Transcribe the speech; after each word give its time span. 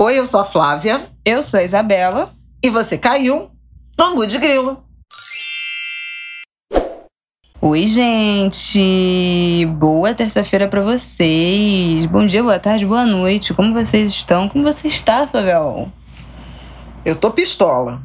Oi, 0.00 0.16
eu 0.16 0.24
sou 0.24 0.38
a 0.38 0.44
Flávia. 0.44 1.10
Eu 1.24 1.42
sou 1.42 1.58
a 1.58 1.64
Isabela. 1.64 2.32
E 2.62 2.70
você 2.70 2.96
caiu 2.96 3.50
no 3.98 4.04
Angu 4.04 4.28
de 4.28 4.38
Grilo. 4.38 4.78
Oi, 7.60 7.84
gente! 7.88 9.66
Boa 9.76 10.14
terça-feira 10.14 10.68
para 10.68 10.82
vocês. 10.82 12.06
Bom 12.06 12.24
dia, 12.24 12.44
boa 12.44 12.60
tarde, 12.60 12.86
boa 12.86 13.04
noite. 13.04 13.52
Como 13.52 13.74
vocês 13.74 14.10
estão? 14.10 14.48
Como 14.48 14.62
você 14.62 14.86
está, 14.86 15.26
Flavel? 15.26 15.90
Eu 17.08 17.16
tô 17.16 17.30
pistola. 17.30 18.02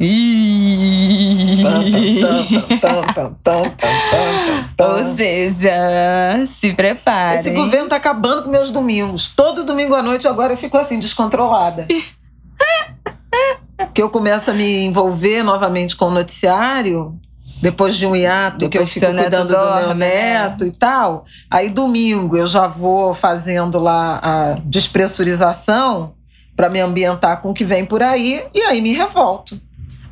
Ou 4.80 5.04
seja, 5.14 6.46
se 6.48 6.72
prepare. 6.72 7.40
Esse 7.40 7.50
governo 7.50 7.90
tá 7.90 7.98
acabando 7.98 8.44
com 8.44 8.50
meus 8.50 8.72
domingos. 8.72 9.34
Todo 9.36 9.66
domingo 9.66 9.94
à 9.94 10.02
noite 10.02 10.26
agora 10.26 10.54
eu 10.54 10.58
fico 10.58 10.78
assim, 10.78 11.00
descontrolada. 11.00 11.86
que 13.94 14.02
eu 14.02 14.10
começo 14.10 14.52
a 14.52 14.54
me 14.54 14.86
envolver 14.86 15.44
novamente 15.44 15.98
com 15.98 16.06
o 16.06 16.12
noticiário 16.12 17.20
depois 17.62 17.98
de 17.98 18.06
um 18.06 18.16
hiato 18.16 18.60
depois 18.60 18.72
que 18.72 19.00
eu 19.00 19.02
fico 19.02 19.22
cuidando 19.22 19.50
dorme, 19.50 19.82
do 19.82 19.88
meu 19.88 19.96
né? 19.96 20.34
neto 20.34 20.64
né? 20.64 20.70
e 20.70 20.72
tal. 20.72 21.26
Aí 21.52 21.68
domingo 21.68 22.38
eu 22.38 22.48
já 22.48 22.68
vou 22.68 23.14
fazendo 23.14 23.80
lá 23.80 24.22
a 24.24 24.54
despressurização 24.64 26.14
para 26.56 26.70
me 26.70 26.80
ambientar 26.80 27.42
com 27.42 27.52
o 27.52 27.54
que 27.54 27.66
vem 27.66 27.86
por 27.86 28.02
aí 28.02 28.44
e 28.54 28.62
aí 28.62 28.82
me 28.82 28.94
revolto. 28.94 29.60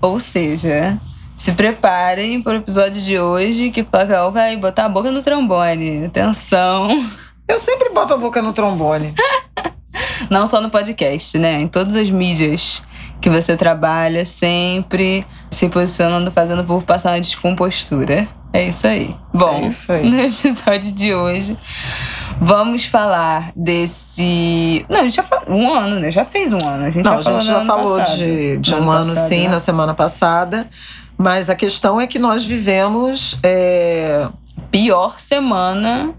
Ou 0.01 0.19
seja, 0.19 0.97
se 1.37 1.51
preparem 1.51 2.41
para 2.41 2.53
o 2.53 2.57
episódio 2.57 3.01
de 3.01 3.19
hoje 3.19 3.71
que 3.71 3.83
Flavel 3.83 4.31
vai 4.31 4.55
botar 4.57 4.85
a 4.85 4.89
boca 4.89 5.11
no 5.11 5.21
trombone. 5.21 6.05
Atenção. 6.05 6.89
Eu 7.47 7.59
sempre 7.59 7.89
boto 7.89 8.13
a 8.13 8.17
boca 8.17 8.41
no 8.41 8.53
trombone. 8.53 9.13
Não 10.29 10.47
só 10.47 10.61
no 10.61 10.69
podcast, 10.69 11.37
né? 11.37 11.61
Em 11.61 11.67
todas 11.67 11.95
as 11.95 12.09
mídias 12.09 12.81
que 13.21 13.29
você 13.29 13.55
trabalha, 13.55 14.25
sempre 14.25 15.25
se 15.51 15.69
posicionando, 15.69 16.31
fazendo 16.31 16.61
o 16.61 16.65
povo 16.65 16.83
passar 16.85 17.11
uma 17.11 17.21
descompostura. 17.21 18.27
É 18.51 18.63
isso 18.67 18.85
aí. 18.85 19.15
Bom, 19.33 19.61
é 19.63 19.67
isso 19.67 19.91
aí. 19.93 20.09
no 20.09 20.19
episódio 20.25 20.91
de 20.91 21.13
hoje, 21.13 21.55
vamos 22.39 22.85
falar 22.85 23.51
desse. 23.55 24.85
Não, 24.89 25.01
a 25.01 25.03
gente 25.03 25.15
já 25.15 25.23
falou. 25.23 25.45
Um 25.49 25.71
ano, 25.71 25.99
né? 25.99 26.11
Já 26.11 26.25
fez 26.25 26.51
um 26.51 26.67
ano. 26.67 26.85
A 26.85 26.89
gente 26.89 27.05
Não, 27.05 27.21
já 27.21 27.29
a 27.29 27.33
gente 27.35 27.45
já 27.45 27.65
falou 27.65 27.97
passado. 27.97 28.17
de, 28.17 28.57
de 28.57 28.73
um 28.73 28.91
ano, 28.91 29.05
passado, 29.05 29.29
sim, 29.29 29.43
né? 29.43 29.49
na 29.49 29.59
semana 29.59 29.93
passada. 29.93 30.67
Mas 31.17 31.49
a 31.49 31.55
questão 31.55 32.01
é 32.01 32.07
que 32.07 32.17
nós 32.17 32.43
vivemos. 32.43 33.37
É... 33.43 34.27
Pior 34.69 35.19
semana 35.19 36.13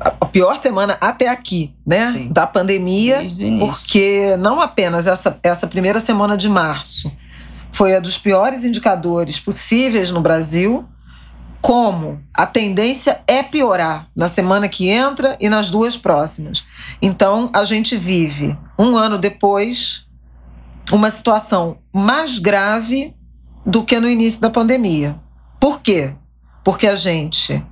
a 0.00 0.26
pior 0.26 0.56
semana 0.56 0.96
até 1.00 1.28
aqui, 1.28 1.74
né? 1.86 2.12
Sim. 2.12 2.28
Da 2.32 2.46
pandemia, 2.46 3.20
porque 3.58 4.36
não 4.38 4.60
apenas 4.60 5.06
essa, 5.06 5.38
essa 5.42 5.66
primeira 5.66 6.00
semana 6.00 6.36
de 6.36 6.48
março 6.48 7.12
foi 7.72 7.94
a 7.94 8.00
dos 8.00 8.18
piores 8.18 8.64
indicadores 8.64 9.38
possíveis 9.38 10.10
no 10.10 10.20
Brasil, 10.20 10.84
como 11.60 12.20
a 12.34 12.46
tendência 12.46 13.20
é 13.26 13.42
piorar 13.42 14.08
na 14.16 14.28
semana 14.28 14.68
que 14.68 14.88
entra 14.88 15.36
e 15.38 15.48
nas 15.48 15.70
duas 15.70 15.96
próximas. 15.96 16.64
Então, 17.00 17.50
a 17.52 17.64
gente 17.64 17.96
vive, 17.96 18.56
um 18.78 18.96
ano 18.96 19.18
depois, 19.18 20.06
uma 20.90 21.10
situação 21.10 21.78
mais 21.92 22.38
grave 22.38 23.14
do 23.64 23.84
que 23.84 24.00
no 24.00 24.08
início 24.08 24.40
da 24.40 24.50
pandemia. 24.50 25.20
Por 25.60 25.80
quê? 25.80 26.14
Porque 26.64 26.86
a 26.86 26.96
gente 26.96 27.62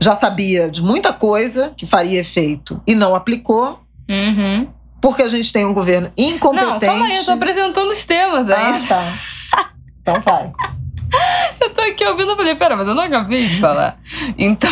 já 0.00 0.16
sabia 0.16 0.70
de 0.70 0.82
muita 0.82 1.12
coisa 1.12 1.72
que 1.76 1.84
faria 1.86 2.20
efeito 2.20 2.82
e 2.86 2.94
não 2.94 3.14
aplicou. 3.14 3.80
Uhum. 4.08 4.66
Porque 5.00 5.22
a 5.22 5.28
gente 5.28 5.52
tem 5.52 5.64
um 5.64 5.72
governo 5.72 6.10
incompetente. 6.16 6.72
Não, 6.72 6.80
calma 6.80 7.06
aí, 7.06 7.16
eu 7.16 7.24
tô 7.24 7.30
apresentando 7.30 7.90
os 7.90 8.04
temas 8.04 8.50
aí. 8.50 8.74
Ah, 8.74 8.80
tá. 8.86 9.12
então 10.00 10.20
vai. 10.20 10.52
eu 11.60 11.70
tô 11.70 11.80
aqui 11.82 12.04
ouvindo 12.04 12.32
e 12.32 12.36
falei, 12.36 12.54
pera, 12.54 12.76
mas 12.76 12.88
eu 12.88 12.94
não 12.94 13.04
acabei 13.04 13.46
de 13.46 13.60
falar. 13.60 13.98
Então, 14.36 14.70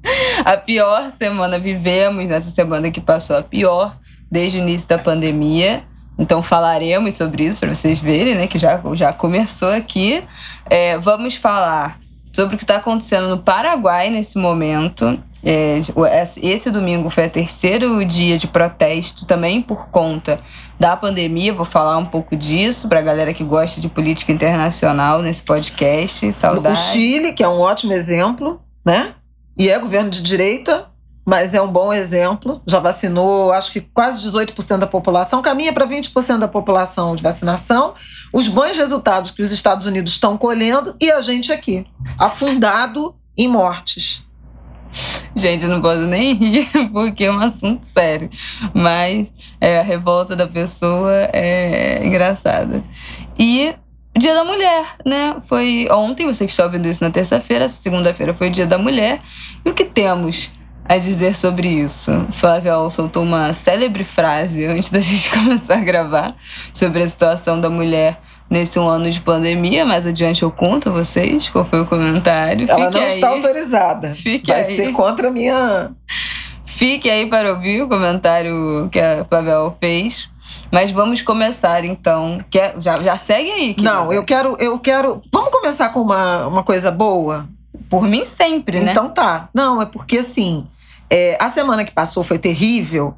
a 0.44 0.56
pior 0.56 1.10
semana 1.10 1.58
vivemos 1.58 2.28
nessa 2.28 2.50
semana 2.50 2.90
que 2.90 3.00
passou, 3.00 3.36
a 3.36 3.42
pior 3.42 3.98
desde 4.30 4.58
o 4.58 4.60
início 4.60 4.88
da 4.88 4.98
pandemia. 4.98 5.84
Então 6.18 6.42
falaremos 6.42 7.14
sobre 7.14 7.44
isso 7.44 7.60
para 7.60 7.74
vocês 7.74 7.98
verem, 7.98 8.34
né? 8.34 8.46
Que 8.46 8.58
já, 8.58 8.80
já 8.94 9.12
começou 9.12 9.70
aqui. 9.70 10.20
É, 10.68 10.98
vamos 10.98 11.34
falar 11.34 11.98
sobre 12.32 12.54
o 12.54 12.58
que 12.58 12.64
está 12.64 12.76
acontecendo 12.76 13.28
no 13.28 13.38
Paraguai 13.38 14.10
nesse 14.10 14.38
momento. 14.38 15.18
É, 15.42 15.80
esse 16.42 16.70
domingo 16.70 17.08
foi 17.08 17.26
o 17.26 17.30
terceiro 17.30 18.04
dia 18.04 18.36
de 18.36 18.46
protesto, 18.46 19.24
também 19.24 19.62
por 19.62 19.88
conta 19.88 20.38
da 20.78 20.96
pandemia. 20.96 21.52
Vou 21.52 21.64
falar 21.64 21.96
um 21.96 22.04
pouco 22.04 22.36
disso 22.36 22.88
para 22.88 22.98
a 22.98 23.02
galera 23.02 23.32
que 23.32 23.42
gosta 23.42 23.80
de 23.80 23.88
política 23.88 24.32
internacional 24.32 25.22
nesse 25.22 25.42
podcast. 25.42 26.32
Saudade. 26.32 26.78
O 26.78 26.82
Chile, 26.92 27.32
que 27.32 27.42
é 27.42 27.48
um 27.48 27.58
ótimo 27.58 27.92
exemplo, 27.92 28.60
né? 28.84 29.14
E 29.56 29.68
é 29.68 29.78
governo 29.78 30.10
de 30.10 30.22
direita, 30.22 30.86
mas 31.24 31.54
é 31.54 31.60
um 31.60 31.68
bom 31.68 31.92
exemplo. 31.92 32.60
Já 32.66 32.78
vacinou, 32.78 33.52
acho 33.52 33.72
que 33.72 33.80
quase 33.80 34.20
18% 34.28 34.78
da 34.78 34.86
população, 34.86 35.42
caminha 35.42 35.72
para 35.72 35.86
20% 35.86 36.38
da 36.38 36.48
população 36.48 37.14
de 37.14 37.22
vacinação. 37.22 37.94
Os 38.32 38.48
bons 38.48 38.76
resultados 38.76 39.30
que 39.30 39.42
os 39.42 39.52
Estados 39.52 39.86
Unidos 39.86 40.12
estão 40.12 40.36
colhendo 40.36 40.94
e 41.00 41.10
a 41.10 41.20
gente 41.20 41.52
aqui, 41.52 41.86
afundado 42.18 43.14
em 43.36 43.48
mortes. 43.48 44.24
Gente, 45.36 45.64
eu 45.64 45.70
não 45.70 45.80
posso 45.80 46.02
nem 46.02 46.34
rir 46.34 46.68
porque 46.92 47.24
é 47.24 47.32
um 47.32 47.38
assunto 47.38 47.86
sério. 47.86 48.28
Mas 48.74 49.32
é, 49.60 49.78
a 49.78 49.82
revolta 49.82 50.34
da 50.34 50.46
pessoa 50.46 51.12
é 51.32 52.04
engraçada. 52.04 52.82
E 53.38 53.74
Dia 54.18 54.34
da 54.34 54.44
Mulher, 54.44 54.84
né? 55.06 55.36
Foi 55.48 55.86
ontem, 55.90 56.26
você 56.26 56.44
que 56.44 56.50
está 56.50 56.64
ouvindo 56.64 56.88
isso 56.88 57.02
na 57.02 57.10
terça-feira, 57.10 57.68
segunda-feira 57.68 58.34
foi 58.34 58.48
o 58.48 58.50
Dia 58.50 58.66
da 58.66 58.76
Mulher. 58.76 59.20
E 59.64 59.70
o 59.70 59.74
que 59.74 59.84
temos 59.84 60.50
a 60.90 60.98
dizer 60.98 61.36
sobre 61.36 61.68
isso. 61.68 62.10
Flávia 62.32 62.72
soltou 62.90 63.22
uma 63.22 63.52
célebre 63.52 64.02
frase 64.02 64.66
antes 64.66 64.90
da 64.90 64.98
gente 65.00 65.30
começar 65.30 65.74
a 65.74 65.80
gravar 65.80 66.34
sobre 66.74 67.00
a 67.00 67.06
situação 67.06 67.60
da 67.60 67.70
mulher 67.70 68.20
nesse 68.50 68.76
um 68.76 68.88
ano 68.88 69.08
de 69.08 69.20
pandemia. 69.20 69.84
Mais 69.84 70.04
adiante 70.04 70.42
eu 70.42 70.50
conto 70.50 70.88
a 70.88 70.92
vocês 70.92 71.48
qual 71.48 71.64
foi 71.64 71.82
o 71.82 71.86
comentário. 71.86 72.68
Ela 72.68 72.86
Fique 72.86 72.98
não 72.98 73.06
aí. 73.06 73.14
está 73.14 73.28
autorizada. 73.28 74.14
Fique 74.16 74.50
Vai 74.50 74.64
aí. 74.64 74.74
ser 74.74 74.92
contra 74.92 75.28
a 75.28 75.30
minha. 75.30 75.92
Fique 76.64 77.08
aí 77.08 77.24
para 77.26 77.52
ouvir 77.52 77.82
o 77.82 77.88
comentário 77.88 78.88
que 78.90 78.98
a 78.98 79.24
Flávia 79.28 79.72
fez. 79.80 80.28
Mas 80.72 80.90
vamos 80.90 81.22
começar 81.22 81.84
então. 81.84 82.44
Quer, 82.50 82.74
já, 82.80 83.00
já 83.00 83.16
segue 83.16 83.48
aí. 83.48 83.74
Querida. 83.74 83.82
Não, 83.94 84.12
eu 84.12 84.24
quero, 84.24 84.56
eu 84.58 84.76
quero. 84.80 85.20
Vamos 85.32 85.52
começar 85.52 85.90
com 85.90 86.00
uma, 86.00 86.48
uma 86.48 86.64
coisa 86.64 86.90
boa? 86.90 87.48
Por 87.88 88.02
mim 88.08 88.24
sempre, 88.24 88.80
né? 88.80 88.90
Então 88.90 89.08
tá. 89.08 89.48
Não, 89.54 89.80
é 89.80 89.86
porque 89.86 90.18
assim. 90.18 90.66
É, 91.10 91.36
a 91.40 91.50
semana 91.50 91.84
que 91.84 91.92
passou 91.92 92.22
foi 92.22 92.38
terrível, 92.38 93.14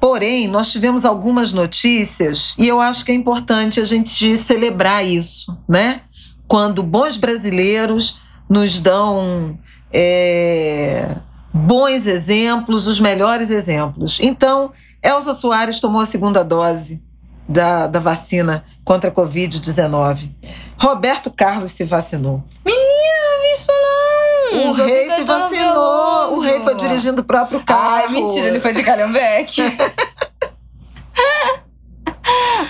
porém, 0.00 0.48
nós 0.48 0.72
tivemos 0.72 1.04
algumas 1.04 1.52
notícias 1.52 2.54
e 2.58 2.66
eu 2.66 2.80
acho 2.80 3.04
que 3.04 3.12
é 3.12 3.14
importante 3.14 3.78
a 3.80 3.84
gente 3.84 4.36
celebrar 4.38 5.04
isso, 5.04 5.56
né? 5.68 6.00
Quando 6.48 6.82
bons 6.82 7.16
brasileiros 7.16 8.20
nos 8.48 8.78
dão 8.80 9.58
é, 9.92 11.16
bons 11.52 12.06
exemplos, 12.06 12.86
os 12.86 13.00
melhores 13.00 13.50
exemplos. 13.50 14.18
Então, 14.20 14.72
Elza 15.02 15.34
Soares 15.34 15.80
tomou 15.80 16.00
a 16.00 16.06
segunda 16.06 16.42
dose 16.44 17.02
da, 17.48 17.86
da 17.86 18.00
vacina 18.00 18.64
contra 18.84 19.10
a 19.10 19.12
Covid-19. 19.12 20.30
Roberto 20.78 21.30
Carlos 21.30 21.72
se 21.72 21.84
vacinou. 21.84 22.42
Menina, 22.64 23.54
isso 23.54 23.68
não! 23.68 24.25
O 24.52 24.72
rei 24.72 25.10
se 25.10 25.24
vacinou. 25.24 26.34
O 26.34 26.40
rei 26.40 26.60
foi 26.60 26.74
dirigindo 26.74 27.22
o 27.22 27.24
próprio 27.24 27.64
carro. 27.64 28.04
Ai, 28.04 28.08
mentira, 28.08 28.48
ele 28.48 28.60
foi 28.60 28.72
de 28.72 28.82
Calhambeque. 28.82 29.62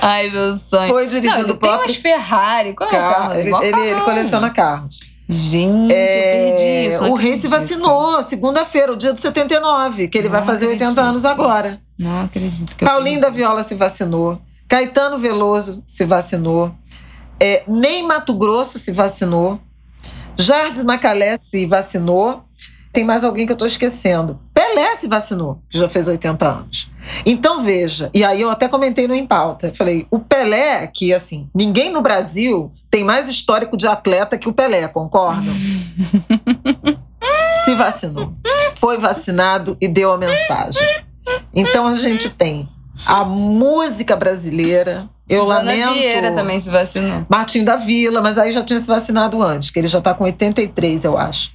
Ai, 0.01 0.31
meu 0.31 0.57
sonho. 0.59 0.89
Foi 0.89 1.07
dirigindo 1.07 1.49
não, 1.49 1.55
o 1.55 1.59
próprio 1.59 1.87
tem 1.87 2.13
umas 2.13 2.27
Ferrari. 2.27 2.75
Qual 2.75 2.89
carro. 2.89 3.05
é 3.05 3.09
o 3.09 3.15
carro? 3.15 3.35
Ele, 3.35 3.67
ele, 3.67 3.91
ele, 3.91 4.01
coleciona 4.01 4.51
carros. 4.51 5.01
Gente, 5.29 5.93
é, 5.93 6.51
eu 6.51 6.55
perdi 6.55 6.89
isso. 6.89 7.05
O 7.11 7.15
rei 7.15 7.37
se 7.37 7.49
vacinou 7.49 8.23
segunda-feira, 8.23 8.93
o 8.93 8.97
dia 8.97 9.13
do 9.13 9.19
79, 9.19 10.09
que 10.09 10.19
ele 10.19 10.29
não 10.29 10.37
vai 10.37 10.45
fazer 10.45 10.67
acredito. 10.67 10.87
80 10.87 11.01
anos 11.01 11.25
agora. 11.25 11.81
Não 11.99 12.23
acredito. 12.25 12.77
Que 12.77 12.85
Paulinho 12.85 13.21
da 13.21 13.31
Viola 13.31 13.63
se 13.63 13.75
vacinou. 13.75 14.41
Caetano 14.69 15.19
Veloso 15.19 15.83
se 15.87 16.05
vacinou. 16.05 16.73
É, 17.41 17.65
Ney 17.67 18.03
Mato 18.03 18.35
Grosso 18.35 18.79
se 18.79 18.93
vacinou. 18.93 19.61
Jardim 20.39 20.85
Macalé 20.85 21.39
se 21.39 21.67
vacinou. 21.67 22.45
Tem 22.93 23.05
mais 23.05 23.25
alguém 23.25 23.45
que 23.45 23.53
eu 23.53 23.57
estou 23.57 23.69
esquecendo. 23.69 24.41
Pelé 24.55 24.97
se 24.97 25.07
vacinou, 25.07 25.61
que 25.69 25.79
já 25.79 25.87
fez 25.87 26.09
80 26.09 26.49
anos. 26.49 26.91
Então 27.27 27.63
veja, 27.63 28.11
e 28.15 28.25
aí 28.25 28.41
eu 28.41 28.51
até 28.51 28.69
comentei 28.69 29.07
no 29.07 29.15
Em 29.15 29.27
Pauta. 29.27 29.71
Falei, 29.75 30.07
o 30.11 30.19
Pelé, 30.19 30.87
que 30.87 31.13
assim, 31.13 31.49
ninguém 31.55 31.93
no 31.93 32.01
Brasil 32.01 32.73
tem 32.91 33.05
mais 33.05 33.29
histórico 33.29 33.77
de 33.77 33.87
atleta 33.87 34.39
que 34.39 34.49
o 34.49 34.53
Pelé, 34.53 34.89
concordam? 34.89 35.55
se 37.67 37.75
vacinou. 37.75 38.33
Foi 38.77 38.97
vacinado 38.97 39.77
e 39.81 39.89
deu 39.89 40.13
a 40.13 40.19
mensagem. 40.19 40.87
Então 41.55 41.87
a 41.87 41.95
gente 41.95 42.31
tem 42.31 42.69
a 43.05 43.25
música 43.25 44.17
brasileira. 44.17 45.09
Eu 45.29 45.43
Suzana 45.43 45.61
lamento. 45.61 45.93
Vieira 45.95 46.33
também 46.33 46.61
se 46.61 46.71
vacinou. 46.71 47.27
Martim 47.29 47.65
da 47.65 47.77
Vila, 47.77 48.21
mas 48.23 48.39
aí 48.39 48.53
já 48.53 48.63
tinha 48.63 48.81
se 48.81 48.87
vacinado 48.87 49.43
antes, 49.43 49.71
que 49.71 49.79
ele 49.79 49.89
já 49.89 49.99
está 49.99 50.15
com 50.15 50.25
83, 50.25 51.05
eu 51.05 51.19
acho. 51.19 51.55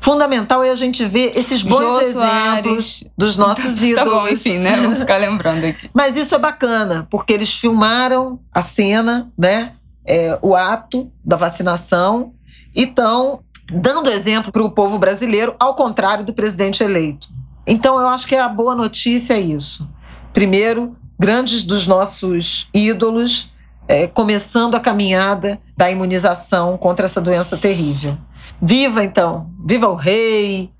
Fundamental 0.00 0.64
é 0.64 0.70
a 0.70 0.74
gente 0.74 1.04
ver 1.04 1.32
esses 1.38 1.62
bons 1.62 1.78
Jô 1.80 2.00
exemplos 2.00 2.96
Soares. 2.98 3.04
dos 3.16 3.36
nossos 3.36 3.74
Tá 3.78 3.84
ídolos. 3.86 4.12
bom, 4.12 4.28
enfim, 4.28 4.58
né? 4.58 4.76
Vou 4.82 4.96
ficar 4.96 5.16
lembrando 5.18 5.64
aqui. 5.64 5.88
Mas 5.94 6.16
isso 6.16 6.34
é 6.34 6.38
bacana, 6.38 7.06
porque 7.08 7.32
eles 7.32 7.54
filmaram 7.56 8.40
a 8.52 8.60
cena, 8.62 9.30
né? 9.38 9.74
É, 10.04 10.36
o 10.42 10.56
ato 10.56 11.08
da 11.24 11.36
vacinação 11.36 12.32
e 12.74 12.82
estão 12.82 13.38
dando 13.72 14.10
exemplo 14.10 14.50
para 14.50 14.64
o 14.64 14.70
povo 14.72 14.98
brasileiro, 14.98 15.54
ao 15.60 15.74
contrário 15.76 16.24
do 16.24 16.32
presidente 16.32 16.82
eleito. 16.82 17.28
Então, 17.64 18.00
eu 18.00 18.08
acho 18.08 18.26
que 18.26 18.34
a 18.34 18.48
boa 18.48 18.74
notícia 18.74 19.34
é 19.34 19.40
isso. 19.40 19.88
Primeiro, 20.32 20.96
grandes 21.22 21.62
dos 21.62 21.86
nossos 21.86 22.68
ídolos 22.74 23.52
é, 23.86 24.08
começando 24.08 24.74
a 24.74 24.80
caminhada 24.80 25.60
da 25.76 25.88
imunização 25.88 26.76
contra 26.76 27.06
essa 27.06 27.20
doença 27.20 27.56
terrível. 27.56 28.18
Viva, 28.60 29.04
então! 29.04 29.48
Viva 29.64 29.88
o 29.88 29.94
rei! 29.94 30.72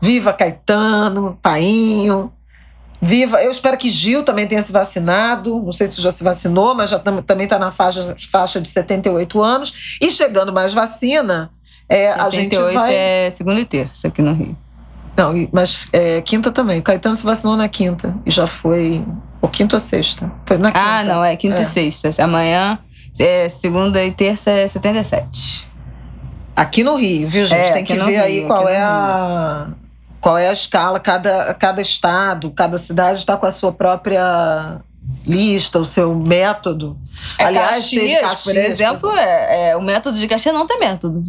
Viva 0.00 0.32
Caetano, 0.32 1.38
Painho, 1.42 2.32
Viva! 2.98 3.42
Eu 3.42 3.50
espero 3.50 3.76
que 3.76 3.90
Gil 3.90 4.22
também 4.22 4.46
tenha 4.46 4.62
se 4.62 4.72
vacinado. 4.72 5.60
Não 5.62 5.72
sei 5.72 5.86
se 5.86 6.00
já 6.00 6.10
se 6.10 6.24
vacinou, 6.24 6.74
mas 6.74 6.88
já 6.88 6.98
tam, 6.98 7.20
também 7.20 7.44
está 7.44 7.58
na 7.58 7.70
faixa, 7.70 8.16
faixa 8.30 8.58
de 8.58 8.70
78 8.70 9.42
anos. 9.42 9.98
E 10.00 10.10
chegando 10.10 10.50
mais 10.50 10.72
vacina, 10.72 11.50
é, 11.86 12.10
a 12.10 12.30
gente 12.30 12.54
78 12.54 12.74
vai. 12.74 12.94
é 12.94 13.30
segunda 13.30 13.60
e 13.60 13.66
terça 13.66 14.08
aqui 14.08 14.22
no 14.22 14.32
Rio. 14.32 14.56
Não, 15.14 15.34
mas 15.52 15.90
é, 15.92 16.22
quinta 16.22 16.50
também. 16.50 16.80
O 16.80 16.82
Caetano 16.82 17.14
se 17.16 17.24
vacinou 17.24 17.54
na 17.54 17.68
quinta. 17.68 18.14
E 18.24 18.30
já 18.30 18.46
foi. 18.46 19.04
Ou 19.42 19.48
quinta 19.48 19.76
ou 19.76 19.80
sexta? 19.80 20.30
Foi 20.46 20.58
na 20.58 20.70
quinta. 20.70 20.84
Ah, 20.84 21.04
não, 21.04 21.24
é 21.24 21.34
quinta 21.36 21.58
É. 21.58 21.62
e 21.62 21.64
sexta. 21.64 22.22
Amanhã, 22.22 22.78
é, 23.18 23.48
segunda 23.48 24.02
e 24.04 24.12
terça 24.12 24.50
é 24.50 24.68
77. 24.68 25.68
Aqui 26.54 26.84
no 26.84 26.96
Rio, 26.96 27.26
viu, 27.26 27.46
gente? 27.46 27.58
É, 27.58 27.72
Tem 27.72 27.84
que 27.84 27.94
ver 27.94 28.04
Rio, 28.04 28.22
aí 28.22 28.44
qual 28.46 28.68
é 28.68 28.78
a. 28.78 29.68
Qual 30.20 30.36
é 30.36 30.48
a 30.50 30.52
escala? 30.52 31.00
Cada, 31.00 31.54
cada 31.54 31.80
estado, 31.80 32.50
cada 32.50 32.76
cidade 32.76 33.18
está 33.18 33.36
com 33.38 33.46
a 33.46 33.50
sua 33.50 33.72
própria 33.72 34.82
lista, 35.26 35.78
o 35.78 35.84
seu 35.84 36.14
método. 36.14 36.98
É, 37.38 37.44
Aliás, 37.44 37.88
teve 37.88 38.14
Caxias, 38.14 38.20
Caxias, 38.20 38.42
por 38.44 38.56
exemplo, 38.56 39.10
é, 39.16 39.70
é, 39.70 39.76
o 39.76 39.80
método 39.80 40.18
de 40.18 40.28
Caxias 40.28 40.54
não 40.54 40.66
tem 40.66 40.78
método. 40.78 41.22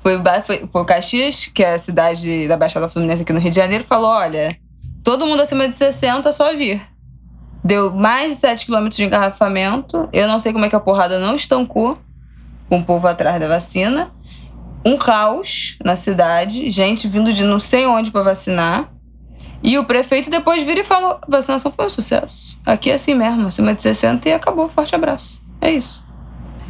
Foi, 0.00 0.16
foi, 0.46 0.68
foi 0.70 0.82
o 0.82 0.84
Caxias, 0.84 1.46
que 1.46 1.64
é 1.64 1.74
a 1.74 1.78
cidade 1.78 2.46
da 2.46 2.56
Baixada 2.56 2.88
Fluminense 2.88 3.22
aqui 3.22 3.32
no 3.32 3.40
Rio 3.40 3.50
de 3.50 3.56
Janeiro, 3.56 3.82
falou: 3.82 4.10
olha, 4.10 4.56
todo 5.02 5.26
mundo 5.26 5.42
acima 5.42 5.68
de 5.68 5.76
60 5.76 6.28
é 6.28 6.32
só 6.32 6.54
vir. 6.54 6.80
Deu 7.62 7.90
mais 7.90 8.32
de 8.32 8.38
7 8.38 8.66
km 8.66 8.88
de 8.88 9.04
engarrafamento. 9.04 10.08
Eu 10.12 10.28
não 10.28 10.38
sei 10.38 10.52
como 10.52 10.64
é 10.64 10.68
que 10.68 10.76
a 10.76 10.80
porrada 10.80 11.18
não 11.18 11.34
estancou 11.34 11.98
com 12.68 12.78
o 12.78 12.84
povo 12.84 13.06
atrás 13.06 13.40
da 13.40 13.48
vacina. 13.48 14.12
Um 14.84 14.96
caos 14.96 15.76
na 15.84 15.96
cidade, 15.96 16.70
gente 16.70 17.08
vindo 17.08 17.32
de 17.32 17.42
não 17.44 17.58
sei 17.58 17.86
onde 17.86 18.10
para 18.10 18.22
vacinar. 18.22 18.90
E 19.62 19.76
o 19.76 19.84
prefeito 19.84 20.30
depois 20.30 20.64
vira 20.64 20.80
e 20.80 20.84
falou: 20.84 21.18
vacinação 21.28 21.72
foi 21.74 21.86
um 21.86 21.90
sucesso. 21.90 22.58
Aqui 22.64 22.90
é 22.90 22.94
assim 22.94 23.14
mesmo, 23.14 23.46
acima 23.46 23.74
de 23.74 23.82
60 23.82 24.28
e 24.28 24.32
acabou. 24.32 24.68
Forte 24.68 24.94
abraço. 24.94 25.42
É 25.60 25.70
isso. 25.70 26.06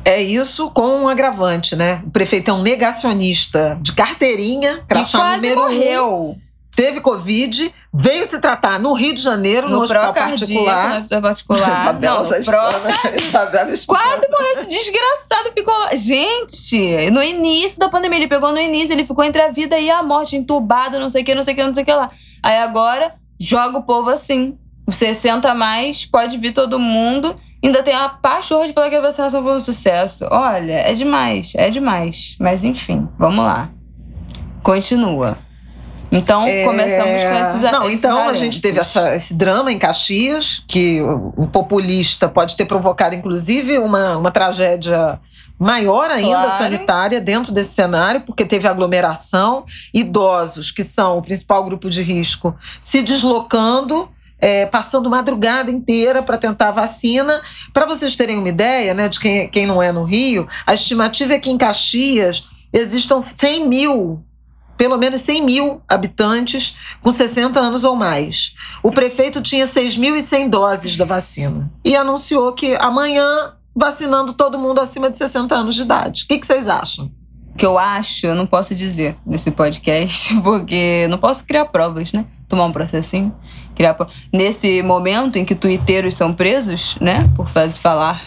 É 0.04 0.22
isso 0.22 0.70
com 0.70 1.02
um 1.02 1.08
agravante, 1.08 1.76
né? 1.76 2.02
O 2.06 2.10
prefeito 2.10 2.50
é 2.50 2.54
um 2.54 2.62
negacionista 2.62 3.78
de 3.82 3.92
carteirinha, 3.92 4.78
E 4.78 4.86
crachá 4.86 5.18
quase 5.18 5.42
número 5.42 5.60
um, 5.60 5.64
morreu. 5.64 6.38
Teve 6.78 7.00
Covid, 7.00 7.74
veio 7.92 8.30
se 8.30 8.38
tratar 8.40 8.78
no 8.78 8.92
Rio 8.92 9.12
de 9.12 9.20
Janeiro, 9.20 9.68
no, 9.68 9.78
No 9.78 9.82
hospital 9.82 10.12
pró-cardíaco, 10.12 10.38
particular. 10.38 10.88
no 10.88 10.96
hospital 11.00 11.22
particular. 11.22 11.82
Isabela 11.82 12.18
Não, 12.18 12.24
já 12.24 12.38
explana. 12.38 12.94
Isabela. 13.20 13.72
Quase 13.84 14.28
morreu 14.30 14.52
esse 14.58 14.68
desgraçado. 14.68 15.52
Ficou 15.52 15.76
lá. 15.76 15.96
Gente, 15.96 17.10
no 17.10 17.20
início 17.20 17.80
da 17.80 17.88
pandemia, 17.88 18.20
ele 18.20 18.28
pegou 18.28 18.52
no 18.52 18.60
início, 18.60 18.92
ele 18.92 19.04
ficou 19.04 19.24
entre 19.24 19.42
a 19.42 19.50
vida 19.50 19.76
e 19.76 19.90
a 19.90 20.04
morte, 20.04 20.36
entubado, 20.36 21.00
não 21.00 21.10
sei 21.10 21.22
o 21.22 21.24
que, 21.24 21.34
não 21.34 21.42
sei 21.42 21.54
o 21.54 21.56
que, 21.56 21.64
não 21.64 21.74
sei 21.74 21.82
o 21.82 21.86
que 21.86 21.92
lá. 21.92 22.08
Aí 22.44 22.58
agora, 22.58 23.10
joga 23.40 23.78
o 23.78 23.82
povo 23.82 24.10
assim. 24.10 24.56
60 24.88 25.50
a 25.50 25.54
mais, 25.56 26.06
pode 26.06 26.38
vir 26.38 26.52
todo 26.52 26.78
mundo. 26.78 27.34
Ainda 27.60 27.82
tem 27.82 27.92
a 27.92 28.08
pachorra 28.08 28.68
de 28.68 28.72
falar 28.72 28.88
que 28.88 28.94
a 28.94 29.00
vacinação 29.00 29.42
foi 29.42 29.56
um 29.56 29.58
sucesso. 29.58 30.28
Olha, 30.30 30.74
é 30.74 30.92
demais, 30.92 31.54
é 31.56 31.70
demais. 31.70 32.36
Mas 32.38 32.62
enfim, 32.62 33.08
vamos 33.18 33.44
lá. 33.44 33.68
Continua. 34.62 35.47
Então, 36.10 36.46
É, 36.46 36.64
começamos 36.64 37.22
com 37.22 37.34
esses 37.58 37.70
Não, 37.72 37.84
esses 37.86 37.98
então 37.98 38.28
a 38.28 38.32
gente 38.32 38.60
teve 38.62 38.80
essa- 38.80 39.14
esse 39.14 39.34
drama 39.34 39.70
em 39.70 39.78
Caxias, 39.78 40.62
que 40.66 41.02
um 41.36 41.46
populista 41.46 42.28
pode 42.28 42.56
ter 42.56 42.64
provocado, 42.64 43.14
inclusive, 43.14 43.78
uma, 43.78 44.16
uma 44.16 44.30
tragédia 44.30 45.20
maior 45.58 46.10
ainda 46.10 46.44
Claro. 46.44 46.58
sanitária 46.62 47.20
dentro 47.20 47.52
desse 47.52 47.72
cenário, 47.74 48.22
porque 48.22 48.44
teve 48.44 48.66
aglomeração, 48.68 49.64
idosos, 49.92 50.70
que 50.70 50.84
são 50.84 51.18
o 51.18 51.22
principal 51.22 51.64
grupo 51.64 51.90
de 51.90 52.02
risco, 52.02 52.54
se 52.80 53.02
deslocando. 53.02 54.08
é, 54.40 54.66
passando 54.66 55.10
madrugada 55.10 55.68
inteira 55.68 56.22
para 56.22 56.38
tentar 56.38 56.68
a 56.68 56.70
vacina. 56.70 57.42
Para 57.74 57.86
vocês 57.86 58.14
terem 58.14 58.38
uma 58.38 58.48
ideia 58.48 58.94
né, 58.94 59.08
de 59.08 59.18
quem, 59.18 59.48
quem 59.48 59.66
não 59.66 59.82
é 59.82 59.90
no 59.90 60.04
Rio, 60.04 60.46
a 60.64 60.74
estimativa 60.74 61.34
é 61.34 61.40
que 61.40 61.50
em 61.50 61.58
Caxias 61.58 62.44
existam 62.72 63.18
100 63.18 63.68
mil 63.68 64.22
pelo 64.78 64.96
menos 64.96 65.20
100 65.22 65.44
mil 65.44 65.82
habitantes 65.86 66.78
com 67.02 67.12
60 67.12 67.60
anos 67.60 67.84
ou 67.84 67.94
mais. 67.94 68.54
O 68.82 68.90
prefeito 68.90 69.42
tinha 69.42 69.66
6.100 69.66 70.48
doses 70.48 70.96
da 70.96 71.04
vacina 71.04 71.70
e 71.84 71.94
anunciou 71.94 72.52
que 72.52 72.76
amanhã 72.76 73.52
vacinando 73.76 74.32
todo 74.32 74.58
mundo 74.58 74.80
acima 74.80 75.10
de 75.10 75.18
60 75.18 75.54
anos 75.54 75.74
de 75.74 75.82
idade. 75.82 76.24
O 76.24 76.28
que, 76.28 76.38
que 76.38 76.46
vocês 76.46 76.68
acham? 76.68 77.10
que 77.58 77.66
eu 77.66 77.76
acho, 77.76 78.24
eu 78.24 78.36
não 78.36 78.46
posso 78.46 78.72
dizer 78.72 79.16
nesse 79.26 79.50
podcast, 79.50 80.32
porque 80.42 81.08
não 81.10 81.18
posso 81.18 81.44
criar 81.44 81.64
provas, 81.64 82.12
né? 82.12 82.24
Tomar 82.48 82.66
um 82.66 82.72
processinho, 82.72 83.34
criar 83.74 83.94
pro... 83.94 84.06
Nesse 84.32 84.80
momento 84.80 85.36
em 85.36 85.44
que 85.44 85.56
tuiteiros 85.56 86.14
são 86.14 86.32
presos, 86.32 86.96
né? 87.00 87.28
Por 87.34 87.48
fazer 87.48 87.72
falar 87.72 88.22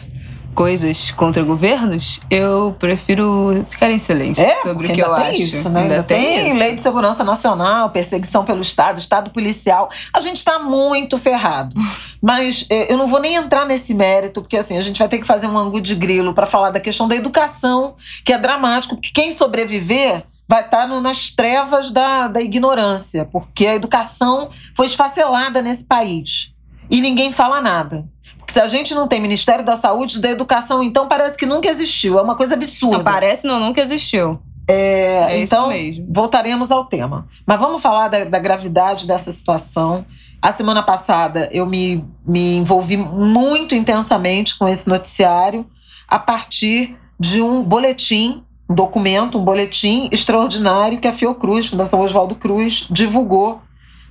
coisas 0.53 1.12
contra 1.12 1.42
governos, 1.44 2.19
eu 2.30 2.75
prefiro 2.77 3.65
ficar 3.69 3.89
em 3.89 3.98
silêncio 3.98 4.44
sobre 4.62 4.88
o 4.88 4.94
que 4.94 5.01
eu 5.01 5.13
ainda 5.13 5.31
tem 5.31 5.44
acho. 5.44 5.56
isso, 5.56 5.69
né? 5.69 5.81
Ainda, 5.83 6.03
tem, 6.03 6.48
isso. 6.50 6.57
lei 6.57 6.75
de 6.75 6.81
segurança 6.81 7.24
nacional, 7.24 7.89
perseguição 7.89 8.44
pelo 8.44 8.62
Estado, 8.62 9.00
Estado 9.00 9.31
policial. 9.31 9.89
A 10.13 10.19
gente 10.19 10.38
está 10.38 10.59
muito 10.59 11.18
ferrado. 11.18 11.75
Mas 12.21 12.68
eh, 12.69 12.92
eu 12.94 12.98
não 12.98 13.07
vou 13.07 13.19
nem 13.19 13.36
entrar 13.36 13.65
nesse 13.65 13.94
mérito, 13.94 14.42
porque 14.42 14.57
assim, 14.57 14.77
a 14.77 14.81
gente 14.81 15.00
vai 15.00 15.07
ter 15.07 15.18
que 15.19 15.25
fazer 15.25 15.48
um 15.48 15.57
ângulo 15.57 15.81
de 15.81 15.95
grilo 15.95 16.33
para 16.33 16.45
falar 16.45 16.69
da 16.69 16.80
questão 16.80 17.08
da 17.08 17.15
educação, 17.15 17.96
que 18.24 18.31
é 18.34 18.38
dramático, 18.38 18.96
porque 18.96 19.10
quem 19.13 19.31
sobreviver 19.31 20.24
vai 20.48 20.62
estar 20.62 20.86
no- 20.88 21.00
nas 21.01 21.29
trevas 21.31 21.91
da, 21.91 22.27
da 22.27 22.41
ignorância, 22.41 23.25
porque 23.25 23.65
a 23.65 23.74
educação 23.75 24.50
foi 24.75 24.86
esfacelada 24.86 25.62
nesse 25.62 25.86
país. 25.86 26.51
E 26.89 27.00
ninguém 27.00 27.31
fala 27.31 27.62
nada. 27.62 28.05
Se 28.51 28.60
a 28.60 28.67
gente 28.67 28.93
não 28.93 29.08
tem 29.08 29.22
Ministério 29.22 29.63
da 29.63 29.77
Saúde, 29.77 30.20
da 30.20 30.29
Educação, 30.29 30.84
então 30.84 31.08
parece 31.08 31.38
que 31.38 31.46
nunca 31.46 31.70
existiu. 31.70 32.20
É 32.20 32.22
uma 32.22 32.36
coisa 32.36 32.55
absurda. 32.55 32.98
Não 32.98 33.03
parece, 33.03 33.48
não, 33.48 33.62
nunca 33.62 33.79
existiu. 33.79 34.41
É, 34.67 35.27
É 35.29 35.39
então, 35.39 35.70
voltaremos 36.10 36.70
ao 36.70 36.84
tema. 36.84 37.27
Mas 37.46 37.60
vamos 37.62 37.81
falar 37.81 38.10
da, 38.10 38.25
da 38.25 38.39
gravidade 38.39 39.08
dessa 39.08 39.31
situação. 39.31 40.05
A 40.41 40.51
semana 40.51 40.84
passada 40.84 41.48
eu 41.53 41.65
me, 41.65 42.03
me 42.27 42.58
envolvi 42.58 42.98
muito 42.98 43.74
intensamente 43.74 44.58
com 44.58 44.67
esse 44.67 44.89
noticiário 44.89 45.65
a 46.05 46.20
partir 46.20 46.98
de 47.17 47.41
um 47.41 47.63
boletim, 47.63 48.43
um 48.70 48.75
documento, 48.75 49.39
um 49.39 49.46
boletim 49.46 50.10
extraordinário 50.12 51.00
que 51.00 51.08
a 51.08 51.13
Fiocruz, 51.13 51.67
Fundação 51.67 52.01
Oswaldo 52.01 52.36
Cruz, 52.36 52.86
divulgou 52.89 53.62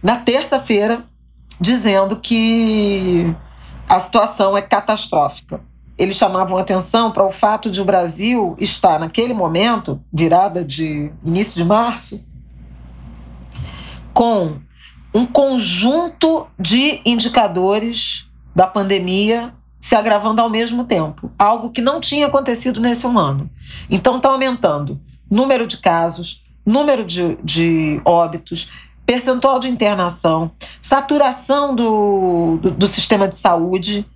na 0.02 0.16
terça-feira, 0.16 1.04
dizendo 1.60 2.16
que 2.16 3.36
a 3.90 4.00
situação 4.00 4.56
é 4.56 4.62
catastrófica 4.62 5.60
eles 6.00 6.16
chamavam 6.16 6.56
atenção 6.56 7.10
para 7.10 7.26
o 7.26 7.30
fato 7.30 7.70
de 7.70 7.78
o 7.78 7.84
Brasil 7.84 8.56
estar, 8.58 8.98
naquele 8.98 9.34
momento, 9.34 10.02
virada 10.10 10.64
de 10.64 11.12
início 11.22 11.62
de 11.62 11.68
março, 11.68 12.26
com 14.14 14.56
um 15.12 15.26
conjunto 15.26 16.46
de 16.58 17.02
indicadores 17.04 18.26
da 18.56 18.66
pandemia 18.66 19.54
se 19.78 19.94
agravando 19.94 20.40
ao 20.40 20.48
mesmo 20.48 20.84
tempo. 20.84 21.30
Algo 21.38 21.68
que 21.68 21.82
não 21.82 22.00
tinha 22.00 22.28
acontecido 22.28 22.80
nesse 22.80 23.06
ano. 23.06 23.50
Então, 23.90 24.16
está 24.16 24.30
aumentando 24.30 24.98
número 25.30 25.66
de 25.66 25.76
casos, 25.76 26.42
número 26.64 27.04
de, 27.04 27.36
de 27.44 28.00
óbitos, 28.06 28.70
percentual 29.10 29.58
de 29.58 29.66
internação, 29.66 30.52
saturação 30.80 31.74
do, 31.74 32.58
do, 32.62 32.70
do 32.70 32.86
sistema 32.86 33.26
de 33.26 33.34
saúde 33.34 34.06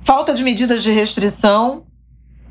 falta 0.00 0.34
de 0.34 0.42
medidas 0.42 0.82
de 0.82 0.90
restrição, 0.90 1.84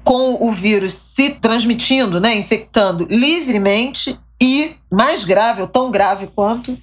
com 0.01 0.37
o 0.39 0.49
vírus 0.49 0.93
se 0.93 1.31
transmitindo, 1.31 2.21
né, 2.21 2.37
infectando 2.37 3.05
livremente 3.09 4.17
e, 4.41 4.77
mais 4.89 5.25
grave, 5.25 5.61
ou 5.61 5.67
tão 5.67 5.91
grave 5.91 6.27
quanto, 6.27 6.81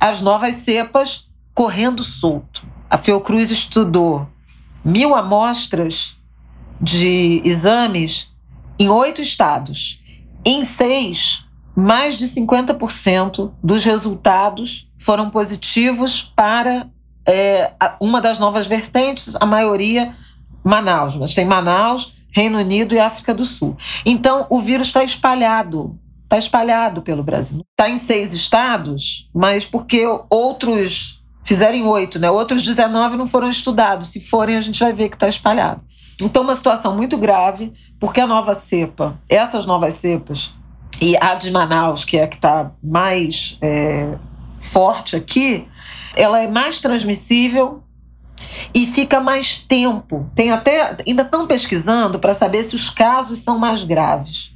as 0.00 0.22
novas 0.22 0.54
cepas 0.54 1.28
correndo 1.52 2.02
solto. 2.02 2.66
A 2.88 2.96
Fiocruz 2.96 3.50
estudou 3.50 4.26
mil 4.82 5.14
amostras 5.14 6.16
de 6.80 7.42
exames 7.44 8.32
em 8.78 8.88
oito 8.88 9.20
estados. 9.20 10.00
Em 10.42 10.64
seis, 10.64 11.43
mais 11.74 12.16
de 12.16 12.26
50% 12.26 13.52
dos 13.62 13.84
resultados 13.84 14.88
foram 14.98 15.30
positivos 15.30 16.22
para 16.22 16.88
é, 17.26 17.72
uma 18.00 18.20
das 18.20 18.38
novas 18.38 18.66
vertentes, 18.66 19.34
a 19.36 19.46
maioria 19.46 20.14
Manaus, 20.62 21.16
mas 21.16 21.34
tem 21.34 21.44
Manaus, 21.44 22.14
Reino 22.30 22.58
Unido 22.58 22.94
e 22.94 22.98
África 22.98 23.34
do 23.34 23.44
Sul. 23.44 23.76
Então, 24.04 24.46
o 24.50 24.60
vírus 24.60 24.88
está 24.88 25.04
espalhado, 25.04 25.98
está 26.24 26.38
espalhado 26.38 27.02
pelo 27.02 27.22
Brasil. 27.22 27.62
Está 27.70 27.88
em 27.88 27.98
seis 27.98 28.34
estados, 28.34 29.28
mas 29.34 29.66
porque 29.66 30.04
outros 30.30 31.22
fizerem 31.44 31.86
oito, 31.86 32.18
né? 32.18 32.30
Outros 32.30 32.62
19 32.62 33.16
não 33.16 33.26
foram 33.26 33.48
estudados. 33.48 34.08
Se 34.08 34.20
forem, 34.20 34.56
a 34.56 34.60
gente 34.60 34.80
vai 34.80 34.92
ver 34.92 35.10
que 35.10 35.16
está 35.16 35.28
espalhado. 35.28 35.84
Então, 36.20 36.42
uma 36.42 36.54
situação 36.54 36.96
muito 36.96 37.16
grave, 37.18 37.72
porque 38.00 38.20
a 38.20 38.26
nova 38.26 38.54
cepa, 38.54 39.20
essas 39.28 39.66
novas 39.66 39.94
cepas, 39.94 40.52
e 41.00 41.16
a 41.16 41.34
de 41.34 41.50
Manaus, 41.50 42.04
que 42.04 42.16
é 42.16 42.24
a 42.24 42.28
que 42.28 42.36
está 42.36 42.72
mais 42.82 43.58
é, 43.60 44.16
forte 44.60 45.16
aqui, 45.16 45.66
ela 46.16 46.42
é 46.42 46.46
mais 46.46 46.80
transmissível 46.80 47.82
e 48.72 48.86
fica 48.86 49.20
mais 49.20 49.58
tempo. 49.58 50.30
Tem 50.34 50.50
até 50.50 50.96
ainda 51.06 51.22
estão 51.22 51.46
pesquisando 51.46 52.18
para 52.18 52.34
saber 52.34 52.64
se 52.64 52.76
os 52.76 52.90
casos 52.90 53.38
são 53.38 53.58
mais 53.58 53.82
graves. 53.82 54.52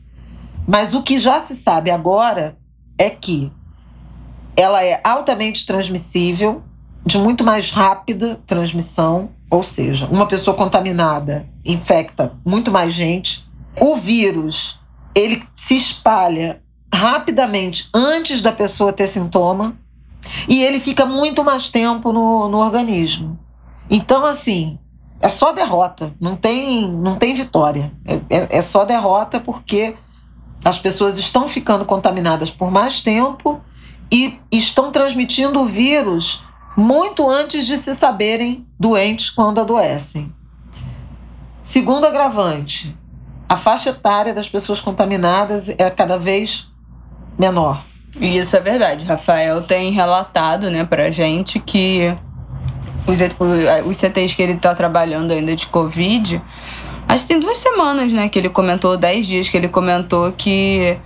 Mas 0.66 0.94
o 0.94 1.02
que 1.02 1.16
já 1.16 1.40
se 1.40 1.56
sabe 1.56 1.90
agora 1.90 2.56
é 2.98 3.08
que 3.08 3.50
ela 4.56 4.84
é 4.84 5.00
altamente 5.04 5.64
transmissível, 5.64 6.62
de 7.06 7.16
muito 7.16 7.44
mais 7.44 7.70
rápida 7.70 8.40
transmissão, 8.46 9.30
ou 9.50 9.62
seja, 9.62 10.06
uma 10.06 10.26
pessoa 10.26 10.56
contaminada 10.56 11.48
infecta 11.64 12.32
muito 12.44 12.70
mais 12.70 12.92
gente. 12.92 13.48
O 13.80 13.96
vírus, 13.96 14.77
ele 15.18 15.42
se 15.54 15.74
espalha 15.76 16.62
rapidamente 16.92 17.88
antes 17.92 18.40
da 18.40 18.52
pessoa 18.52 18.92
ter 18.92 19.06
sintoma 19.06 19.76
e 20.48 20.62
ele 20.62 20.80
fica 20.80 21.04
muito 21.04 21.44
mais 21.44 21.68
tempo 21.68 22.12
no, 22.12 22.48
no 22.48 22.58
organismo. 22.58 23.38
Então, 23.90 24.24
assim, 24.24 24.78
é 25.20 25.28
só 25.28 25.52
derrota, 25.52 26.14
não 26.20 26.36
tem, 26.36 26.88
não 26.90 27.14
tem 27.16 27.34
vitória. 27.34 27.92
É, 28.04 28.14
é, 28.30 28.58
é 28.58 28.62
só 28.62 28.84
derrota 28.84 29.40
porque 29.40 29.94
as 30.64 30.78
pessoas 30.78 31.18
estão 31.18 31.48
ficando 31.48 31.84
contaminadas 31.84 32.50
por 32.50 32.70
mais 32.70 33.00
tempo 33.00 33.60
e 34.10 34.38
estão 34.50 34.90
transmitindo 34.90 35.60
o 35.60 35.66
vírus 35.66 36.42
muito 36.76 37.28
antes 37.28 37.66
de 37.66 37.76
se 37.76 37.94
saberem 37.94 38.66
doentes 38.78 39.30
quando 39.30 39.60
adoecem. 39.60 40.32
Segundo 41.62 42.06
agravante, 42.06 42.96
a 43.48 43.56
faixa 43.56 43.90
etária 43.90 44.34
das 44.34 44.48
pessoas 44.48 44.80
contaminadas 44.80 45.68
é 45.70 45.88
cada 45.90 46.18
vez 46.18 46.68
menor. 47.38 47.80
Isso 48.20 48.56
é 48.56 48.60
verdade. 48.60 49.06
Rafael 49.06 49.62
tem 49.62 49.90
relatado 49.92 50.70
né, 50.70 50.84
pra 50.84 51.10
gente 51.10 51.58
que 51.58 52.14
os, 53.06 53.18
os 53.86 53.96
CTs 53.96 54.34
que 54.34 54.42
ele 54.42 54.52
está 54.52 54.74
trabalhando 54.74 55.32
ainda 55.32 55.54
de 55.56 55.66
Covid, 55.66 56.42
acho 57.06 57.22
que 57.22 57.28
tem 57.28 57.40
duas 57.40 57.58
semanas, 57.58 58.12
né, 58.12 58.28
que 58.28 58.38
ele 58.38 58.50
comentou, 58.50 58.96
dez 58.96 59.26
dias 59.26 59.48
que 59.48 59.56
ele 59.56 59.68
comentou 59.68 60.32
que 60.32 60.96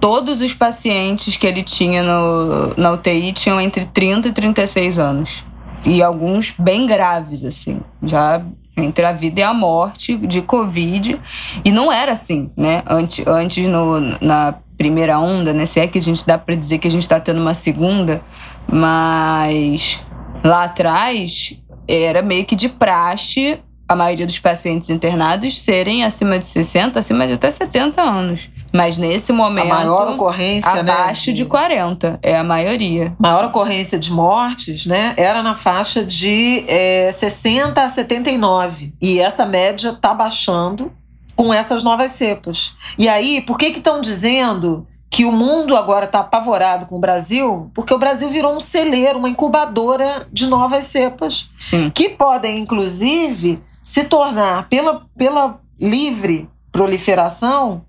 todos 0.00 0.40
os 0.40 0.52
pacientes 0.52 1.36
que 1.36 1.46
ele 1.46 1.62
tinha 1.62 2.02
no, 2.02 2.74
na 2.76 2.92
UTI 2.92 3.32
tinham 3.32 3.60
entre 3.60 3.84
30 3.84 4.28
e 4.28 4.32
36 4.32 4.98
anos. 4.98 5.44
E 5.86 6.02
alguns 6.02 6.54
bem 6.58 6.86
graves, 6.86 7.44
assim, 7.44 7.80
já 8.02 8.42
entre 8.76 9.04
a 9.04 9.12
vida 9.12 9.40
e 9.40 9.42
a 9.42 9.54
morte 9.54 10.16
de 10.16 10.42
Covid. 10.42 11.20
E 11.64 11.70
não 11.70 11.92
era 11.92 12.12
assim, 12.12 12.50
né? 12.56 12.82
Antes, 12.86 13.26
antes 13.26 13.66
no, 13.68 14.00
na 14.20 14.54
primeira 14.76 15.18
onda, 15.18 15.52
né? 15.52 15.66
Se 15.66 15.80
é 15.80 15.86
que 15.86 15.98
a 15.98 16.02
gente 16.02 16.26
dá 16.26 16.38
para 16.38 16.54
dizer 16.54 16.78
que 16.78 16.88
a 16.88 16.90
gente 16.90 17.02
está 17.02 17.20
tendo 17.20 17.40
uma 17.40 17.54
segunda, 17.54 18.22
mas 18.70 20.00
lá 20.42 20.64
atrás 20.64 21.60
era 21.86 22.22
meio 22.22 22.44
que 22.44 22.56
de 22.56 22.68
praxe 22.68 23.60
a 23.88 23.94
maioria 23.94 24.26
dos 24.26 24.38
pacientes 24.38 24.90
internados 24.90 25.60
serem 25.60 26.04
acima 26.04 26.38
de 26.38 26.46
60, 26.46 26.98
acima 26.98 27.26
de 27.26 27.34
até 27.34 27.50
70 27.50 28.00
anos. 28.00 28.50
Mas 28.74 28.98
nesse 28.98 29.32
momento. 29.32 29.70
A 29.70 29.76
maior 29.76 30.08
ocorrência, 30.14 30.82
né, 30.82 30.92
abaixo 30.92 31.30
né? 31.30 31.36
de 31.36 31.44
40, 31.44 32.18
é 32.20 32.36
a 32.36 32.42
maioria. 32.42 33.14
Maior 33.20 33.44
ocorrência 33.44 33.96
de 33.96 34.10
mortes, 34.10 34.84
né? 34.84 35.14
Era 35.16 35.44
na 35.44 35.54
faixa 35.54 36.04
de 36.04 36.64
é, 36.66 37.12
60 37.12 37.80
a 37.80 37.88
79. 37.88 38.92
E 39.00 39.20
essa 39.20 39.46
média 39.46 39.90
está 39.90 40.12
baixando 40.12 40.92
com 41.36 41.54
essas 41.54 41.84
novas 41.84 42.10
cepas. 42.10 42.72
E 42.98 43.08
aí, 43.08 43.42
por 43.42 43.56
que 43.58 43.66
estão 43.66 44.00
dizendo 44.00 44.84
que 45.08 45.24
o 45.24 45.30
mundo 45.30 45.76
agora 45.76 46.06
está 46.06 46.18
apavorado 46.18 46.86
com 46.86 46.96
o 46.96 47.00
Brasil? 47.00 47.70
Porque 47.72 47.94
o 47.94 47.98
Brasil 47.98 48.28
virou 48.28 48.56
um 48.56 48.60
celeiro, 48.60 49.20
uma 49.20 49.28
incubadora 49.28 50.26
de 50.32 50.48
novas 50.48 50.82
cepas. 50.86 51.48
Sim. 51.56 51.92
Que 51.94 52.08
podem, 52.08 52.58
inclusive, 52.58 53.62
se 53.84 54.02
tornar, 54.02 54.68
pela, 54.68 55.06
pela 55.16 55.60
livre 55.78 56.48
proliferação, 56.72 57.84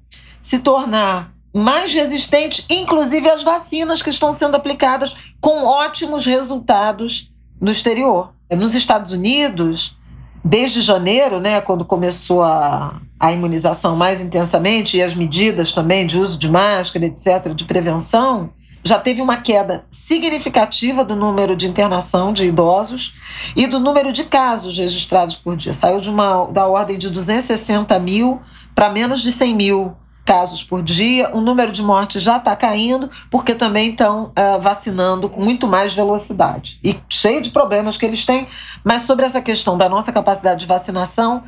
se 0.46 0.60
tornar 0.60 1.34
mais 1.52 1.92
resistente, 1.92 2.66
inclusive 2.70 3.28
às 3.28 3.42
vacinas 3.42 4.04
que 4.04 4.12
estão 4.12 4.32
sendo 4.32 4.54
aplicadas 4.54 5.16
com 5.42 5.66
ótimos 5.66 6.24
resultados 6.24 7.34
no 7.60 7.72
exterior. 7.72 8.32
Nos 8.52 8.75
Estados 8.75 9.12
Unidos, 9.12 9.98
desde 10.44 10.82
janeiro, 10.82 11.40
né, 11.40 11.62
quando 11.62 11.84
começou 11.84 12.44
a, 12.44 13.02
a 13.20 13.32
imunização 13.32 13.96
mais 13.96 14.22
intensamente 14.22 14.98
e 14.98 15.02
as 15.02 15.16
medidas 15.16 15.72
também 15.72 16.06
de 16.06 16.20
uso 16.20 16.38
de 16.38 16.48
máscara, 16.48 17.08
etc., 17.08 17.52
de 17.56 17.66
prevenção, 17.66 18.52
já 18.84 19.00
teve 19.00 19.24
uma 19.24 19.38
queda 19.38 19.84
significativa 19.90 21.04
do 21.04 21.16
número 21.16 21.56
de 21.56 21.66
internação 21.66 22.32
de 22.32 22.46
idosos 22.46 23.16
e 23.56 23.66
do 23.66 23.80
número 23.80 24.14
de 24.14 24.25
casos 24.25 24.78
registrados 24.78 25.38
por 25.38 25.56
dia. 25.56 25.74
Saiu 25.74 26.00
de 26.00 26.12
uma, 26.12 26.46
da 26.52 26.68
ordem 26.68 27.00
de 27.00 27.10
260 27.10 27.98
mil 27.98 28.40
para 28.75 28.92
menos 28.92 29.24
de 29.24 29.32
100 29.32 29.56
mil 29.56 29.96
casos 30.25 30.63
por 30.63 30.82
dia. 30.82 31.29
O 31.34 31.39
número 31.39 31.72
de 31.72 31.84
mortes 31.84 32.22
já 32.22 32.38
está 32.38 32.55
caindo, 32.55 33.10
porque 33.29 33.53
também 33.53 33.91
estão 33.91 34.25
uh, 34.25 34.60
vacinando 34.60 35.29
com 35.29 35.39
muito 35.39 35.67
mais 35.67 35.94
velocidade. 35.94 36.79
E 36.84 37.00
cheio 37.08 37.41
de 37.41 37.51
problemas 37.51 37.96
que 37.96 38.05
eles 38.05 38.25
têm. 38.25 38.48
Mas 38.84 39.03
sobre 39.03 39.25
essa 39.25 39.39
questão 39.39 39.77
da 39.77 39.88
nossa 39.88 40.12
capacidade 40.12 40.62
de 40.62 40.65
vacinação, 40.65 41.44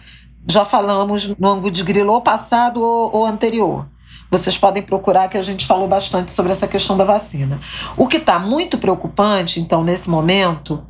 já 0.47 0.63
falamos 0.63 1.35
no 1.37 1.49
ângulo 1.49 1.71
de 1.71 1.83
grilo 1.83 2.13
ou 2.13 2.21
passado 2.21 2.81
ou, 2.81 3.15
ou 3.15 3.25
anterior. 3.25 3.87
Vocês 4.29 4.57
podem 4.57 4.83
procurar 4.83 5.29
que 5.29 5.37
a 5.37 5.41
gente 5.41 5.65
falou 5.65 5.87
bastante 5.87 6.31
sobre 6.31 6.51
essa 6.51 6.67
questão 6.67 6.97
da 6.97 7.05
vacina. 7.05 7.59
O 7.95 8.07
que 8.07 8.17
está 8.17 8.37
muito 8.37 8.77
preocupante, 8.77 9.59
então, 9.59 9.83
nesse 9.83 10.09
momento, 10.09 10.85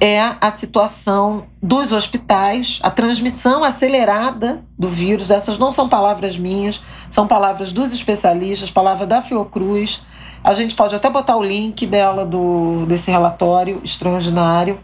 é 0.00 0.36
a 0.40 0.50
situação 0.50 1.46
dos 1.62 1.92
hospitais, 1.92 2.78
a 2.82 2.90
transmissão 2.90 3.64
acelerada 3.64 4.64
do 4.78 4.86
vírus. 4.88 5.30
Essas 5.30 5.58
não 5.58 5.72
são 5.72 5.88
palavras 5.88 6.38
minhas, 6.38 6.80
são 7.10 7.26
palavras 7.26 7.72
dos 7.72 7.92
especialistas, 7.92 8.70
palavras 8.70 9.08
da 9.08 9.20
Fiocruz. 9.20 10.00
A 10.42 10.54
gente 10.54 10.74
pode 10.74 10.94
até 10.94 11.10
botar 11.10 11.36
o 11.36 11.42
link, 11.42 11.84
Bela, 11.86 12.24
do, 12.24 12.86
desse 12.86 13.10
relatório 13.10 13.80
extraordinário. 13.84 14.78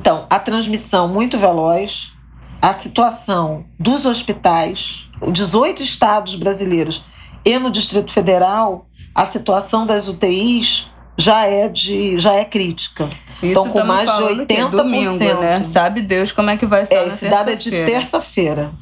Então, 0.00 0.24
a 0.30 0.38
transmissão 0.38 1.08
muito 1.08 1.36
veloz, 1.36 2.12
a 2.62 2.72
situação 2.72 3.64
dos 3.78 4.06
hospitais, 4.06 5.10
18 5.32 5.82
estados 5.82 6.36
brasileiros 6.36 7.04
e 7.44 7.58
no 7.58 7.70
Distrito 7.70 8.12
Federal, 8.12 8.86
a 9.14 9.24
situação 9.24 9.84
das 9.84 10.08
UTIs 10.08 10.88
já 11.18 11.44
é 11.44 11.68
de 11.68 12.18
já 12.18 12.34
é 12.34 12.44
crítica. 12.44 13.08
Então 13.42 13.68
com 13.68 13.84
mais 13.84 14.10
de 14.10 14.22
80%, 14.22 14.70
domingo, 14.70 15.40
né? 15.40 15.62
Sabe 15.62 16.02
Deus 16.02 16.32
como 16.32 16.50
é 16.50 16.56
que 16.56 16.66
vai 16.66 16.82
estar 16.82 16.96
é, 16.96 17.08
esse 17.08 17.28
dado 17.28 17.50
é 17.50 17.54
de 17.54 17.70
terça-feira. 17.70 18.72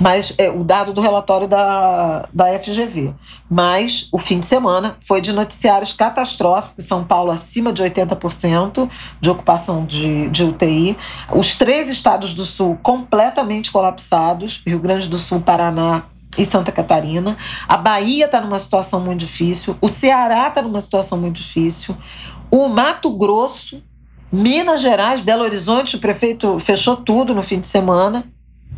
Mas 0.00 0.34
é 0.36 0.50
o 0.50 0.62
dado 0.62 0.92
do 0.92 1.00
relatório 1.00 1.48
da, 1.48 2.28
da 2.32 2.58
FGV. 2.58 3.14
Mas 3.50 4.06
o 4.12 4.18
fim 4.18 4.38
de 4.38 4.44
semana 4.44 4.98
foi 5.00 5.22
de 5.22 5.32
noticiários 5.32 5.94
catastróficos. 5.94 6.84
São 6.84 7.02
Paulo 7.02 7.30
acima 7.30 7.72
de 7.72 7.82
80% 7.82 8.88
de 9.18 9.30
ocupação 9.30 9.86
de, 9.86 10.28
de 10.28 10.44
UTI. 10.44 10.94
Os 11.34 11.56
três 11.56 11.88
estados 11.88 12.34
do 12.34 12.44
sul 12.44 12.78
completamente 12.82 13.70
colapsados: 13.70 14.60
Rio 14.66 14.78
Grande 14.78 15.08
do 15.08 15.16
Sul, 15.16 15.40
Paraná 15.40 16.04
e 16.36 16.44
Santa 16.44 16.70
Catarina. 16.70 17.36
A 17.66 17.76
Bahia 17.76 18.26
está 18.26 18.40
numa 18.40 18.58
situação 18.58 19.00
muito 19.00 19.20
difícil, 19.20 19.76
o 19.80 19.88
Ceará 19.88 20.48
está 20.48 20.62
numa 20.62 20.80
situação 20.80 21.18
muito 21.18 21.36
difícil, 21.36 21.96
o 22.50 22.68
Mato 22.68 23.10
Grosso, 23.10 23.82
Minas 24.30 24.80
Gerais, 24.80 25.20
Belo 25.20 25.42
Horizonte, 25.42 25.96
o 25.96 26.00
prefeito 26.00 26.58
fechou 26.58 26.96
tudo 26.96 27.34
no 27.34 27.42
fim 27.42 27.60
de 27.60 27.66
semana. 27.66 28.24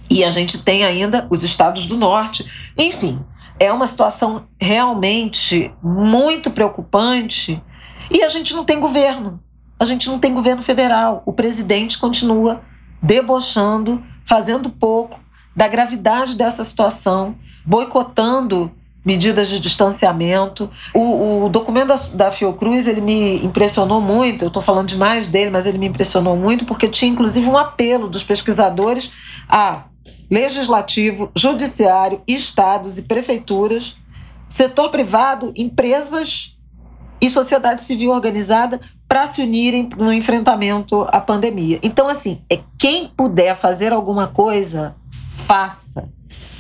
E 0.09 0.25
a 0.25 0.31
gente 0.31 0.65
tem 0.65 0.85
ainda 0.85 1.27
os 1.31 1.45
estados 1.45 1.87
do 1.87 1.97
norte. 1.97 2.73
Enfim, 2.77 3.25
é 3.59 3.73
uma 3.73 3.87
situação 3.87 4.47
realmente 4.61 5.73
muito 5.83 6.51
preocupante. 6.51 7.63
E 8.11 8.23
a 8.23 8.29
gente 8.29 8.55
não 8.55 8.65
tem 8.65 8.81
governo. 8.81 9.41
a 9.79 9.85
gente 9.85 10.09
não 10.09 10.19
tem 10.19 10.35
governo 10.35 10.63
federal. 10.63 11.23
O 11.25 11.33
presidente 11.33 11.99
continua 11.99 12.61
debochando, 13.03 14.03
fazendo 14.27 14.69
pouco 14.69 15.19
da 15.55 15.67
gravidade 15.67 16.37
dessa 16.37 16.65
situação, 16.65 17.37
boicotando 17.65 18.71
medidas 19.05 19.49
de 19.49 19.59
distanciamento. 19.61 20.71
O, 20.95 21.45
o 21.45 21.49
documento 21.49 21.89
da, 21.89 21.97
da, 22.15 22.31
Fiocruz 22.31 22.87
ele 22.87 23.01
me 23.01 23.45
impressionou 23.45 24.01
muito. 24.01 24.45
Eu 24.45 24.49
estou 24.49 24.63
falando 24.63 24.89
demais 24.89 25.29
dele, 25.29 25.51
mas 25.51 25.67
ele 25.67 25.79
me 25.79 25.87
impressionou 25.87 26.37
muito 26.37 26.65
porque 26.65 26.89
tinha 26.89 27.11
inclusive 27.11 27.47
um 27.47 27.57
apelo 27.57 28.09
dos 28.09 28.23
pesquisadores 28.23 29.11
a 29.49 29.85
legislativo, 30.31 31.31
judiciário, 31.37 32.23
estados 32.27 32.99
e 32.99 33.03
prefeituras, 33.03 33.97
setor 34.49 34.91
privado, 34.91 35.53
empresas 35.57 36.57
e 37.21 37.29
sociedade 37.29 37.83
civil 37.83 38.13
organizada 38.13 38.81
para 39.09 39.27
se 39.27 39.43
unirem 39.43 39.89
no 39.99 40.13
enfrentamento 40.13 41.03
à 41.11 41.21
pandemia. 41.21 41.81
Então, 41.83 42.09
assim, 42.09 42.43
é 42.49 42.61
quem 42.79 43.09
puder 43.09 43.57
fazer 43.57 43.93
alguma 43.93 44.29
coisa, 44.29 44.95
faça. 45.45 46.09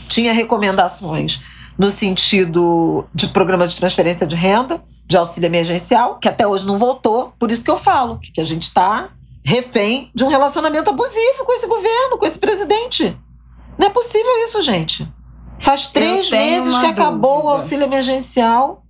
Tinha 0.08 0.32
recomendações 0.32 1.40
no 1.80 1.90
sentido 1.90 3.06
de 3.14 3.28
programa 3.28 3.66
de 3.66 3.74
transferência 3.74 4.26
de 4.26 4.36
renda, 4.36 4.84
de 5.06 5.16
auxílio 5.16 5.46
emergencial, 5.46 6.18
que 6.18 6.28
até 6.28 6.46
hoje 6.46 6.66
não 6.66 6.76
voltou. 6.76 7.32
Por 7.38 7.50
isso 7.50 7.64
que 7.64 7.70
eu 7.70 7.78
falo 7.78 8.20
que 8.20 8.38
a 8.38 8.44
gente 8.44 8.64
está 8.64 9.08
refém 9.42 10.10
de 10.14 10.22
um 10.22 10.28
relacionamento 10.28 10.90
abusivo 10.90 11.42
com 11.42 11.52
esse 11.54 11.66
governo, 11.66 12.18
com 12.18 12.26
esse 12.26 12.38
presidente. 12.38 13.16
Não 13.78 13.86
é 13.86 13.90
possível 13.90 14.30
isso, 14.44 14.60
gente. 14.60 15.10
Faz 15.58 15.86
três 15.86 16.30
meses 16.30 16.76
que 16.76 16.84
acabou 16.84 17.36
dúvida. 17.36 17.48
o 17.48 17.52
auxílio 17.54 17.84
emergencial 17.84 18.82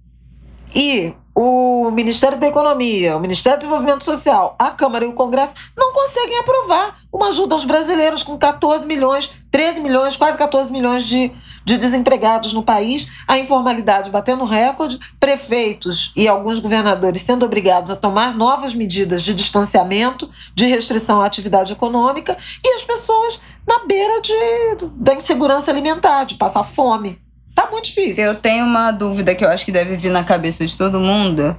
e 0.74 1.14
o 1.32 1.92
Ministério 1.92 2.38
da 2.38 2.48
Economia, 2.48 3.16
o 3.16 3.20
Ministério 3.20 3.56
do 3.56 3.62
Desenvolvimento 3.62 4.02
Social, 4.02 4.56
a 4.58 4.70
Câmara 4.70 5.04
e 5.04 5.08
o 5.08 5.12
Congresso 5.12 5.54
não 5.76 5.92
conseguem 5.92 6.38
aprovar 6.38 6.98
uma 7.12 7.28
ajuda 7.28 7.54
aos 7.54 7.64
brasileiros 7.64 8.24
com 8.24 8.36
14 8.36 8.84
milhões, 8.84 9.30
13 9.50 9.80
milhões, 9.80 10.16
quase 10.16 10.36
14 10.36 10.72
milhões 10.72 11.04
de, 11.04 11.32
de 11.64 11.76
desempregados 11.76 12.52
no 12.52 12.62
país, 12.62 13.08
a 13.26 13.38
informalidade 13.38 14.10
batendo 14.10 14.44
recorde, 14.44 14.98
prefeitos 15.18 16.12
e 16.16 16.26
alguns 16.28 16.58
governadores 16.58 17.22
sendo 17.22 17.44
obrigados 17.44 17.90
a 17.90 17.96
tomar 17.96 18.36
novas 18.36 18.74
medidas 18.74 19.22
de 19.22 19.34
distanciamento, 19.34 20.30
de 20.54 20.66
restrição 20.66 21.20
à 21.20 21.26
atividade 21.26 21.72
econômica 21.72 22.36
e 22.64 22.74
as 22.74 22.82
pessoas 22.82 23.40
na 23.66 23.86
beira 23.86 24.20
de, 24.20 24.88
da 24.96 25.14
insegurança 25.14 25.70
alimentar, 25.70 26.24
de 26.24 26.34
passar 26.34 26.64
fome. 26.64 27.20
Tá 27.54 27.68
muito 27.70 27.84
difícil. 27.86 28.24
Eu 28.24 28.34
tenho 28.34 28.64
uma 28.64 28.90
dúvida 28.90 29.34
que 29.34 29.44
eu 29.44 29.48
acho 29.48 29.64
que 29.64 29.72
deve 29.72 29.96
vir 29.96 30.10
na 30.10 30.24
cabeça 30.24 30.66
de 30.66 30.76
todo 30.76 30.98
mundo, 30.98 31.56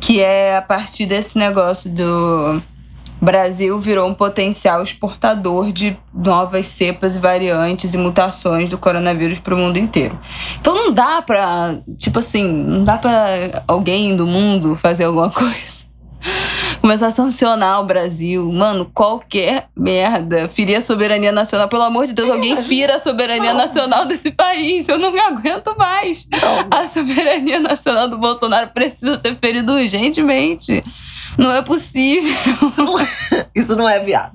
que 0.00 0.20
é 0.20 0.56
a 0.56 0.62
partir 0.62 1.06
desse 1.06 1.38
negócio 1.38 1.90
do 1.90 2.60
Brasil 3.26 3.80
virou 3.80 4.08
um 4.08 4.14
potencial 4.14 4.80
exportador 4.84 5.72
de 5.72 5.96
novas 6.14 6.68
cepas 6.68 7.16
variantes 7.16 7.92
e 7.92 7.98
mutações 7.98 8.68
do 8.68 8.78
coronavírus 8.78 9.40
para 9.40 9.52
o 9.52 9.58
mundo 9.58 9.78
inteiro. 9.78 10.16
Então 10.60 10.76
não 10.76 10.92
dá 10.92 11.20
para, 11.20 11.76
tipo 11.98 12.20
assim, 12.20 12.46
não 12.46 12.84
dá 12.84 12.96
para 12.96 13.64
alguém 13.66 14.16
do 14.16 14.28
mundo 14.28 14.76
fazer 14.76 15.02
alguma 15.02 15.28
coisa 15.34 15.74
começar 16.80 17.08
a 17.08 17.10
sancionar 17.10 17.80
o 17.80 17.84
Brasil. 17.84 18.48
Mano, 18.52 18.88
qualquer 18.94 19.66
merda. 19.76 20.48
Ferir 20.48 20.76
a 20.76 20.80
soberania 20.80 21.32
nacional. 21.32 21.68
Pelo 21.68 21.82
amor 21.82 22.06
de 22.06 22.12
Deus, 22.12 22.30
alguém 22.30 22.56
fira 22.62 22.94
a 22.94 23.00
soberania 23.00 23.52
nacional 23.52 24.06
desse 24.06 24.30
país. 24.30 24.88
Eu 24.88 24.98
não 24.98 25.10
me 25.10 25.18
aguento 25.18 25.76
mais. 25.76 26.28
A 26.70 26.86
soberania 26.86 27.58
nacional 27.58 28.08
do 28.08 28.18
Bolsonaro 28.18 28.68
precisa 28.68 29.20
ser 29.20 29.36
ferida 29.36 29.72
urgentemente. 29.72 30.80
Não 31.38 31.54
é 31.54 31.62
possível. 31.62 32.34
Isso 32.66 32.82
não 32.82 32.98
é, 32.98 33.08
isso 33.54 33.76
não 33.76 33.88
é 33.88 34.00
viável. 34.00 34.32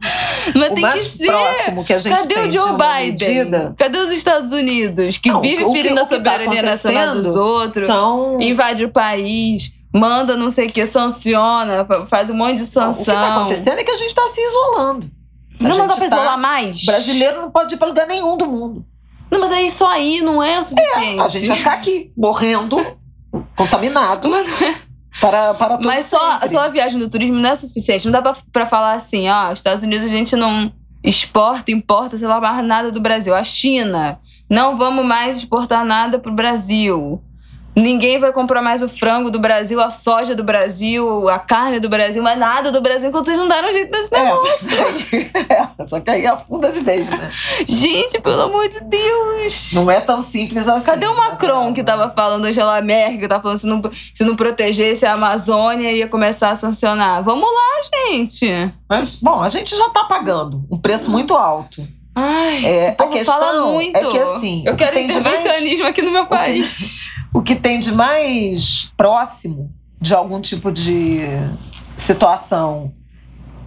Mas 0.56 0.72
o 0.72 0.74
tem 0.74 0.82
mais 0.82 1.02
que 1.02 1.18
ser. 1.18 1.26
próximo 1.28 1.84
que 1.84 1.94
a 1.94 1.98
gente 1.98 2.18
Cadê 2.18 2.34
tem 2.34 2.48
o 2.48 2.52
Joe 2.52 2.72
Biden? 2.72 3.28
Medida... 3.30 3.74
Cadê 3.78 3.98
os 4.00 4.12
Estados 4.12 4.52
Unidos? 4.52 5.18
Que 5.18 5.30
não, 5.30 5.42
vive 5.42 5.64
ferindo 5.72 6.00
a 6.00 6.06
soberania 6.06 6.62
tá 6.62 6.70
nacional 6.70 7.16
dos 7.16 7.36
outros, 7.36 7.88
são... 7.88 8.40
invade 8.42 8.84
o 8.84 8.90
país 8.90 9.74
manda 9.94 10.38
não 10.38 10.50
sei 10.50 10.68
o 10.68 10.70
que, 10.70 10.86
sanciona, 10.86 11.86
faz 12.08 12.30
um 12.30 12.34
monte 12.34 12.60
de 12.60 12.66
sanção. 12.66 13.02
O 13.02 13.06
que 13.06 13.06
tá 13.06 13.36
acontecendo 13.36 13.80
é 13.80 13.84
que 13.84 13.92
a 13.92 13.98
gente 13.98 14.16
tá 14.16 14.28
se 14.30 14.40
isolando. 14.40 15.12
A 15.60 15.68
não 15.68 15.88
dá 15.88 15.96
pra 15.96 15.98
tá... 15.98 16.06
isolar 16.06 16.40
mais? 16.40 16.86
Brasileiro 16.86 17.42
não 17.42 17.52
pode 17.52 17.76
ir 17.76 17.78
pra 17.78 17.88
lugar 17.88 18.08
nenhum 18.08 18.38
do 18.38 18.48
mundo. 18.48 18.86
Não, 19.30 19.40
mas 19.40 19.52
aí 19.52 19.70
só 19.70 19.90
aí 19.90 20.22
não 20.22 20.42
é 20.44 20.60
o 20.60 20.64
suficiente. 20.64 21.20
É, 21.20 21.22
a 21.22 21.30
gente 21.30 21.48
vai 21.48 21.58
ficar 21.58 21.74
aqui, 21.74 22.12
morrendo, 22.18 22.78
contaminado. 23.56 24.28
Mas 24.30 24.50
não 24.50 24.68
é. 24.68 24.76
Para, 25.20 25.54
para 25.54 25.80
Mas 25.84 26.06
só, 26.06 26.40
só 26.48 26.66
a 26.66 26.70
viagem 26.70 26.98
do 26.98 27.10
turismo 27.10 27.38
não 27.38 27.50
é 27.50 27.56
suficiente. 27.56 28.06
Não 28.06 28.12
dá 28.12 28.22
pra, 28.22 28.36
pra 28.52 28.66
falar 28.66 28.94
assim, 28.94 29.30
ó, 29.30 29.52
Estados 29.52 29.84
Unidos 29.84 30.06
a 30.06 30.10
gente 30.10 30.36
não 30.36 30.72
exporta, 31.04 31.72
importa, 31.72 32.18
sei 32.18 32.28
lá, 32.28 32.40
mais 32.40 32.66
nada 32.66 32.92
do 32.92 33.02
Brasil. 33.02 33.34
A 33.34 33.44
China, 33.44 34.20
não 34.50 34.78
vamos 34.78 35.06
mais 35.06 35.38
exportar 35.38 35.84
nada 35.86 36.20
pro 36.20 36.32
Brasil. 36.32 37.22
Ninguém 37.76 38.20
vai 38.20 38.34
comprar 38.34 38.62
mais 38.62 38.82
o 38.82 38.90
frango 38.90 39.32
do 39.32 39.40
Brasil, 39.40 39.80
a 39.80 39.90
soja 39.90 40.36
do 40.36 40.44
Brasil, 40.44 41.30
a 41.30 41.40
carne 41.40 41.80
do 41.80 41.88
Brasil, 41.88 42.22
mas 42.22 42.38
nada 42.38 42.70
do 42.72 42.82
Brasil, 42.82 43.08
enquanto 43.08 43.26
vocês 43.26 43.38
não 43.38 43.48
deram 43.48 43.72
jeito 43.72 43.92
nesse 43.92 44.14
é, 44.14 44.24
negócio. 44.24 44.70
É, 45.50 45.70
só 45.88 46.00
que 46.02 46.12
aí 46.12 46.28
afunda 46.28 46.70
de 46.70 46.82
vez, 46.82 47.10
né? 47.10 47.32
Gente, 47.66 48.20
pelo 48.20 48.42
amor 48.42 48.68
de 48.68 48.82
Deus! 48.82 49.72
Não 49.74 49.90
é 49.90 50.02
tão 50.02 50.22
simples 50.22 50.68
assim. 50.68 50.84
Cadê 50.84 51.08
o 51.08 51.16
Macron 51.16 51.74
que 51.74 51.82
tava 51.82 52.10
falando, 52.10 52.46
Angela 52.46 52.82
Merkel, 52.82 53.20
que 53.20 53.28
tava 53.28 53.42
falando 53.42 53.60
se 53.60 53.68
não, 53.68 53.82
se 54.14 54.24
não 54.26 54.36
protegesse 54.36 55.06
a 55.06 55.14
Amazônia 55.14 55.94
ia 55.94 56.10
começar 56.10 56.50
a 56.50 56.56
sancionar? 56.58 57.24
Vamos 57.24 57.48
lá, 57.48 58.10
gente! 58.10 58.74
Mas, 58.90 59.16
bom, 59.16 59.42
a 59.42 59.48
gente 59.48 59.78
já 59.78 59.90
tá 59.90 60.04
pagando 60.04 60.66
um 60.70 60.78
preço 60.78 61.10
muito 61.10 61.36
alto. 61.36 61.88
Ai, 62.14 62.66
é, 62.66 62.88
esse 62.88 62.92
povo 62.98 63.24
fala 63.24 63.72
muito. 63.72 63.96
É 63.96 64.12
que 64.12 64.20
assim. 64.20 64.64
Eu 64.66 64.76
quero 64.76 65.00
intervencionismo 65.00 65.84
mais, 65.84 65.92
aqui 65.92 66.02
no 66.02 66.12
meu 66.12 66.26
país. 66.26 67.14
O 67.34 67.42
que, 67.42 67.56
tem 67.56 67.80
de 67.80 67.94
mais 67.94 68.92
próximo 68.98 69.74
de 70.00 70.14
algum 70.14 70.42
tipo 70.42 70.72
de 70.72 71.22
situação 71.98 72.94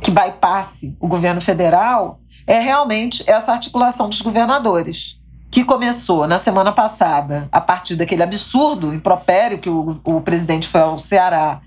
que 0.02 0.10
bypasse 0.10 0.94
o 1.00 1.08
governo 1.08 1.40
federal 1.40 2.20
é 2.46 2.58
realmente 2.58 3.24
essa 3.26 3.52
articulação 3.52 4.08
dos 4.08 4.20
governadores, 4.20 5.18
que 5.50 5.64
começou 5.64 6.26
na 6.26 6.36
semana 6.36 6.72
passada, 6.72 7.48
a 7.50 7.60
partir 7.60 7.96
daquele 7.96 8.22
absurdo 8.22 8.92
impropério 8.92 9.58
que 9.58 9.70
o, 9.70 9.98
o 10.04 10.20
presidente 10.20 10.68
foi 10.68 10.82
ao 10.82 10.98
Ceará 10.98 11.62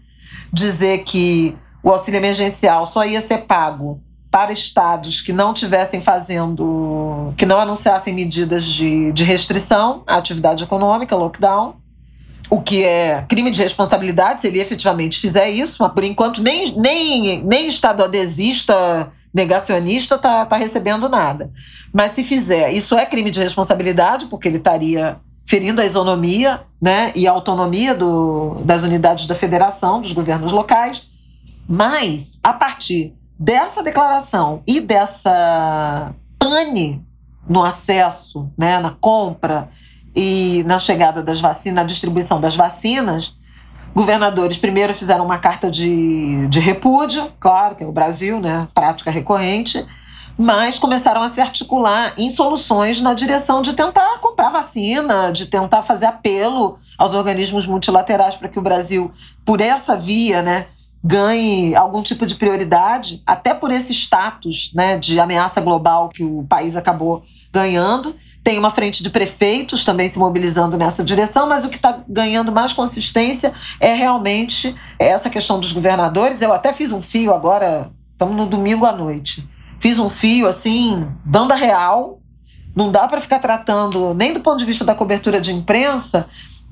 dizer 0.54 1.00
que 1.00 1.58
o 1.82 1.90
auxílio 1.90 2.20
emergencial 2.20 2.86
só 2.86 3.06
ia 3.06 3.22
ser 3.22 3.40
pago 3.46 4.04
para 4.30 4.52
estados 4.52 5.22
que 5.22 5.34
não 5.34 5.54
tivessem 5.54 6.02
fazendo, 6.02 7.34
que 7.38 7.46
não 7.46 7.60
anunciassem 7.60 8.14
medidas 8.14 8.66
de, 8.66 9.12
de 9.14 9.24
restrição 9.24 10.04
à 10.06 10.18
atividade 10.18 10.64
econômica, 10.64 11.16
lockdown, 11.16 11.76
o 12.50 12.62
que 12.62 12.84
é 12.84 13.26
crime 13.28 13.52
de 13.52 13.62
responsabilidade 13.62 14.42
se 14.42 14.48
ele 14.48 14.60
efetivamente 14.60 15.20
fizer 15.20 15.50
isso, 15.50 15.78
mas 15.82 15.92
por 15.92 16.04
enquanto 16.04 16.42
nem, 16.42 16.72
nem, 16.78 17.44
nem 17.44 17.68
estado 17.68 18.04
adesista, 18.04 19.12
negacionista 19.34 20.16
está 20.16 20.46
tá 20.46 20.56
recebendo 20.56 21.10
nada. 21.10 21.52
Mas 21.94 22.12
se 22.12 22.24
fizer, 22.24 22.72
isso 22.72 22.96
é 22.96 23.06
crime 23.06 23.32
de 23.32 23.42
responsabilidade, 23.42 24.28
porque 24.28 24.48
ele 24.48 24.58
estaria 24.58 25.20
ferindo 25.46 25.82
a 25.82 25.86
isonomia 25.86 26.62
né, 26.82 27.12
e 27.16 27.28
a 27.28 27.32
autonomia 27.32 27.96
do, 27.96 28.56
das 28.66 28.84
unidades 28.84 29.26
da 29.26 29.36
federação, 29.36 30.02
dos 30.02 30.12
governos 30.12 30.52
locais. 30.52 31.08
Mas, 31.68 32.40
a 32.44 32.54
partir 32.54 33.14
dessa 33.40 33.84
declaração 33.84 34.62
e 34.66 34.80
dessa 34.80 36.14
pane 36.40 37.06
no 37.48 37.64
acesso, 37.64 38.52
né, 38.58 38.80
na 38.80 38.92
compra 38.92 39.70
e 40.20 40.64
na 40.66 40.80
chegada 40.80 41.22
das 41.22 41.40
vacinas, 41.40 41.76
na 41.76 41.84
distribuição 41.84 42.42
das 42.42 42.56
vacinas, 42.56 43.36
governadores 43.94 44.58
primeiro 44.58 44.96
fizeram 44.96 45.24
uma 45.24 45.38
carta 45.38 45.70
de, 45.70 46.48
de 46.48 46.60
repúdio, 46.60 47.32
claro, 47.40 47.76
que 47.76 47.84
é 47.84 47.88
o 47.88 47.92
Brasil, 47.92 48.40
né, 48.40 48.68
prática 48.74 49.12
recorrente, 49.12 49.86
mas 50.36 50.80
começaram 50.80 51.22
a 51.22 51.30
se 51.30 51.40
articular 51.40 52.14
em 52.18 52.32
soluções 52.32 53.00
na 53.00 53.14
direção 53.14 53.62
de 53.62 53.74
tentar 53.74 54.18
comprar 54.20 54.50
vacina, 54.50 55.32
de 55.32 55.46
tentar 55.46 55.84
fazer 55.84 56.08
apelo 56.08 56.80
aos 56.98 57.14
organismos 57.14 57.68
multilaterais 57.68 58.36
para 58.36 58.50
que 58.50 58.58
o 58.58 58.62
Brasil, 58.64 59.12
por 59.46 59.62
essa 59.62 59.96
via, 59.96 60.42
né, 60.42 60.66
ganhe 61.04 61.76
algum 61.76 62.02
tipo 62.02 62.26
de 62.26 62.34
prioridade, 62.34 63.22
até 63.24 63.54
por 63.54 63.70
esse 63.70 63.94
status 63.94 64.72
né, 64.74 64.98
de 64.98 65.20
ameaça 65.20 65.62
global 65.62 66.10
que 66.10 66.24
o 66.24 66.44
país 66.50 66.76
acabou 66.76 67.24
ganhando. 67.54 68.16
Tem 68.44 68.58
uma 68.58 68.70
frente 68.70 69.04
de 69.04 69.10
prefeitos 69.10 69.84
também 69.84 70.08
se 70.08 70.18
mobilizando 70.18 70.78
nessa 70.78 71.04
direção, 71.04 71.48
mas 71.48 71.66
o 71.66 71.70
que 71.70 71.76
está 71.76 72.02
ganhando 72.08 72.52
mais 72.52 72.72
consistência 72.72 73.54
é 73.80 73.94
realmente 73.94 74.74
essa 74.98 75.30
questão 75.30 75.60
dos 75.60 75.72
governadores. 75.72 76.42
Eu 76.42 76.54
até 76.54 76.72
fiz 76.72 76.92
um 76.92 77.02
fio 77.02 77.34
agora, 77.34 77.92
estamos 78.14 78.36
no 78.36 78.46
domingo 78.46 78.86
à 78.86 78.92
noite. 78.92 79.48
Fiz 79.80 80.00
um 80.00 80.10
fio 80.10 80.48
assim, 80.48 81.08
dando 81.26 81.52
a 81.52 81.56
real. 81.56 82.22
Não 82.76 82.92
dá 82.92 83.08
para 83.08 83.20
ficar 83.20 83.40
tratando, 83.40 84.14
nem 84.14 84.34
do 84.34 84.40
ponto 84.40 84.60
de 84.60 84.66
vista 84.66 84.86
da 84.86 84.94
cobertura 84.94 85.42
de 85.42 85.52
imprensa, 85.52 86.28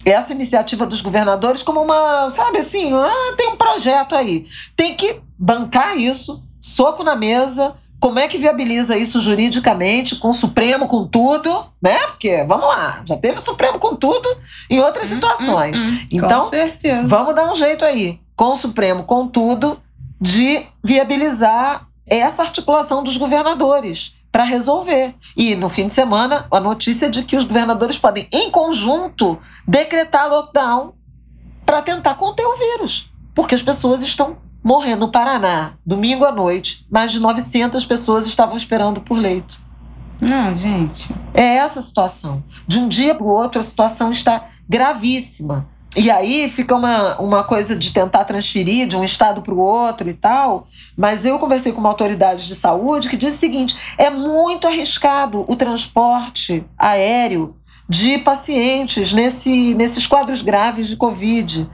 essa 0.05 0.31
iniciativa 0.33 0.85
dos 0.85 1.01
governadores 1.01 1.63
como 1.63 1.81
uma, 1.81 2.29
sabe 2.29 2.59
assim, 2.59 2.93
ah, 2.93 3.33
tem 3.35 3.49
um 3.49 3.55
projeto 3.55 4.15
aí. 4.15 4.47
Tem 4.75 4.95
que 4.95 5.19
bancar 5.37 5.97
isso, 5.97 6.43
soco 6.61 7.03
na 7.03 7.15
mesa. 7.15 7.75
Como 8.05 8.19
é 8.19 8.27
que 8.27 8.37
viabiliza 8.37 8.95
isso 8.95 9.19
juridicamente, 9.19 10.17
com 10.17 10.29
o 10.29 10.33
Supremo, 10.33 10.85
com 10.85 11.07
tudo, 11.07 11.65
né? 11.81 11.97
Porque, 12.05 12.43
vamos 12.43 12.67
lá, 12.67 13.01
já 13.03 13.17
teve 13.17 13.39
o 13.39 13.41
Supremo 13.41 13.79
com 13.79 13.95
tudo 13.95 14.29
em 14.69 14.79
outras 14.79 15.09
hum, 15.09 15.15
situações. 15.15 15.79
Hum, 15.79 15.87
hum, 15.87 16.05
então, 16.11 16.51
vamos 17.07 17.33
dar 17.33 17.51
um 17.51 17.55
jeito 17.55 17.83
aí, 17.83 18.19
com 18.35 18.53
o 18.53 18.55
Supremo, 18.55 19.05
com 19.05 19.27
tudo, 19.27 19.81
de 20.21 20.67
viabilizar 20.83 21.87
essa 22.05 22.43
articulação 22.43 23.03
dos 23.03 23.17
governadores 23.17 24.13
para 24.31 24.43
resolver. 24.43 25.15
E 25.35 25.55
no 25.55 25.67
fim 25.67 25.87
de 25.87 25.93
semana, 25.93 26.45
a 26.51 26.59
notícia 26.59 27.09
de 27.09 27.23
que 27.23 27.35
os 27.35 27.43
governadores 27.43 27.97
podem, 27.97 28.27
em 28.31 28.51
conjunto, 28.51 29.39
decretar 29.67 30.29
lockdown 30.29 30.93
para 31.65 31.81
tentar 31.81 32.13
conter 32.13 32.45
o 32.45 32.55
vírus. 32.55 33.11
Porque 33.33 33.55
as 33.55 33.63
pessoas 33.63 34.03
estão 34.03 34.44
morrendo 34.65 35.01
no 35.01 35.11
Paraná. 35.11 35.73
Domingo 35.85 36.25
à 36.25 36.31
noite, 36.31 36.83
mais 36.89 37.11
de 37.11 37.19
900 37.19 37.85
pessoas 37.85 38.25
estavam 38.25 38.57
esperando 38.57 38.99
por 38.99 39.15
leito. 39.15 39.61
Não, 40.19 40.57
gente. 40.57 41.13
É 41.35 41.57
essa 41.57 41.79
a 41.79 41.83
situação. 41.83 42.43
De 42.67 42.79
um 42.79 42.87
dia 42.87 43.13
para 43.13 43.23
o 43.23 43.29
outro, 43.29 43.59
a 43.59 43.63
situação 43.63 44.11
está 44.11 44.47
gravíssima. 44.67 45.67
E 45.95 46.09
aí 46.09 46.49
fica 46.49 46.75
uma, 46.75 47.15
uma 47.21 47.43
coisa 47.43 47.75
de 47.75 47.93
tentar 47.93 48.25
transferir 48.25 48.87
de 48.87 48.95
um 48.95 49.03
estado 49.03 49.41
para 49.43 49.53
o 49.53 49.59
outro 49.59 50.09
e 50.09 50.15
tal. 50.15 50.67
Mas 50.97 51.23
eu 51.23 51.37
conversei 51.37 51.71
com 51.71 51.79
uma 51.79 51.89
autoridade 51.89 52.47
de 52.47 52.55
saúde 52.55 53.07
que 53.07 53.15
disse 53.15 53.37
o 53.37 53.39
seguinte: 53.39 53.77
é 53.99 54.09
muito 54.09 54.67
arriscado 54.67 55.45
o 55.47 55.55
transporte 55.55 56.65
aéreo 56.75 57.55
de 57.87 58.17
pacientes 58.17 59.13
nesse, 59.13 59.75
nesses 59.75 60.07
quadros 60.07 60.41
graves 60.41 60.87
de 60.87 60.97
Covid. 60.97 61.69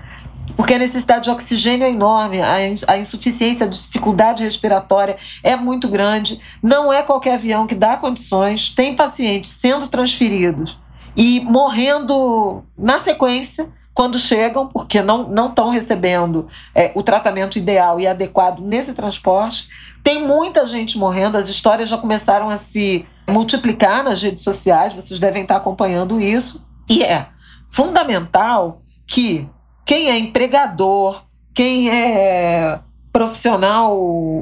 Porque 0.61 0.75
a 0.75 0.77
necessidade 0.77 1.23
de 1.23 1.31
oxigênio 1.31 1.87
é 1.87 1.89
enorme, 1.89 2.39
a 2.39 2.95
insuficiência, 2.95 3.65
a 3.65 3.69
dificuldade 3.69 4.43
respiratória 4.43 5.17
é 5.41 5.55
muito 5.55 5.87
grande. 5.87 6.39
Não 6.61 6.93
é 6.93 7.01
qualquer 7.01 7.33
avião 7.33 7.65
que 7.65 7.73
dá 7.73 7.97
condições. 7.97 8.69
Tem 8.69 8.95
pacientes 8.95 9.49
sendo 9.49 9.87
transferidos 9.87 10.77
e 11.17 11.39
morrendo 11.39 12.63
na 12.77 12.99
sequência 12.99 13.73
quando 13.91 14.19
chegam, 14.19 14.67
porque 14.67 15.01
não 15.01 15.47
estão 15.47 15.71
recebendo 15.71 16.47
é, 16.75 16.91
o 16.93 17.01
tratamento 17.01 17.57
ideal 17.57 17.99
e 17.99 18.05
adequado 18.05 18.59
nesse 18.59 18.93
transporte. 18.93 19.67
Tem 20.03 20.27
muita 20.27 20.67
gente 20.67 20.95
morrendo, 20.95 21.37
as 21.37 21.49
histórias 21.49 21.89
já 21.89 21.97
começaram 21.97 22.51
a 22.51 22.57
se 22.57 23.03
multiplicar 23.27 24.03
nas 24.03 24.21
redes 24.21 24.43
sociais, 24.43 24.93
vocês 24.93 25.19
devem 25.19 25.41
estar 25.41 25.55
acompanhando 25.55 26.21
isso. 26.21 26.63
E 26.87 27.03
é 27.03 27.29
fundamental 27.67 28.83
que 29.07 29.49
quem 29.91 30.09
é 30.09 30.17
empregador, 30.17 31.21
quem 31.53 31.89
é 31.89 32.79
profissional 33.11 33.91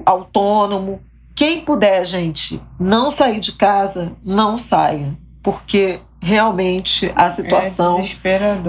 autônomo, 0.05 1.01
quem 1.33 1.61
puder, 1.61 2.05
gente, 2.05 2.61
não 2.79 3.09
sair 3.09 3.39
de 3.39 3.53
casa, 3.53 4.11
não 4.23 4.59
saia, 4.59 5.17
porque 5.41 6.01
realmente 6.21 7.11
a 7.15 7.31
situação 7.31 7.99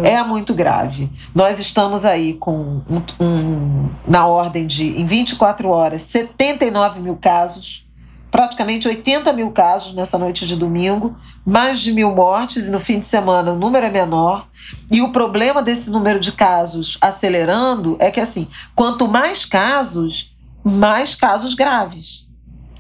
é, 0.03 0.13
é, 0.13 0.23
muito 0.23 0.55
grave. 0.55 1.13
Nós 1.35 1.59
estamos 1.59 2.07
aí 2.07 2.33
com 2.33 2.81
um, 2.89 3.03
um, 3.23 3.91
na 4.09 4.27
ordem 4.27 4.67
de, 4.67 4.99
em 4.99 5.05
24 5.05 5.69
horas, 5.69 6.01
79 6.01 7.01
mil 7.01 7.17
casos, 7.17 7.87
praticamente 8.31 8.87
80 8.87 9.33
mil 9.33 9.51
casos 9.51 9.95
nessa 9.95 10.17
noite 10.17 10.47
de 10.47 10.57
domingo, 10.57 11.17
mais 11.45 11.81
de 11.81 11.93
mil 11.93 12.15
mortes, 12.15 12.69
e 12.69 12.71
no 12.71 12.79
fim 12.79 12.99
de 12.99 13.05
semana 13.05 13.53
o 13.53 13.59
número 13.59 13.87
é 13.87 13.91
menor. 13.91 14.47
E 14.91 15.03
o 15.03 15.11
problema 15.11 15.63
desse 15.63 15.91
número 15.91 16.21
de 16.21 16.33
casos 16.33 16.97
acelerando 17.01 17.97
é 17.99 18.11
que, 18.11 18.21
assim, 18.21 18.49
quanto 18.75 19.09
mais 19.09 19.45
casos, 19.45 20.37
mais 20.63 21.15
casos 21.15 21.55
graves. 21.55 22.27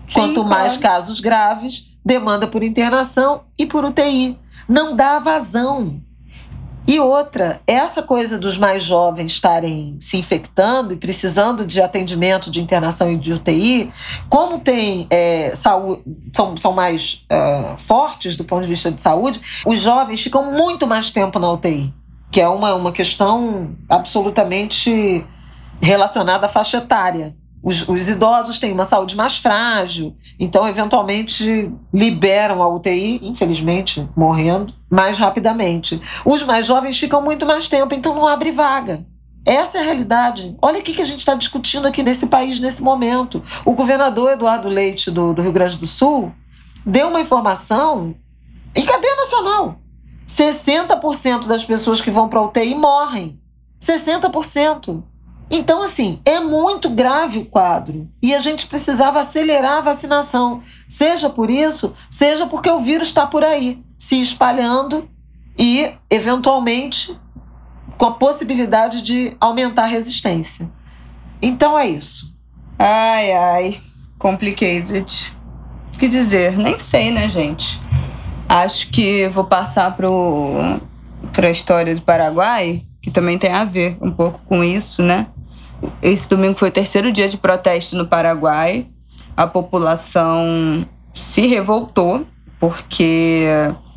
Sim, 0.07 0.15
quanto 0.15 0.43
claro. 0.43 0.49
mais 0.49 0.77
casos 0.77 1.21
graves, 1.21 1.91
demanda 2.05 2.47
por 2.47 2.63
internação 2.63 3.43
e 3.59 3.67
por 3.67 3.85
UTI 3.85 4.39
não 4.71 4.95
dá 4.95 5.19
vazão. 5.19 6.01
E 6.87 6.99
outra, 6.99 7.61
essa 7.67 8.03
coisa 8.03 8.39
dos 8.39 8.59
mais 8.59 8.83
jovens 8.83 9.33
estarem 9.33 9.97
se 10.01 10.17
infectando 10.17 10.95
e 10.95 10.97
precisando 10.97 11.65
de 11.65 11.81
atendimento 11.81 12.51
de 12.51 12.61
internação 12.61 13.13
e 13.13 13.17
de 13.17 13.33
UTI, 13.33 13.93
como 14.29 14.59
tem 14.59 15.07
é, 15.11 15.55
saúde, 15.55 16.03
são, 16.35 16.57
são 16.57 16.73
mais 16.73 17.25
é, 17.29 17.75
fortes 17.77 18.35
do 18.35 18.45
ponto 18.45 18.63
de 18.63 18.69
vista 18.69 18.91
de 18.91 19.01
saúde, 19.01 19.41
os 19.65 19.79
jovens 19.79 20.23
ficam 20.23 20.53
muito 20.53 20.87
mais 20.87 21.11
tempo 21.11 21.39
na 21.39 21.53
UTI, 21.53 21.95
que 22.31 22.41
é 22.41 22.49
uma, 22.49 22.75
uma 22.75 22.93
questão 22.93 23.77
absolutamente 23.89 25.25
relacionada 25.81 26.47
à 26.47 26.49
faixa 26.49 26.79
etária. 26.79 27.35
Os, 27.63 27.87
os, 27.87 28.09
idosos 28.09 28.59
têm 28.59 28.73
uma 28.73 28.87
saúde 28.87 29.15
mais 29.15 29.37
frágil, 29.37 30.17
então, 30.39 30.67
eventualmente, 30.67 31.71
liberam 31.93 32.63
a 32.63 32.69
UTI, 32.69 33.21
infelizmente, 33.23 34.09
morrendo, 34.17 34.73
mais 34.89 35.19
rapidamente. 35.19 36.01
Os 36.25 36.43
mais 36.43 36.67
jovens 36.67 36.99
ficam 36.99 37.21
muito 37.21 37.45
mais 37.45 37.69
tempo, 37.69 37.95
então 37.95 38.15
não 38.15 38.27
abre 38.27 38.51
vaga. 38.51 39.05
Essa 39.45 39.79
é 39.79 39.81
a 39.81 39.85
realidade. 39.85 40.57
Olha 40.61 40.81
o 40.81 40.83
que 40.83 41.01
a 41.01 41.05
gente 41.05 41.21
está 41.21 41.35
discutindo 41.35 41.87
aqui 41.87 42.03
nesse 42.03 42.27
país 42.27 42.61
nesse 42.61 42.83
momento. 42.83 43.43
O 43.65 43.75
governador 43.75 44.33
Eduardo 44.33 44.69
Leite, 44.69 45.11
do, 45.11 45.33
do 45.33 45.43
Rio 45.43 45.53
Grande 45.53 45.77
do 45.77 45.87
Sul, 45.87 46.33
deu 46.85 47.09
uma 47.09 47.21
informação 47.21 48.15
em 48.75 48.85
cadeia 48.85 49.17
nacional. 49.17 49.79
60% 50.27 51.47
das 51.47 51.65
pessoas 51.65 52.01
que 52.01 52.11
vão 52.11 52.29
para 52.29 52.39
a 52.39 52.45
UTI 52.45 52.75
morrem. 52.75 53.41
60%. 53.81 55.03
Então, 55.51 55.83
assim, 55.83 56.21
é 56.25 56.39
muito 56.39 56.89
grave 56.89 57.41
o 57.41 57.45
quadro 57.45 58.09
e 58.23 58.33
a 58.33 58.39
gente 58.39 58.69
precisava 58.69 59.21
acelerar 59.21 59.79
a 59.79 59.81
vacinação, 59.81 60.63
seja 60.89 61.29
por 61.29 61.51
isso, 61.51 61.95
seja 62.09 62.47
porque 62.47 62.71
o 62.71 62.79
vírus 62.79 63.09
está 63.09 63.27
por 63.27 63.43
aí, 63.43 63.83
se 63.99 64.21
espalhando 64.21 65.11
e, 65.59 65.93
eventualmente, 66.09 67.19
com 67.99 68.07
a 68.07 68.13
possibilidade 68.13 69.03
de 69.03 69.37
aumentar 69.41 69.83
a 69.83 69.87
resistência. 69.87 70.71
Então 71.43 71.77
é 71.77 71.89
isso. 71.89 72.33
Ai, 72.79 73.33
ai, 73.33 73.81
complicated. 74.19 75.37
Que 75.99 76.07
dizer? 76.07 76.57
Nem 76.57 76.79
sei, 76.79 77.11
né, 77.11 77.29
gente? 77.29 77.81
Acho 78.49 78.89
que 78.89 79.27
vou 79.29 79.45
passar 79.45 79.97
pro, 79.97 80.81
a 81.37 81.51
história 81.51 81.95
do 81.95 82.03
Paraguai, 82.03 82.83
que 83.03 83.11
também 83.11 83.37
tem 83.37 83.53
a 83.53 83.65
ver 83.65 83.99
um 84.01 84.13
pouco 84.13 84.41
com 84.47 84.63
isso, 84.63 85.03
né? 85.03 85.27
Esse 86.03 86.29
domingo 86.29 86.59
foi 86.59 86.69
o 86.69 86.73
terceiro 86.73 87.13
dia 87.13 87.29
de 87.29 87.37
protesto 87.37 87.97
no 87.97 88.07
Paraguai. 88.07 88.87
A 89.37 89.47
população 89.47 90.87
se 91.15 91.47
revoltou 91.47 92.27
porque 92.59 93.47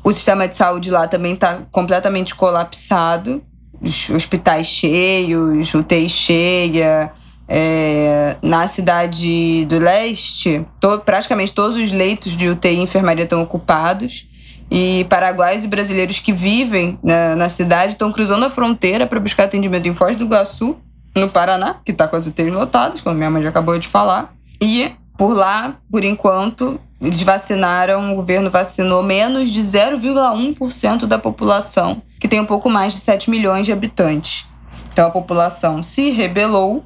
o 0.04 0.12
sistema 0.12 0.48
de 0.48 0.58
saúde 0.58 0.89
lá 0.89 1.08
também 1.08 1.34
está 1.34 1.62
completamente 1.72 2.36
colapsado. 2.36 3.43
Os 3.82 4.10
hospitais 4.10 4.67
cheios, 4.67 5.74
UTI 5.74 6.10
cheia. 6.10 7.12
É, 7.46 8.38
na 8.41 8.67
cidade 8.67 9.65
do 9.65 9.78
leste, 9.78 10.65
to, 10.80 11.00
praticamente 11.00 11.54
todos 11.54 11.76
os 11.76 11.91
leitos 11.91 12.38
de 12.38 12.48
UTI 12.48 12.76
e 12.76 12.82
enfermaria 12.82 13.26
estão 13.26 13.41
ocupados. 13.41 14.28
E 14.72 15.06
paraguaios 15.10 15.63
e 15.65 15.67
brasileiros 15.67 16.19
que 16.19 16.32
vivem 16.32 16.98
na, 17.04 17.36
na 17.36 17.50
cidade 17.50 17.93
estão 17.93 18.12
cruzando 18.13 18.46
a 18.46 18.50
fronteira 18.50 19.06
para 19.06 19.19
buscar 19.19 19.43
atendimento 19.43 19.88
em 19.88 19.93
Foz 19.93 20.15
do 20.15 20.24
Iguaçu 20.24 20.78
no 21.15 21.30
Paraná, 21.30 21.76
que 21.86 21.91
está 21.91 22.08
com 22.08 22.15
as 22.15 22.26
UTIs 22.26 22.52
lotadas, 22.52 23.02
como 23.02 23.15
minha 23.15 23.30
mãe 23.30 23.41
já 23.41 23.49
acabou 23.49 23.78
de 23.78 23.88
falar. 23.88 24.34
E 24.62 24.91
por 25.17 25.36
lá, 25.36 25.76
por 25.91 26.04
enquanto, 26.04 26.80
eles 26.99 27.21
vacinaram, 27.21 28.12
o 28.12 28.15
governo 28.15 28.49
vacinou 28.49 29.04
menos 29.04 29.52
de 29.52 29.62
0,1% 29.62 31.06
da 31.06 31.19
população, 31.19 32.02
que 32.19 32.28
tem 32.28 32.39
um 32.39 32.45
pouco 32.45 32.69
mais 32.69 32.93
de 32.93 32.99
7 32.99 33.30
milhões 33.30 33.65
de 33.65 33.71
habitantes. 33.71 34.45
Então 34.91 35.08
a 35.08 35.12
população 35.12 35.84
se 35.84 36.12
rebelou, 36.12 36.84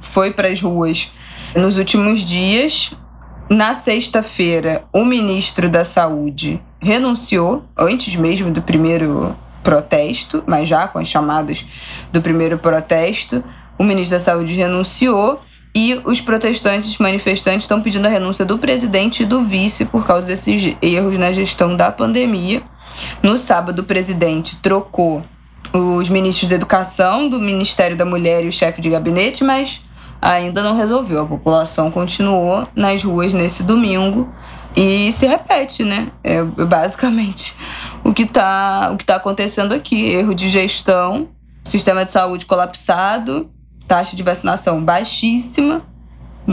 foi 0.00 0.32
para 0.32 0.48
as 0.48 0.60
ruas 0.60 1.08
nos 1.54 1.76
últimos 1.76 2.24
dias. 2.24 2.92
Na 3.48 3.74
sexta-feira, 3.74 4.84
o 4.92 5.04
ministro 5.04 5.68
da 5.68 5.84
Saúde 5.84 6.62
renunciou, 6.80 7.64
antes 7.76 8.14
mesmo 8.14 8.50
do 8.50 8.62
primeiro 8.62 9.36
protesto, 9.62 10.42
mas 10.46 10.68
já 10.68 10.88
com 10.88 10.98
as 10.98 11.08
chamadas 11.08 11.66
do 12.12 12.22
primeiro 12.22 12.58
protesto 12.58 13.44
o 13.80 13.82
ministro 13.82 14.18
da 14.18 14.22
Saúde 14.22 14.54
renunciou 14.56 15.40
e 15.74 15.98
os 16.04 16.20
protestantes 16.20 16.98
manifestantes 16.98 17.62
estão 17.62 17.80
pedindo 17.80 18.04
a 18.04 18.10
renúncia 18.10 18.44
do 18.44 18.58
presidente 18.58 19.22
e 19.22 19.26
do 19.26 19.42
vice 19.42 19.86
por 19.86 20.04
causa 20.04 20.26
desses 20.26 20.76
erros 20.82 21.16
na 21.16 21.32
gestão 21.32 21.74
da 21.74 21.90
pandemia. 21.90 22.60
No 23.22 23.38
sábado, 23.38 23.78
o 23.80 23.84
presidente 23.84 24.56
trocou 24.56 25.22
os 25.72 26.10
ministros 26.10 26.46
da 26.46 26.56
Educação, 26.56 27.26
do 27.26 27.40
Ministério 27.40 27.96
da 27.96 28.04
Mulher 28.04 28.44
e 28.44 28.48
o 28.48 28.52
chefe 28.52 28.82
de 28.82 28.90
gabinete, 28.90 29.42
mas 29.42 29.80
ainda 30.20 30.62
não 30.62 30.76
resolveu. 30.76 31.22
A 31.22 31.26
população 31.26 31.90
continuou 31.90 32.68
nas 32.76 33.02
ruas 33.02 33.32
nesse 33.32 33.62
domingo 33.62 34.28
e 34.76 35.10
se 35.10 35.26
repete, 35.26 35.84
né? 35.84 36.12
É 36.22 36.42
basicamente 36.42 37.56
o 38.04 38.12
que 38.12 38.24
está 38.24 38.94
tá 39.06 39.16
acontecendo 39.16 39.72
aqui. 39.72 40.04
Erro 40.04 40.34
de 40.34 40.50
gestão, 40.50 41.30
sistema 41.64 42.04
de 42.04 42.12
saúde 42.12 42.44
colapsado, 42.44 43.50
taxa 43.90 44.14
de 44.14 44.22
vacinação 44.22 44.84
baixíssima, 44.84 45.82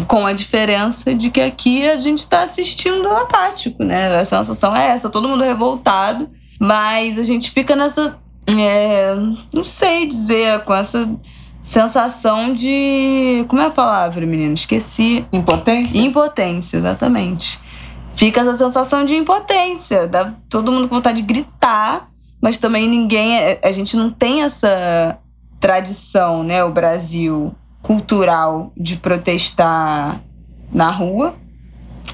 com 0.07 0.25
a 0.25 0.33
diferença 0.33 1.13
de 1.13 1.29
que 1.29 1.39
aqui 1.39 1.87
a 1.87 1.99
gente 1.99 2.19
está 2.19 2.41
assistindo 2.41 3.07
apático, 3.11 3.83
né? 3.83 4.19
A 4.19 4.25
sensação 4.25 4.75
é 4.75 4.87
essa, 4.87 5.07
todo 5.07 5.29
mundo 5.29 5.43
revoltado, 5.43 6.27
mas 6.59 7.19
a 7.19 7.23
gente 7.23 7.51
fica 7.51 7.75
nessa. 7.75 8.17
É, 8.47 9.13
não 9.53 9.63
sei 9.63 10.07
dizer, 10.07 10.63
com 10.63 10.73
essa 10.73 11.07
sensação 11.61 12.55
de. 12.55 13.45
Como 13.47 13.61
é 13.61 13.67
a 13.67 13.71
palavra, 13.71 14.25
menino? 14.25 14.55
Esqueci. 14.55 15.23
Impotência? 15.31 15.99
Impotência, 15.99 16.77
exatamente. 16.77 17.59
Fica 18.15 18.41
essa 18.41 18.55
sensação 18.55 19.05
de 19.05 19.15
impotência. 19.15 20.07
Dá 20.07 20.33
todo 20.49 20.71
mundo 20.71 20.87
com 20.87 20.95
vontade 20.95 21.21
de 21.21 21.27
gritar, 21.27 22.09
mas 22.41 22.57
também 22.57 22.89
ninguém. 22.89 23.59
A 23.63 23.71
gente 23.71 23.95
não 23.95 24.09
tem 24.09 24.41
essa 24.41 25.19
tradição, 25.59 26.43
né? 26.43 26.63
O 26.63 26.71
Brasil 26.71 27.55
cultural 27.81 28.71
de 28.75 28.97
protestar 28.97 30.21
na 30.71 30.91
rua, 30.91 31.35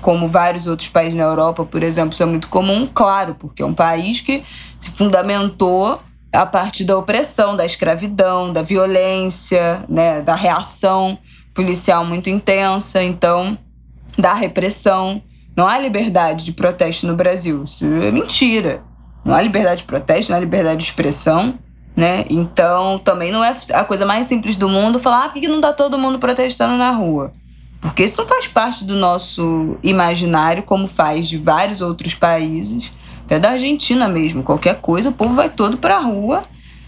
como 0.02 0.28
vários 0.28 0.68
outros 0.68 0.90
países 0.90 1.14
na 1.14 1.24
Europa, 1.24 1.66
por 1.66 1.82
exemplo, 1.82 2.14
isso 2.14 2.24
é 2.24 2.26
muito 2.26 2.48
comum, 2.48 2.88
claro, 2.94 3.36
porque 3.36 3.64
é 3.64 3.66
um 3.66 3.74
país 3.74 4.22
que 4.22 4.44
se 4.80 4.92
fundamentou 4.92 6.00
a 6.32 6.46
partir 6.46 6.84
da 6.84 6.98
opressão, 6.98 7.56
da 7.56 7.66
escravidão, 7.66 8.52
da 8.52 8.62
violência, 8.62 9.86
né, 9.88 10.22
da 10.22 10.36
reação 10.36 11.18
policial 11.54 12.04
muito 12.04 12.30
intensa, 12.30 13.04
então 13.04 13.58
da 14.18 14.34
repressão. 14.34 15.22
Não 15.56 15.68
há 15.68 15.78
liberdade 15.78 16.44
de 16.46 16.52
protesto 16.52 17.06
no 17.06 17.16
Brasil. 17.16 17.64
Isso 17.64 17.86
é 17.86 18.12
mentira. 18.12 18.84
Não 19.24 19.34
há 19.34 19.42
liberdade 19.42 19.82
de 19.82 19.88
protesto, 19.88 20.32
não 20.32 20.38
há 20.38 20.42
liberdade 20.42 20.78
de 20.78 20.84
expressão, 20.84 21.58
né? 21.96 22.26
Então 22.30 22.98
também 22.98 23.32
não 23.32 23.44
é 23.44 23.56
a 23.74 23.84
coisa 23.84 24.06
mais 24.06 24.28
simples 24.28 24.58
do 24.58 24.68
mundo 24.68 25.00
falar 25.00 25.26
ah, 25.26 25.30
por 25.30 25.40
que 25.40 25.48
não 25.48 25.62
tá 25.62 25.72
todo 25.74 25.98
mundo 25.98 26.20
protestando 26.20 26.76
na 26.76 26.92
rua? 26.92 27.32
Porque 27.80 28.04
isso 28.04 28.18
não 28.18 28.26
faz 28.26 28.48
parte 28.48 28.86
do 28.86 28.96
nosso 28.96 29.78
imaginário, 29.84 30.64
como 30.64 30.88
faz 30.88 31.28
de 31.28 31.38
vários 31.38 31.82
outros 31.82 32.16
países 32.16 32.92
até 33.26 33.40
da 33.40 33.52
Argentina 33.52 34.08
mesmo. 34.08 34.42
Qualquer 34.42 34.80
coisa, 34.80 35.10
o 35.10 35.14
povo 35.14 35.34
vai 35.34 35.50
todo 35.50 35.78
para 35.78 35.98
a 35.98 36.00
rua 36.00 36.44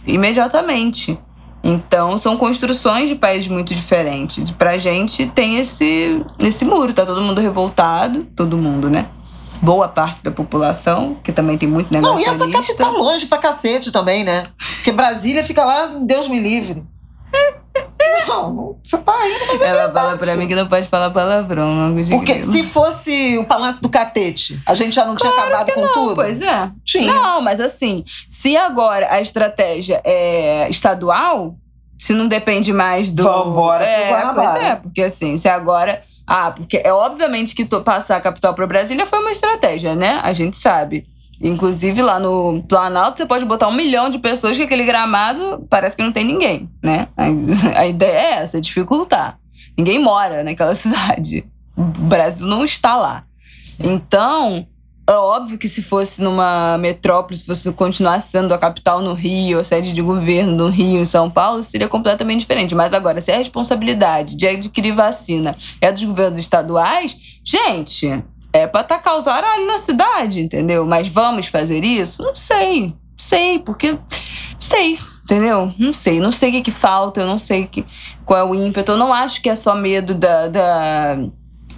imediatamente. 0.07 1.17
Então, 1.63 2.17
são 2.17 2.37
construções 2.37 3.09
de 3.09 3.15
países 3.15 3.47
muito 3.47 3.73
diferentes. 3.73 4.51
Pra 4.51 4.77
gente 4.77 5.25
tem 5.27 5.57
esse, 5.57 6.23
esse 6.39 6.63
muro, 6.63 6.93
tá 6.93 7.05
todo 7.05 7.21
mundo 7.21 7.41
revoltado, 7.41 8.23
todo 8.23 8.57
mundo, 8.57 8.89
né? 8.89 9.07
Boa 9.65 9.87
parte 9.87 10.23
da 10.23 10.31
população, 10.31 11.17
que 11.23 11.31
também 11.31 11.57
tem 11.57 11.67
muito 11.67 11.91
negócio. 11.91 12.15
Não, 12.15 12.21
e 12.21 12.25
essa 12.25 12.49
capital 12.49 12.93
longe 12.93 13.25
pra 13.25 13.37
cacete 13.39 13.91
também, 13.91 14.23
né? 14.23 14.47
Porque 14.75 14.91
Brasília 14.91 15.43
fica 15.43 15.65
lá, 15.65 15.87
Deus 16.05 16.27
me 16.27 16.39
livre. 16.39 16.83
Não, 18.27 18.77
você 18.81 18.97
tá 18.97 19.13
indo, 19.27 19.47
mas 19.47 19.61
é 19.61 19.65
Ela 19.65 19.85
verdade. 19.85 19.93
fala 19.93 20.17
pra 20.17 20.35
mim 20.35 20.47
que 20.47 20.55
não 20.55 20.67
pode 20.67 20.87
falar 20.87 21.09
palavrão, 21.09 21.75
não 21.75 21.93
de 21.93 22.09
Porque 22.09 22.33
grilo. 22.35 22.51
se 22.51 22.63
fosse 22.63 23.37
o 23.37 23.45
Palácio 23.45 23.81
do 23.81 23.89
Catete, 23.89 24.61
a 24.65 24.73
gente 24.73 24.95
já 24.95 25.05
não 25.05 25.15
tinha 25.15 25.31
acabado 25.31 25.71
com 25.73 25.81
não, 25.81 25.93
tudo? 25.93 26.15
Pois 26.15 26.41
é. 26.41 26.71
Tinha. 26.83 27.13
Não, 27.13 27.41
mas 27.41 27.59
assim, 27.59 28.03
se 28.29 28.55
agora 28.55 29.07
a 29.11 29.19
estratégia 29.21 30.01
é 30.03 30.67
estadual, 30.69 31.55
se 31.99 32.13
não 32.13 32.27
depende 32.27 32.71
mais 32.71 33.11
do. 33.11 33.23
Vambora 33.23 33.83
é, 33.85 34.09
Guanabara. 34.09 34.51
pois 34.51 34.63
é, 34.65 34.75
porque 34.75 35.01
assim, 35.03 35.37
se 35.37 35.47
agora. 35.49 36.01
Ah, 36.27 36.51
porque 36.51 36.81
é 36.83 36.91
obviamente 36.91 37.53
que 37.53 37.65
passar 37.65 38.17
a 38.17 38.21
capital 38.21 38.53
para 38.53 38.65
Brasília 38.65 39.05
foi 39.05 39.19
uma 39.19 39.31
estratégia, 39.31 39.95
né? 39.95 40.19
A 40.23 40.33
gente 40.33 40.57
sabe. 40.57 41.05
Inclusive 41.41 42.01
lá 42.01 42.19
no 42.19 42.63
Planalto 42.63 43.17
você 43.17 43.25
pode 43.25 43.45
botar 43.45 43.67
um 43.67 43.73
milhão 43.73 44.09
de 44.09 44.19
pessoas 44.19 44.57
que 44.57 44.63
aquele 44.63 44.85
gramado 44.85 45.65
parece 45.69 45.95
que 45.95 46.01
não 46.01 46.11
tem 46.11 46.23
ninguém, 46.23 46.69
né? 46.81 47.07
A, 47.15 47.25
a 47.81 47.87
ideia 47.87 48.17
é 48.17 48.33
essa, 48.41 48.61
dificultar. 48.61 49.37
Ninguém 49.77 49.99
mora 49.99 50.43
naquela 50.43 50.73
cidade. 50.75 51.45
O 51.75 51.83
Brasil 51.83 52.47
não 52.47 52.63
está 52.63 52.95
lá. 52.95 53.23
Então, 53.79 54.65
é 55.07 55.13
óbvio 55.13 55.57
que 55.57 55.69
se 55.69 55.83
fosse 55.83 56.21
numa 56.21 56.77
metrópole, 56.79 57.37
se 57.37 57.45
fosse 57.45 57.71
continuar 57.73 58.19
sendo 58.21 58.53
a 58.53 58.57
capital 58.57 59.01
no 59.01 59.13
Rio, 59.13 59.59
a 59.59 59.63
sede 59.63 59.93
de 59.93 60.01
governo 60.01 60.55
no 60.55 60.69
Rio, 60.69 61.01
em 61.01 61.05
São 61.05 61.29
Paulo, 61.29 61.61
seria 61.61 61.87
completamente 61.87 62.39
diferente. 62.39 62.73
Mas 62.73 62.93
agora, 62.93 63.21
se 63.21 63.31
a 63.31 63.37
responsabilidade 63.37 64.35
de 64.35 64.47
adquirir 64.47 64.95
vacina 64.95 65.55
é 65.79 65.91
dos 65.91 66.03
governos 66.03 66.39
estaduais, 66.39 67.15
gente, 67.43 68.23
é 68.51 68.65
pra 68.65 68.83
tacar 68.83 69.17
os 69.17 69.27
aralhos 69.27 69.67
na 69.67 69.77
cidade, 69.77 70.39
entendeu? 70.39 70.85
Mas 70.85 71.07
vamos 71.07 71.47
fazer 71.47 71.83
isso? 71.83 72.23
Não 72.23 72.35
sei. 72.35 72.95
Sei, 73.15 73.59
porque. 73.59 73.99
Sei, 74.59 74.97
entendeu? 75.23 75.71
Não 75.77 75.93
sei. 75.93 76.19
Não 76.19 76.31
sei 76.31 76.49
o 76.49 76.51
que, 76.53 76.61
que 76.61 76.71
falta, 76.71 77.21
eu 77.21 77.27
não 77.27 77.37
sei 77.37 77.67
que, 77.67 77.85
qual 78.25 78.39
é 78.39 78.43
o 78.43 78.55
ímpeto. 78.55 78.93
Eu 78.93 78.97
não 78.97 79.13
acho 79.13 79.41
que 79.41 79.49
é 79.49 79.55
só 79.55 79.75
medo 79.75 80.15
da. 80.15 80.47
da 80.47 81.17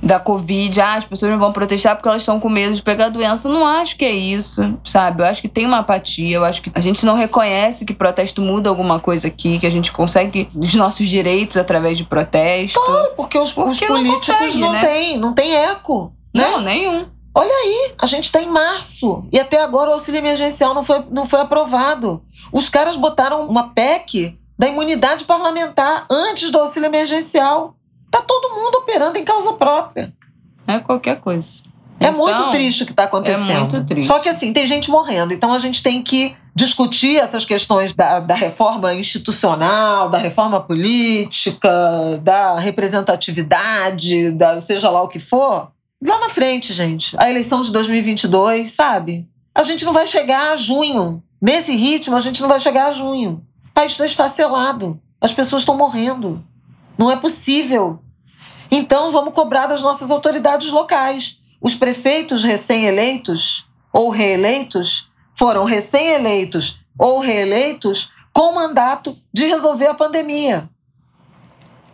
da 0.01 0.19
Covid, 0.19 0.79
ah, 0.79 0.93
as 0.95 1.05
pessoas 1.05 1.31
não 1.31 1.39
vão 1.39 1.51
protestar 1.51 1.95
porque 1.95 2.07
elas 2.07 2.21
estão 2.21 2.39
com 2.39 2.49
medo 2.49 2.75
de 2.75 2.81
pegar 2.81 3.05
a 3.05 3.09
doença. 3.09 3.47
Eu 3.47 3.53
não 3.53 3.65
acho 3.65 3.95
que 3.97 4.05
é 4.05 4.11
isso, 4.11 4.77
sabe? 4.83 5.23
Eu 5.23 5.27
acho 5.27 5.41
que 5.41 5.47
tem 5.47 5.65
uma 5.65 5.79
apatia, 5.79 6.35
eu 6.35 6.45
acho 6.45 6.61
que 6.61 6.71
a 6.73 6.79
gente 6.79 7.05
não 7.05 7.15
reconhece 7.15 7.85
que 7.85 7.93
protesto 7.93 8.41
muda 8.41 8.69
alguma 8.69 8.99
coisa 8.99 9.27
aqui, 9.27 9.59
que 9.59 9.65
a 9.65 9.71
gente 9.71 9.91
consegue 9.91 10.47
os 10.55 10.73
nossos 10.75 11.07
direitos 11.07 11.57
através 11.57 11.97
de 11.97 12.03
protesto. 12.03 12.79
Porque 13.15 13.37
os, 13.37 13.51
Porque 13.51 13.71
os 13.71 13.81
não 13.81 13.87
políticos 13.87 14.27
consegue, 14.27 14.59
não 14.59 14.71
né? 14.71 14.85
têm, 14.85 15.17
não 15.17 15.33
tem 15.33 15.55
eco. 15.55 16.13
Né? 16.33 16.47
Não, 16.49 16.61
nenhum. 16.61 17.05
Olha 17.33 17.53
aí, 17.53 17.93
a 17.99 18.07
gente 18.07 18.25
está 18.25 18.41
em 18.41 18.49
março 18.49 19.23
e 19.31 19.39
até 19.39 19.61
agora 19.61 19.91
o 19.91 19.93
auxílio 19.93 20.17
emergencial 20.17 20.73
não 20.73 20.81
foi, 20.81 21.03
não 21.11 21.23
foi 21.23 21.39
aprovado. 21.39 22.23
Os 22.51 22.67
caras 22.67 22.97
botaram 22.97 23.45
uma 23.47 23.69
PEC 23.69 24.35
da 24.57 24.67
imunidade 24.67 25.23
parlamentar 25.23 26.07
antes 26.09 26.49
do 26.49 26.59
auxílio 26.59 26.87
emergencial. 26.87 27.75
Tá 28.09 28.21
todo 28.21 28.55
mundo 28.55 28.75
operando 28.75 29.17
em 29.17 29.23
causa 29.25 29.53
própria. 29.53 30.13
É 30.67 30.79
qualquer 30.79 31.19
coisa. 31.19 31.63
É 31.99 32.07
Então, 32.07 32.19
muito 32.19 32.51
triste 32.51 32.83
o 32.83 32.85
que 32.85 32.91
está 32.91 33.03
acontecendo. 33.03 33.49
é 33.49 33.59
muito 33.59 33.83
triste. 33.83 34.07
Só 34.07 34.19
que 34.19 34.29
assim, 34.29 34.53
tem 34.53 34.67
gente 34.67 34.89
morrendo. 34.91 35.33
Então 35.33 35.51
a 35.51 35.59
gente 35.59 35.81
tem 35.81 36.01
que 36.03 36.35
discutir 36.53 37.17
essas 37.17 37.45
questões 37.45 37.93
da, 37.93 38.19
da 38.19 38.35
reforma 38.35 38.93
institucional, 38.93 40.09
da 40.09 40.17
reforma 40.17 40.59
política, 40.59 41.69
da 42.21 42.59
representatividade, 42.59 44.31
da 44.31 44.61
seja 44.61 44.89
lá 44.89 45.01
o 45.01 45.07
que 45.07 45.19
for, 45.19 45.71
lá 46.05 46.19
na 46.19 46.29
frente, 46.29 46.73
gente. 46.73 47.15
A 47.19 47.29
eleição 47.29 47.61
de 47.61 47.71
2022, 47.71 48.71
sabe? 48.71 49.27
A 49.53 49.63
gente 49.63 49.85
não 49.85 49.93
vai 49.93 50.07
chegar 50.07 50.51
a 50.51 50.55
junho. 50.55 51.21
Nesse 51.41 51.75
ritmo, 51.75 52.15
a 52.15 52.21
gente 52.21 52.41
não 52.41 52.49
vai 52.49 52.59
chegar 52.59 52.87
a 52.87 52.91
junho. 52.91 53.43
O 53.69 53.73
país 53.73 53.91
está 53.91 54.05
esfacelado. 54.05 54.99
As 55.21 55.31
pessoas 55.31 55.61
estão 55.61 55.77
morrendo. 55.77 56.43
Não 56.97 57.11
é 57.11 57.15
possível. 57.15 58.01
Então, 58.71 59.11
vamos 59.11 59.33
cobrar 59.33 59.67
das 59.67 59.81
nossas 59.81 60.11
autoridades 60.11 60.71
locais. 60.71 61.39
Os 61.61 61.75
prefeitos 61.75 62.43
recém-eleitos 62.43 63.67
ou 63.93 64.09
reeleitos 64.09 65.09
foram 65.35 65.65
recém-eleitos 65.65 66.79
ou 66.97 67.19
reeleitos 67.19 68.11
com 68.33 68.53
mandato 68.53 69.17
de 69.33 69.45
resolver 69.45 69.87
a 69.87 69.93
pandemia. 69.93 70.69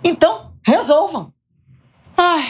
Então, 0.03 0.51
resolvam. 0.65 1.33
Ai, 2.17 2.43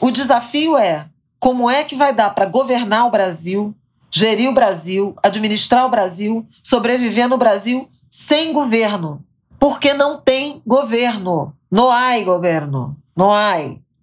O 0.00 0.10
desafio 0.10 0.76
é 0.76 1.08
como 1.38 1.70
é 1.70 1.84
que 1.84 1.96
vai 1.96 2.12
dar 2.12 2.30
para 2.34 2.46
governar 2.46 3.06
o 3.06 3.10
Brasil, 3.10 3.74
gerir 4.10 4.48
o 4.48 4.54
Brasil, 4.54 5.14
administrar 5.22 5.86
o 5.86 5.90
Brasil, 5.90 6.46
sobreviver 6.62 7.28
no 7.28 7.38
Brasil 7.38 7.88
sem 8.10 8.52
governo. 8.52 9.24
Porque 9.58 9.94
não 9.94 10.20
tem 10.20 10.62
governo. 10.66 11.54
Não 11.70 11.90
há 11.90 12.18
governo. 12.20 12.96
Não 13.14 13.32
há. 13.32 13.54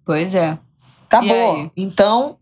pois 0.04 0.34
é. 0.34 0.58
Acabou. 1.06 1.70
Então, 1.76 2.36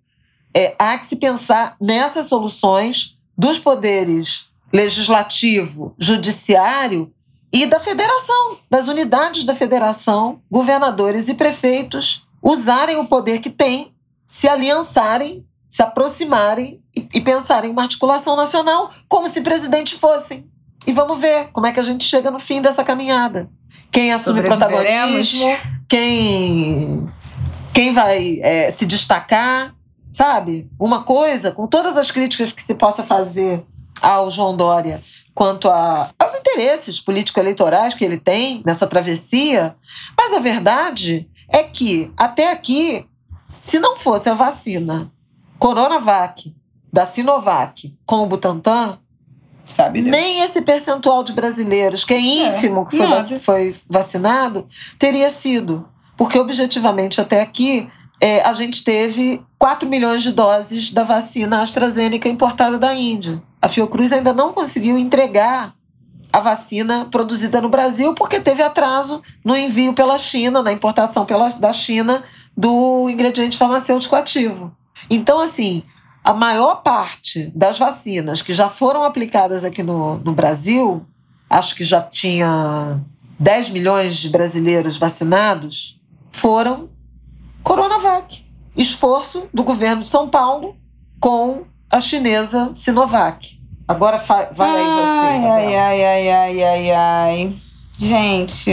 é, 0.55 0.75
há 0.79 0.97
que 0.99 1.07
se 1.07 1.17
pensar 1.17 1.77
nessas 1.81 2.27
soluções 2.27 3.19
dos 3.37 3.59
poderes 3.59 4.51
legislativo, 4.73 5.95
judiciário 5.99 7.13
e 7.53 7.67
da 7.67 7.79
federação, 7.79 8.59
das 8.71 8.89
unidades 8.89 9.45
da 9.45 9.55
federação, 9.55 10.41
governadores 10.51 11.29
e 11.29 11.35
prefeitos 11.35 12.27
usarem 12.43 12.97
o 12.97 13.07
poder 13.07 13.41
que 13.41 13.51
têm, 13.51 13.95
se 14.27 14.49
aliançarem, 14.49 15.47
se 15.69 15.83
aproximarem 15.83 16.83
e, 16.97 17.07
e 17.15 17.21
pensarem 17.21 17.71
em 17.71 17.73
uma 17.73 17.83
articulação 17.83 18.37
nacional 18.37 18.91
como 19.09 19.29
se 19.29 19.43
presidente 19.43 19.95
fossem. 19.95 20.51
E 20.87 20.93
vamos 20.93 21.21
ver 21.21 21.49
como 21.53 21.67
é 21.67 21.73
que 21.73 21.81
a 21.81 21.83
gente 21.83 22.05
chega 22.05 22.31
no 22.31 22.39
fim 22.39 22.61
dessa 22.61 22.83
caminhada. 22.83 23.49
Quem 23.91 24.13
assume 24.13 24.43
protagonismo, 24.43 25.57
quem 25.89 27.07
quem 27.73 27.93
vai 27.93 28.39
é, 28.43 28.71
se 28.71 28.85
destacar, 28.85 29.75
sabe? 30.13 30.69
Uma 30.79 31.03
coisa, 31.05 31.53
com 31.53 31.67
todas 31.67 31.97
as 31.97 32.11
críticas 32.11 32.53
que 32.53 32.63
se 32.63 32.75
possa 32.75 33.03
fazer 33.03 33.65
ao 34.01 34.31
João 34.31 34.57
Dória 34.57 35.01
quanto 35.35 35.71
a, 35.71 36.11
aos 36.19 36.35
interesses 36.35 37.01
político-eleitorais 37.01 37.95
que 37.95 38.05
ele 38.05 38.19
tem 38.19 38.63
nessa 38.67 38.87
travessia, 38.87 39.75
mas 40.17 40.35
a 40.35 40.39
verdade 40.39 41.29
é 41.49 41.63
que, 41.63 42.13
até 42.17 42.51
aqui, 42.51 43.07
se 43.61 43.79
não 43.79 43.97
fosse 43.97 44.29
a 44.29 44.35
vacina 44.35 45.11
Coronavac 45.59 46.55
da 46.93 47.07
Sinovac 47.07 47.97
com 48.05 48.17
o 48.17 48.27
Butantan, 48.27 48.99
Sabe 49.65 50.03
Deus. 50.03 50.11
nem 50.11 50.41
esse 50.41 50.63
percentual 50.63 51.23
de 51.23 51.33
brasileiros, 51.33 52.05
que 52.05 52.15
é 52.15 52.21
ínfimo, 52.21 52.83
é, 52.93 53.25
que 53.25 53.39
foi, 53.39 53.39
foi 53.39 53.77
vacinado, 53.89 54.67
teria 54.99 55.31
sido. 55.31 55.89
Porque, 56.17 56.39
objetivamente, 56.39 57.21
até 57.21 57.41
aqui, 57.41 57.89
é, 58.21 58.43
a 58.43 58.55
gente 58.55 58.85
teve 58.85 59.43
4 59.59 59.89
milhões 59.89 60.23
de 60.23 60.33
doses 60.33 60.91
da 60.91 61.05
vacina 61.05 61.63
AstraZeneca 61.63 62.29
importada 62.29 62.79
da 62.79 62.95
Índia. 62.95 63.43
A 63.61 63.69
Fiocruz 63.69 64.13
ainda 64.13 64.33
não 64.33 64.53
conseguiu 64.53 64.99
entregar 64.99 65.75
a 66.33 66.41
vacina 66.41 67.07
produzida 67.11 67.61
no 67.61 67.69
Brasil 67.69 68.15
porque 68.15 68.41
teve 68.41 68.63
atraso 68.63 69.23
no 69.45 69.57
envio 69.57 69.93
pela 69.93 70.19
China, 70.19 70.63
na 70.63 70.73
importação 70.73 71.27
pela, 71.27 71.51
da 71.51 71.73
China 71.73 72.23
do 72.57 73.09
ingrediente 73.11 73.57
farmacêutico 73.57 74.17
ativo. 74.17 74.75
Então, 75.11 75.41
assim, 75.41 75.83
a 76.25 76.33
maior 76.33 76.83
parte 76.83 77.51
das 77.55 77.79
vacinas 77.79 78.43
que 78.43 78.53
já 78.53 78.69
foram 78.69 79.05
aplicadas 79.05 79.65
aqui 79.65 79.83
no, 79.83 80.19
no 80.19 80.33
Brasil, 80.33 81.05
acho 81.51 81.75
que 81.75 81.85
já 81.85 82.01
tinha 82.01 83.01
10 83.39 83.71
milhões 83.71 84.17
de 84.17 84.29
brasileiros 84.29 84.99
vacinados, 84.99 86.01
foram 86.31 86.89
Coronavac. 87.63 88.45
Esforço 88.77 89.49
do 89.53 89.63
governo 89.63 90.03
de 90.03 90.09
São 90.09 90.29
Paulo 90.29 90.77
com 91.21 91.65
a 91.91 92.01
chinesa 92.01 92.71
Sinovac. 92.75 93.61
Agora 93.87 94.17
vai 94.17 94.47
aí 94.49 94.85
você. 94.85 95.47
Ai, 95.47 95.77
ai, 95.77 96.05
ai, 96.05 96.31
ai, 96.31 96.63
ai, 96.63 96.91
ai. 96.91 97.57
Gente. 97.99 98.71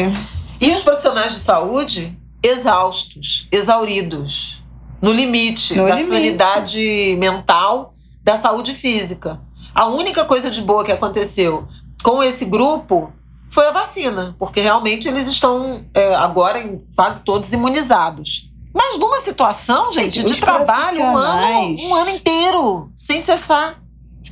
E 0.61 0.71
os 0.71 0.81
profissionais 0.81 1.33
de 1.33 1.39
saúde 1.39 2.17
exaustos, 2.41 3.47
exauridos, 3.51 4.58
no 5.01 5.11
limite 5.11 5.75
no 5.75 5.87
da 5.87 5.95
limite. 5.95 6.13
sanidade 6.13 7.17
mental, 7.19 7.93
da 8.23 8.37
saúde 8.37 8.73
física. 8.73 9.39
A 9.73 9.85
única 9.85 10.25
coisa 10.25 10.49
de 10.49 10.61
boa 10.61 10.83
que 10.83 10.91
aconteceu 10.91 11.67
com 12.03 12.21
esse 12.21 12.45
grupo 12.45 13.11
foi 13.51 13.67
a 13.67 13.71
vacina, 13.71 14.35
porque 14.37 14.61
realmente 14.61 15.07
eles 15.07 15.27
estão 15.27 15.85
é, 15.93 16.13
agora 16.15 16.79
quase 16.95 17.21
todos 17.21 17.51
imunizados. 17.53 18.49
Mas 18.73 18.97
numa 18.99 19.19
situação, 19.21 19.91
gente, 19.91 20.23
de 20.23 20.39
trabalho 20.39 21.01
um 21.01 21.17
ano, 21.17 21.75
um 21.81 21.95
ano 21.95 22.09
inteiro, 22.11 22.91
sem 22.95 23.19
cessar. 23.19 23.81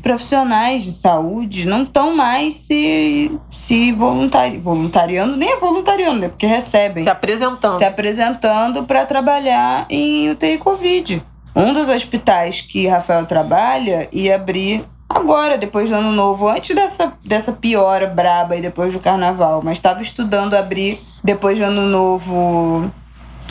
Profissionais 0.07 0.85
de 0.85 0.93
saúde 0.93 1.67
não 1.67 1.83
estão 1.83 2.15
mais 2.15 2.53
se, 2.53 3.29
se 3.49 3.91
voluntari, 3.91 4.57
voluntariando, 4.57 5.35
nem 5.35 5.51
é 5.51 5.59
voluntariando, 5.59 6.21
né? 6.21 6.29
Porque 6.29 6.47
recebem. 6.47 7.03
Se 7.03 7.09
apresentando. 7.09 7.77
Se 7.77 7.83
apresentando 7.83 8.85
para 8.85 9.05
trabalhar 9.05 9.85
em 9.89 10.29
UTI 10.29 10.59
Covid. 10.59 11.21
Um 11.53 11.73
dos 11.73 11.89
hospitais 11.89 12.61
que 12.61 12.87
Rafael 12.87 13.25
trabalha 13.25 14.07
ia 14.13 14.35
abrir 14.35 14.85
agora, 15.09 15.57
depois 15.57 15.89
do 15.89 15.95
ano 15.95 16.13
novo, 16.13 16.47
antes 16.47 16.73
dessa, 16.73 17.11
dessa 17.25 17.51
piora 17.51 18.07
braba 18.07 18.55
e 18.55 18.61
depois 18.61 18.93
do 18.93 19.01
carnaval, 19.01 19.61
mas 19.61 19.73
estava 19.73 20.01
estudando 20.01 20.53
abrir 20.53 21.01
depois 21.21 21.57
do 21.57 21.65
ano 21.65 21.81
novo 21.81 22.89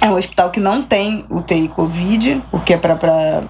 é 0.00 0.08
um 0.08 0.14
hospital 0.14 0.50
que 0.50 0.60
não 0.60 0.82
tem 0.82 1.24
UTI 1.28 1.68
Covid, 1.68 2.42
porque 2.50 2.74
é 2.74 2.76
para 2.76 3.44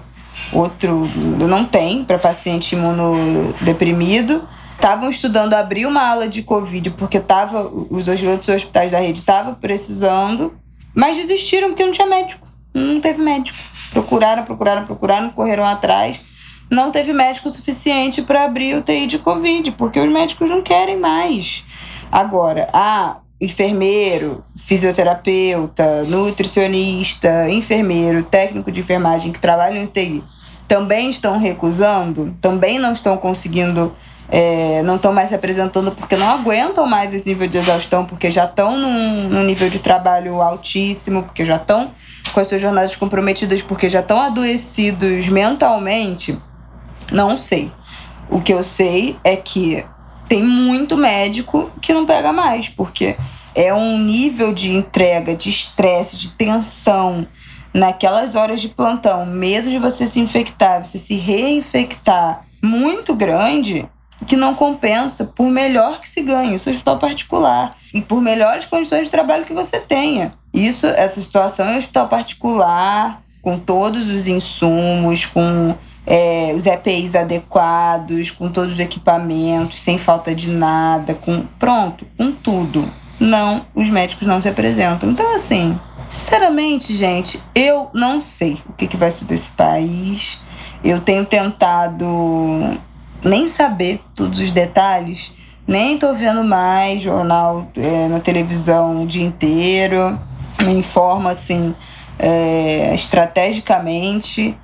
outro. 0.51 1.09
Não 1.15 1.65
tem, 1.65 2.03
para 2.03 2.17
paciente 2.17 2.73
imunodeprimido. 2.73 4.47
Estavam 4.75 5.09
estudando 5.09 5.55
abrir 5.55 5.87
uma 5.87 6.01
ala 6.01 6.27
de 6.27 6.43
Covid, 6.43 6.91
porque 6.91 7.19
tava, 7.19 7.67
os 7.89 8.07
outros 8.07 8.47
hospitais 8.47 8.91
da 8.91 8.99
rede 8.99 9.19
estavam 9.19 9.55
precisando, 9.55 10.55
mas 10.93 11.17
desistiram 11.17 11.69
porque 11.69 11.83
não 11.83 11.91
tinha 11.91 12.07
médico. 12.07 12.47
Não 12.73 13.01
teve 13.01 13.19
médico. 13.19 13.57
Procuraram, 13.89 14.43
procuraram, 14.43 14.85
procuraram, 14.85 15.29
correram 15.31 15.65
atrás. 15.65 16.21
Não 16.69 16.91
teve 16.91 17.11
médico 17.13 17.49
suficiente 17.49 18.21
para 18.21 18.43
abrir 18.43 18.75
UTI 18.75 19.07
de 19.07 19.19
Covid, 19.19 19.71
porque 19.71 19.99
os 19.99 20.11
médicos 20.11 20.49
não 20.49 20.61
querem 20.61 20.97
mais. 20.97 21.63
Agora, 22.11 22.67
ah, 22.73 23.21
enfermeiro, 23.39 24.43
fisioterapeuta, 24.55 26.03
nutricionista, 26.03 27.49
enfermeiro, 27.49 28.23
técnico 28.23 28.71
de 28.71 28.79
enfermagem 28.79 29.31
que 29.31 29.39
trabalham 29.39 29.77
em 29.77 29.85
UTI 29.85 30.23
também 30.67 31.09
estão 31.09 31.39
recusando, 31.39 32.35
também 32.41 32.77
não 32.77 32.91
estão 32.91 33.15
conseguindo, 33.17 33.95
é, 34.29 34.83
não 34.83 34.97
estão 34.97 35.13
mais 35.13 35.29
se 35.29 35.35
apresentando 35.35 35.91
porque 35.91 36.17
não 36.17 36.27
aguentam 36.27 36.85
mais 36.85 37.13
esse 37.13 37.27
nível 37.27 37.47
de 37.47 37.57
exaustão, 37.57 38.05
porque 38.05 38.29
já 38.29 38.43
estão 38.43 38.77
num, 38.77 39.29
num 39.29 39.43
nível 39.43 39.69
de 39.69 39.79
trabalho 39.79 40.41
altíssimo, 40.41 41.23
porque 41.23 41.45
já 41.45 41.55
estão 41.55 41.91
com 42.33 42.39
as 42.41 42.47
suas 42.49 42.61
jornadas 42.61 42.95
comprometidas, 42.95 43.61
porque 43.61 43.87
já 43.87 44.01
estão 44.01 44.19
adoecidos 44.19 45.29
mentalmente, 45.29 46.37
não 47.11 47.37
sei. 47.37 47.71
O 48.29 48.41
que 48.41 48.53
eu 48.53 48.61
sei 48.61 49.17
é 49.23 49.37
que 49.37 49.85
tem 50.27 50.43
muito 50.43 50.97
médico 50.97 51.71
que 51.81 51.93
não 51.93 52.05
pega 52.05 52.33
mais, 52.33 52.69
porque 52.69 53.15
é 53.55 53.73
um 53.73 53.97
nível 53.97 54.53
de 54.53 54.71
entrega, 54.71 55.35
de 55.35 55.49
estresse, 55.49 56.17
de 56.17 56.29
tensão 56.29 57.27
naquelas 57.73 58.35
horas 58.35 58.61
de 58.61 58.69
plantão, 58.69 59.25
medo 59.25 59.69
de 59.69 59.77
você 59.77 60.07
se 60.07 60.19
infectar, 60.19 60.85
você 60.85 60.97
se 60.97 61.15
reinfectar, 61.15 62.41
muito 62.61 63.13
grande, 63.13 63.87
que 64.25 64.35
não 64.35 64.55
compensa 64.55 65.25
por 65.25 65.49
melhor 65.49 65.99
que 65.99 66.09
se 66.09 66.21
ganhe, 66.21 66.55
isso 66.55 66.69
é 66.69 66.71
hospital 66.71 66.97
particular, 66.97 67.75
e 67.93 68.01
por 68.01 68.21
melhores 68.21 68.65
condições 68.65 69.05
de 69.05 69.11
trabalho 69.11 69.45
que 69.45 69.53
você 69.53 69.79
tenha. 69.79 70.33
Isso, 70.53 70.87
essa 70.87 71.21
situação 71.21 71.67
é 71.67 71.77
hospital 71.77 72.07
particular, 72.07 73.21
com 73.41 73.59
todos 73.59 74.09
os 74.09 74.27
insumos, 74.27 75.25
com 75.25 75.75
é, 76.09 76.53
os 76.55 76.65
EPIs 76.65 77.15
adequados, 77.15 78.31
com 78.31 78.49
todos 78.49 78.75
os 78.75 78.79
equipamentos, 78.79 79.81
sem 79.81 79.97
falta 79.97 80.33
de 80.33 80.49
nada, 80.49 81.13
com 81.13 81.45
pronto, 81.59 82.07
com 82.17 82.31
tudo. 82.31 82.87
Não, 83.19 83.65
os 83.75 83.89
médicos 83.89 84.25
não 84.25 84.41
se 84.41 84.47
apresentam. 84.47 85.11
Então, 85.11 85.35
assim, 85.35 85.77
sinceramente, 86.07 86.95
gente, 86.95 87.41
eu 87.53 87.89
não 87.93 88.21
sei 88.21 88.57
o 88.69 88.73
que, 88.73 88.87
que 88.87 88.95
vai 88.95 89.11
ser 89.11 89.25
desse 89.25 89.49
país. 89.49 90.39
Eu 90.81 91.01
tenho 91.01 91.25
tentado 91.25 92.05
nem 93.21 93.45
saber 93.47 93.99
todos 94.15 94.39
os 94.39 94.51
detalhes, 94.51 95.33
nem 95.67 95.97
tô 95.97 96.13
vendo 96.13 96.41
mais 96.41 97.01
jornal 97.01 97.67
é, 97.75 98.07
na 98.07 98.21
televisão 98.21 99.03
o 99.03 99.07
dia 99.07 99.25
inteiro. 99.25 100.17
Me 100.61 100.73
informo 100.73 101.27
assim 101.27 101.75
é, 102.17 102.95
estrategicamente 102.95 104.57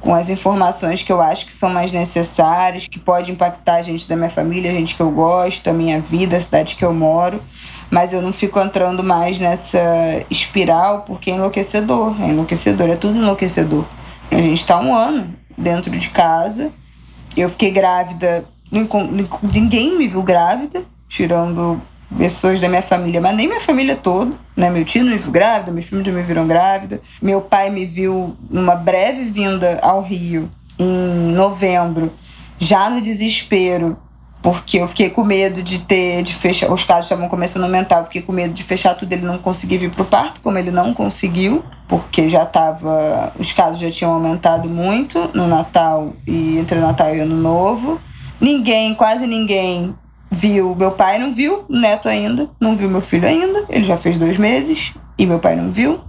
com 0.00 0.14
as 0.14 0.30
informações 0.30 1.02
que 1.02 1.12
eu 1.12 1.20
acho 1.20 1.44
que 1.44 1.52
são 1.52 1.68
mais 1.68 1.92
necessárias, 1.92 2.88
que 2.88 2.98
pode 2.98 3.30
impactar 3.30 3.76
a 3.76 3.82
gente 3.82 4.08
da 4.08 4.16
minha 4.16 4.30
família, 4.30 4.70
a 4.70 4.74
gente 4.74 4.94
que 4.94 5.02
eu 5.02 5.10
gosto, 5.10 5.68
a 5.68 5.72
minha 5.72 6.00
vida, 6.00 6.36
a 6.36 6.40
cidade 6.40 6.76
que 6.76 6.84
eu 6.84 6.94
moro. 6.94 7.42
Mas 7.90 8.12
eu 8.12 8.22
não 8.22 8.32
fico 8.32 8.58
entrando 8.60 9.02
mais 9.02 9.38
nessa 9.38 9.78
espiral 10.30 11.02
porque 11.02 11.30
é 11.30 11.34
enlouquecedor. 11.34 12.16
É 12.22 12.28
enlouquecedor, 12.28 12.88
é 12.88 12.96
tudo 12.96 13.18
enlouquecedor. 13.18 13.84
A 14.30 14.36
gente 14.36 14.58
está 14.58 14.80
um 14.80 14.94
ano 14.94 15.34
dentro 15.58 15.90
de 15.90 16.08
casa. 16.08 16.70
Eu 17.36 17.48
fiquei 17.48 17.70
grávida, 17.70 18.44
ninguém 19.52 19.98
me 19.98 20.08
viu 20.08 20.22
grávida, 20.22 20.84
tirando 21.08 21.80
pessoas 22.16 22.60
da 22.60 22.68
minha 22.68 22.82
família, 22.82 23.20
mas 23.20 23.34
nem 23.34 23.46
minha 23.46 23.60
família 23.60 23.96
toda, 23.96 24.32
né? 24.56 24.70
Meu 24.70 24.84
tio 24.84 25.04
não 25.04 25.12
me 25.12 25.18
viu 25.18 25.30
grávida, 25.30 25.70
meus 25.70 25.84
filhos 25.84 26.06
me 26.06 26.22
viram 26.22 26.46
grávida. 26.46 27.00
Meu 27.22 27.40
pai 27.40 27.70
me 27.70 27.86
viu 27.86 28.36
numa 28.50 28.74
breve 28.74 29.24
vinda 29.24 29.78
ao 29.82 30.02
Rio 30.02 30.50
em 30.78 31.32
novembro, 31.32 32.12
já 32.58 32.88
no 32.88 33.00
desespero, 33.00 33.98
porque 34.42 34.78
eu 34.78 34.88
fiquei 34.88 35.10
com 35.10 35.22
medo 35.22 35.62
de 35.62 35.80
ter, 35.80 36.22
de 36.22 36.34
fechar, 36.34 36.72
os 36.72 36.84
casos 36.84 37.04
estavam 37.04 37.28
começando 37.28 37.62
a 37.62 37.66
aumentar, 37.66 37.98
eu 37.98 38.04
fiquei 38.04 38.22
com 38.22 38.32
medo 38.32 38.54
de 38.54 38.62
fechar 38.62 38.94
tudo, 38.94 39.12
ele 39.12 39.26
não 39.26 39.38
conseguir 39.38 39.78
vir 39.78 39.90
pro 39.90 40.04
parto, 40.04 40.40
como 40.40 40.56
ele 40.56 40.70
não 40.70 40.94
conseguiu, 40.94 41.62
porque 41.86 42.28
já 42.28 42.46
tava, 42.46 43.32
os 43.38 43.52
casos 43.52 43.78
já 43.78 43.90
tinham 43.90 44.12
aumentado 44.12 44.68
muito 44.68 45.30
no 45.34 45.46
Natal 45.46 46.14
e 46.26 46.58
entre 46.58 46.78
Natal 46.78 47.14
e 47.14 47.20
Ano 47.20 47.36
Novo. 47.36 47.98
Ninguém, 48.40 48.94
quase 48.94 49.26
ninguém 49.26 49.94
viu. 50.30 50.74
Meu 50.74 50.92
pai 50.92 51.18
não 51.18 51.32
viu, 51.32 51.64
neto 51.68 52.08
ainda, 52.08 52.48
não 52.60 52.76
viu 52.76 52.88
meu 52.88 53.00
filho 53.00 53.26
ainda. 53.26 53.64
Ele 53.68 53.84
já 53.84 53.96
fez 53.96 54.16
dois 54.16 54.36
meses 54.36 54.94
e 55.18 55.26
meu 55.26 55.38
pai 55.38 55.56
não 55.56 55.70
viu. 55.70 56.00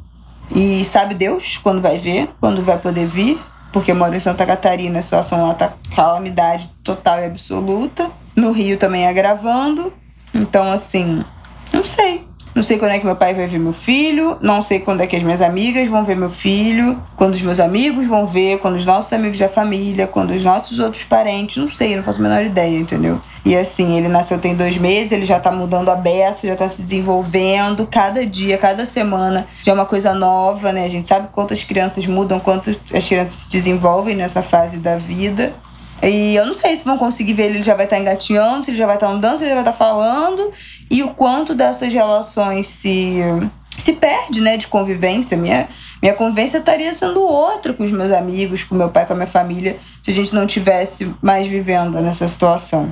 E 0.54 0.84
sabe 0.84 1.16
Deus 1.16 1.58
quando 1.58 1.82
vai 1.82 1.98
ver, 1.98 2.30
quando 2.40 2.62
vai 2.62 2.78
poder 2.78 3.06
vir, 3.06 3.40
porque 3.72 3.92
eu 3.92 3.96
moro 3.96 4.16
em 4.16 4.20
Santa 4.20 4.46
Catarina, 4.46 5.00
a 5.00 5.02
situação 5.02 5.48
lá 5.48 5.54
tá 5.54 5.74
calamidade 5.96 6.70
total 6.84 7.20
e 7.20 7.26
absoluta. 7.26 8.12
No 8.36 8.52
Rio 8.52 8.78
também 8.78 9.08
agravando. 9.08 9.94
Então, 10.34 10.72
assim, 10.72 11.24
não 11.74 11.84
sei. 11.84 12.26
Não 12.54 12.62
sei 12.62 12.78
quando 12.78 12.92
é 12.92 13.00
que 13.00 13.06
meu 13.06 13.16
pai 13.16 13.34
vai 13.34 13.48
ver 13.48 13.60
meu 13.60 13.72
filho, 13.72 14.38
não 14.42 14.62
sei 14.62 14.80
quando 14.80 15.02
é 15.02 15.08
que 15.08 15.16
as 15.16 15.24
minhas 15.24 15.42
amigas 15.42 15.88
vão 15.88 16.04
ver 16.04 16.18
meu 16.18 16.30
filho, 16.30 17.02
quando 17.16 17.34
os 17.34 17.42
meus 17.42 17.60
amigos 17.60 18.06
vão 18.08 18.26
ver, 18.26 18.60
quando 18.60 18.76
os 18.76 18.86
nossos 18.86 19.14
amigos 19.14 19.40
da 19.40 19.48
família, 19.48 20.06
quando 20.06 20.32
os 20.32 20.44
nossos 20.44 20.78
outros 20.78 21.04
parentes, 21.04 21.58
não 21.58 21.70
sei, 21.70 21.96
não 21.96 22.04
faço 22.04 22.20
a 22.20 22.24
menor 22.24 22.44
ideia, 22.44 22.78
entendeu? 22.78 23.20
E 23.46 23.56
assim, 23.56 23.98
ele 23.98 24.10
nasceu 24.10 24.38
tem 24.38 24.54
dois 24.54 24.78
meses, 24.78 25.14
ele 25.14 25.26
já 25.26 25.40
tá 25.40 25.52
mudando 25.52 25.90
a 25.90 25.96
beça, 25.96 26.46
já 26.46 26.56
tá 26.56 26.70
se 26.70 26.82
desenvolvendo, 26.82 27.88
cada 27.88 28.26
dia, 28.26 28.58
cada 28.58 28.86
semana, 28.86 29.48
já 29.64 29.72
é 29.72 29.76
uma 29.76 29.86
coisa 29.86 30.14
nova, 30.14 30.72
né? 30.74 30.86
A 30.86 30.90
gente 30.90 31.08
sabe 31.08 31.30
quantas 31.32 31.64
crianças 31.64 32.06
mudam, 32.06 32.40
quanto 32.40 32.70
as 32.70 33.08
crianças 33.08 33.34
se 33.34 33.50
desenvolvem 33.50 34.16
nessa 34.16 34.44
fase 34.44 34.78
da 34.78 34.98
vida. 34.98 35.54
E 36.04 36.36
eu 36.36 36.46
não 36.46 36.54
sei 36.54 36.76
se 36.76 36.84
vão 36.84 36.98
conseguir 36.98 37.34
ver 37.34 37.46
ele, 37.46 37.64
já 37.64 37.76
vai 37.76 37.86
estar 37.86 37.96
tá 37.96 38.02
engatinhando, 38.02 38.66
se 38.66 38.72
ele 38.72 38.78
já 38.78 38.86
vai 38.86 38.96
estar 38.96 39.08
tá 39.08 39.14
andando, 39.14 39.38
se 39.38 39.44
ele 39.44 39.50
já 39.50 39.62
vai 39.62 39.64
estar 39.64 39.72
tá 39.72 39.78
falando. 39.78 40.50
E 40.90 41.04
o 41.04 41.10
quanto 41.10 41.54
dessas 41.54 41.94
relações 41.94 42.68
se, 42.68 43.20
se 43.78 43.94
perde, 43.94 44.42
né, 44.42 44.58
de 44.58 44.68
convivência. 44.68 45.38
Minha, 45.38 45.68
minha 46.02 46.14
convivência 46.14 46.58
estaria 46.58 46.92
sendo 46.92 47.22
outra 47.22 47.74
com 47.74 47.84
os 47.84 47.92
meus 47.92 48.12
amigos, 48.12 48.64
com 48.64 48.74
meu 48.74 48.90
pai, 48.90 49.06
com 49.06 49.14
a 49.14 49.16
minha 49.16 49.28
família, 49.28 49.78
se 50.02 50.10
a 50.10 50.14
gente 50.14 50.34
não 50.34 50.48
tivesse 50.48 51.14
mais 51.22 51.46
vivendo 51.46 52.02
nessa 52.02 52.28
situação. 52.28 52.92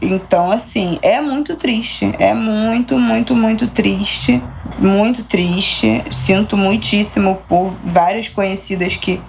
Então, 0.00 0.50
assim, 0.50 0.98
é 1.02 1.20
muito 1.20 1.56
triste. 1.56 2.12
É 2.18 2.34
muito, 2.34 2.98
muito, 2.98 3.34
muito 3.34 3.66
triste. 3.68 4.42
Muito 4.78 5.24
triste. 5.24 6.02
Sinto 6.10 6.56
muitíssimo 6.56 7.42
por 7.48 7.74
várias 7.84 8.28
conhecidas 8.28 8.96
que 8.96 9.20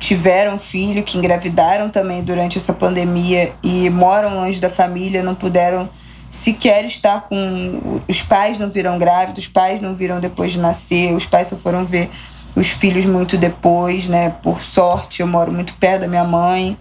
tiveram 0.00 0.58
filho, 0.58 1.04
que 1.04 1.16
engravidaram 1.16 1.88
também 1.88 2.24
durante 2.24 2.58
essa 2.58 2.72
pandemia 2.72 3.52
e 3.62 3.88
moram 3.88 4.34
longe 4.34 4.60
da 4.60 4.68
família, 4.68 5.22
não 5.22 5.36
puderam 5.36 5.88
sequer 6.28 6.84
estar 6.84 7.28
com. 7.28 8.00
Os 8.08 8.20
pais 8.22 8.58
não 8.58 8.68
viram 8.68 8.98
grávidos, 8.98 9.44
os 9.44 9.48
pais 9.48 9.80
não 9.80 9.94
viram 9.94 10.18
depois 10.18 10.52
de 10.52 10.58
nascer, 10.58 11.14
os 11.14 11.26
pais 11.26 11.46
só 11.46 11.56
foram 11.56 11.86
ver 11.86 12.10
os 12.56 12.68
filhos 12.68 13.06
muito 13.06 13.36
depois, 13.36 14.08
né? 14.08 14.30
Por 14.42 14.64
sorte, 14.64 15.20
eu 15.20 15.28
moro 15.28 15.52
muito 15.52 15.74
perto 15.74 16.00
da 16.00 16.08
minha 16.08 16.24
mãe 16.24 16.76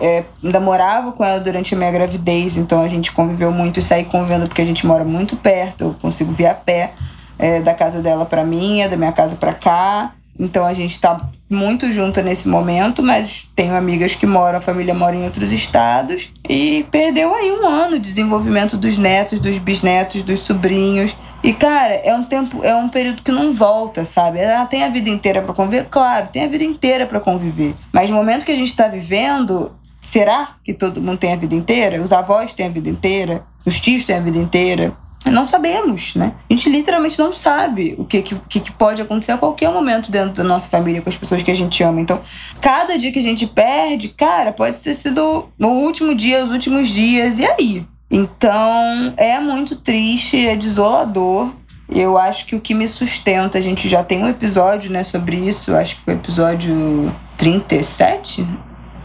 é, 0.00 0.24
ainda 0.44 0.60
morava 0.60 1.12
com 1.12 1.24
ela 1.24 1.40
durante 1.40 1.74
a 1.74 1.78
minha 1.78 1.90
gravidez, 1.90 2.56
então 2.56 2.82
a 2.82 2.88
gente 2.88 3.10
conviveu 3.12 3.50
muito 3.50 3.80
e 3.80 3.82
saí 3.82 4.04
convivendo 4.04 4.46
porque 4.46 4.60
a 4.60 4.64
gente 4.64 4.86
mora 4.86 5.04
muito 5.04 5.36
perto, 5.36 5.84
eu 5.84 5.94
consigo 5.94 6.32
vir 6.32 6.46
a 6.46 6.54
pé 6.54 6.92
é, 7.38 7.60
da 7.60 7.72
casa 7.72 8.02
dela 8.02 8.26
para 8.26 8.44
minha, 8.44 8.88
da 8.88 8.96
minha 8.96 9.12
casa 9.12 9.36
para 9.36 9.54
cá. 9.54 10.12
Então 10.40 10.64
a 10.64 10.72
gente 10.72 10.92
está 10.92 11.20
muito 11.48 11.92
junta 11.92 12.22
nesse 12.22 12.48
momento, 12.48 13.02
mas 13.02 13.48
tenho 13.54 13.76
amigas 13.76 14.14
que 14.14 14.26
moram, 14.26 14.58
a 14.58 14.62
família 14.62 14.94
mora 14.94 15.14
em 15.14 15.24
outros 15.24 15.52
estados 15.52 16.32
e 16.48 16.86
perdeu 16.90 17.34
aí 17.34 17.52
um 17.52 17.66
ano 17.66 17.98
de 17.98 18.08
desenvolvimento 18.08 18.78
dos 18.78 18.96
netos, 18.96 19.38
dos 19.38 19.58
bisnetos, 19.58 20.22
dos 20.22 20.40
sobrinhos. 20.40 21.14
E 21.42 21.52
cara, 21.52 21.94
é 21.94 22.14
um 22.14 22.24
tempo, 22.24 22.64
é 22.64 22.74
um 22.74 22.88
período 22.88 23.22
que 23.22 23.30
não 23.30 23.52
volta, 23.52 24.04
sabe? 24.04 24.40
Ela 24.40 24.64
tem 24.64 24.82
a 24.82 24.88
vida 24.88 25.10
inteira 25.10 25.42
para 25.42 25.52
conviver, 25.52 25.86
claro, 25.90 26.28
tem 26.32 26.44
a 26.44 26.48
vida 26.48 26.64
inteira 26.64 27.06
para 27.06 27.20
conviver. 27.20 27.74
Mas 27.92 28.08
no 28.08 28.16
momento 28.16 28.44
que 28.44 28.52
a 28.52 28.56
gente 28.56 28.68
está 28.68 28.88
vivendo, 28.88 29.72
será 30.00 30.56
que 30.64 30.72
todo 30.72 31.02
mundo 31.02 31.18
tem 31.18 31.34
a 31.34 31.36
vida 31.36 31.54
inteira? 31.54 32.00
Os 32.00 32.12
avós 32.12 32.54
têm 32.54 32.66
a 32.66 32.70
vida 32.70 32.88
inteira? 32.88 33.44
Os 33.66 33.78
tios 33.78 34.04
têm 34.04 34.16
a 34.16 34.20
vida 34.20 34.38
inteira? 34.38 34.94
Não 35.26 35.46
sabemos, 35.46 36.14
né? 36.14 36.32
A 36.48 36.52
gente 36.52 36.70
literalmente 36.70 37.18
não 37.18 37.32
sabe 37.32 37.94
o 37.98 38.04
que, 38.04 38.22
que, 38.22 38.34
que 38.60 38.72
pode 38.72 39.02
acontecer 39.02 39.32
a 39.32 39.38
qualquer 39.38 39.70
momento 39.70 40.10
dentro 40.10 40.32
da 40.32 40.44
nossa 40.44 40.68
família, 40.68 41.02
com 41.02 41.10
as 41.10 41.16
pessoas 41.16 41.42
que 41.42 41.50
a 41.50 41.54
gente 41.54 41.82
ama. 41.82 42.00
Então, 42.00 42.22
cada 42.60 42.96
dia 42.96 43.12
que 43.12 43.18
a 43.18 43.22
gente 43.22 43.46
perde, 43.46 44.08
cara, 44.08 44.50
pode 44.50 44.80
ter 44.80 44.94
sido 44.94 45.48
o 45.60 45.66
último 45.66 46.14
dia, 46.14 46.42
os 46.42 46.50
últimos 46.50 46.88
dias, 46.88 47.38
e 47.38 47.44
aí? 47.44 47.86
Então, 48.10 49.12
é 49.18 49.38
muito 49.38 49.76
triste, 49.76 50.46
é 50.46 50.56
desolador. 50.56 51.52
Eu 51.88 52.16
acho 52.16 52.46
que 52.46 52.56
o 52.56 52.60
que 52.60 52.72
me 52.72 52.88
sustenta, 52.88 53.58
a 53.58 53.60
gente 53.60 53.88
já 53.88 54.02
tem 54.02 54.24
um 54.24 54.28
episódio, 54.28 54.90
né, 54.90 55.04
sobre 55.04 55.36
isso, 55.36 55.76
acho 55.76 55.96
que 55.96 56.02
foi 56.02 56.14
o 56.14 56.16
episódio 56.16 57.14
37, 57.36 58.46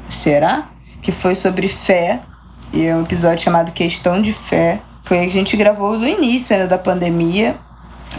será? 0.10 0.70
Que 1.02 1.12
foi 1.12 1.36
sobre 1.36 1.68
fé, 1.68 2.22
e 2.72 2.86
é 2.86 2.96
um 2.96 3.02
episódio 3.02 3.44
chamado 3.44 3.72
Questão 3.74 4.22
de 4.22 4.32
Fé 4.32 4.82
foi 5.06 5.20
a 5.20 5.30
gente 5.30 5.56
gravou 5.56 5.98
no 6.00 6.08
início 6.08 6.56
ainda 6.56 6.68
da 6.68 6.80
pandemia, 6.80 7.58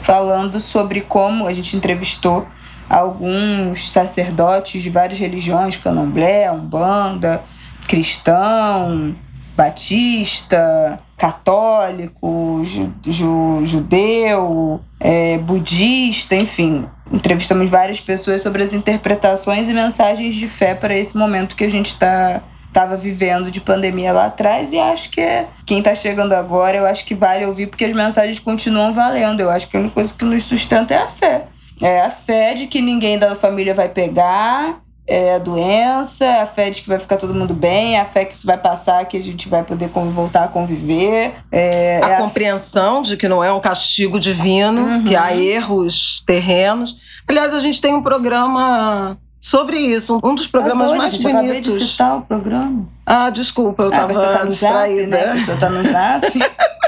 falando 0.03 0.61
sobre 0.61 1.01
como 1.01 1.47
a 1.47 1.53
gente 1.53 1.77
entrevistou 1.77 2.47
alguns 2.89 3.91
sacerdotes 3.91 4.81
de 4.83 4.89
várias 4.89 5.19
religiões, 5.19 5.77
candomblé, 5.77 6.49
umbanda, 6.51 7.43
cristão, 7.89 9.17
batista, 9.57 11.01
católico, 11.17 12.63
ju, 12.65 12.93
ju, 13.05 13.67
judeu, 13.67 14.81
é, 15.01 15.39
budista, 15.39 16.37
enfim. 16.37 16.87
Entrevistamos 17.11 17.69
várias 17.69 17.99
pessoas 17.99 18.43
sobre 18.43 18.63
as 18.63 18.73
interpretações 18.73 19.69
e 19.69 19.75
mensagens 19.75 20.37
de 20.37 20.49
fé 20.49 20.73
para 20.73 20.95
esse 20.95 21.17
momento 21.17 21.57
que 21.57 21.65
a 21.65 21.71
gente 21.71 21.87
está 21.87 22.43
estava 22.77 22.95
vivendo 22.95 23.51
de 23.51 23.59
pandemia 23.59 24.13
lá 24.13 24.27
atrás 24.27 24.71
e 24.71 24.79
acho 24.79 25.09
que 25.09 25.19
é, 25.19 25.49
quem 25.65 25.79
está 25.79 25.95
chegando 25.95 26.35
agora, 26.35 26.77
eu 26.77 26.85
acho 26.85 27.07
que 27.07 27.15
vale 27.15 27.47
ouvir 27.47 27.69
porque 27.69 27.87
as 27.87 27.93
mensagens 27.95 28.39
continuam 28.39 28.93
valendo. 28.93 29.41
Eu 29.41 29.49
acho 29.49 29.67
que 29.67 29.79
a 29.79 29.81
única 29.81 29.95
coisa 29.95 30.13
que 30.13 30.25
nos 30.27 30.45
sustenta 30.45 30.93
é 30.93 30.99
a 30.99 31.09
fé. 31.09 31.47
É 31.81 32.03
a 32.03 32.11
fé 32.11 32.53
de 32.53 32.67
que 32.67 32.83
ninguém 32.83 33.19
da 33.19 33.35
família 33.35 33.75
vai 33.75 33.89
pegar, 33.89 34.81
é 35.07 35.37
a 35.37 35.39
doença, 35.39 36.43
a 36.43 36.47
fé 36.47 36.69
de 36.69 36.83
que 36.83 36.89
vai 36.89 36.99
ficar 36.99 37.17
todo 37.17 37.33
mundo 37.33 37.55
bem, 37.55 37.99
a 37.99 38.05
fé 38.05 38.27
que 38.27 38.35
isso 38.35 38.47
vai 38.47 38.59
passar, 38.59 39.05
que 39.07 39.17
a 39.17 39.23
gente 39.23 39.49
vai 39.49 39.63
poder 39.63 39.89
voltar 39.89 40.45
a 40.45 40.49
conviver. 40.49 41.33
É, 41.51 42.01
a 42.03 42.11
é 42.11 42.17
compreensão 42.19 43.01
a... 43.01 43.03
de 43.03 43.17
que 43.17 43.27
não 43.27 43.43
é 43.43 43.51
um 43.51 43.61
castigo 43.61 44.21
divino, 44.21 44.83
uhum. 44.83 45.05
que 45.05 45.17
há 45.17 45.35
erros 45.35 46.23
terrenos. 46.27 46.97
Aliás, 47.27 47.55
a 47.55 47.61
gente 47.61 47.81
tem 47.81 47.95
um 47.95 48.03
programa 48.03 49.19
sobre 49.41 49.79
isso. 49.79 50.21
Um 50.23 50.35
dos 50.35 50.47
programas 50.47 50.97
mais 50.97 51.13
gente, 51.13 51.23
bonitos. 51.23 51.45
Acabei 51.45 51.61
de 51.61 51.87
citar 51.87 52.17
o 52.17 52.23
programa. 52.23 52.89
Ah, 53.05 53.31
desculpa, 53.31 53.85
eu 53.85 53.89
estava 53.89 54.11
ah, 54.11 54.15
você 54.15 54.27
tá 54.27 54.45
no 54.45 54.51
distraída. 54.51 55.19
Zap, 55.19 55.35
né? 55.35 55.41
Você 55.41 55.57
tá 55.57 55.71
no 55.71 55.83
zap. 55.83 56.39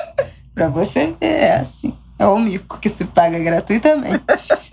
pra 0.54 0.68
você 0.68 1.16
ver, 1.20 1.26
é 1.26 1.56
assim. 1.56 1.96
É 2.18 2.26
o 2.26 2.38
mico 2.38 2.78
que 2.78 2.88
se 2.88 3.04
paga 3.04 3.38
gratuitamente. 3.38 4.24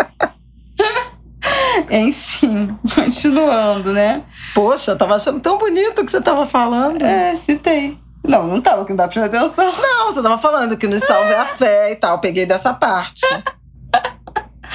Enfim, 1.91 2.75
continuando, 2.95 3.93
né? 3.93 4.23
Poxa, 4.55 4.91
eu 4.91 4.97
tava 4.97 5.15
achando 5.15 5.39
tão 5.39 5.57
bonito 5.59 6.01
o 6.01 6.05
que 6.05 6.11
você 6.11 6.21
tava 6.21 6.47
falando. 6.47 7.03
É, 7.03 7.35
citei. 7.35 7.97
Não, 8.27 8.47
não 8.47 8.59
tava, 8.59 8.83
que 8.83 8.89
não 8.89 8.97
dá 8.97 9.07
pra 9.07 9.21
prestar 9.21 9.37
atenção. 9.37 9.71
Não, 9.79 10.11
você 10.11 10.23
tava 10.23 10.37
falando 10.39 10.75
que 10.75 10.87
nos 10.87 11.01
salve 11.01 11.33
a 11.33 11.45
fé 11.45 11.91
e 11.91 11.95
tal. 11.95 12.19
Peguei 12.19 12.45
dessa 12.45 12.73
parte. 12.73 13.25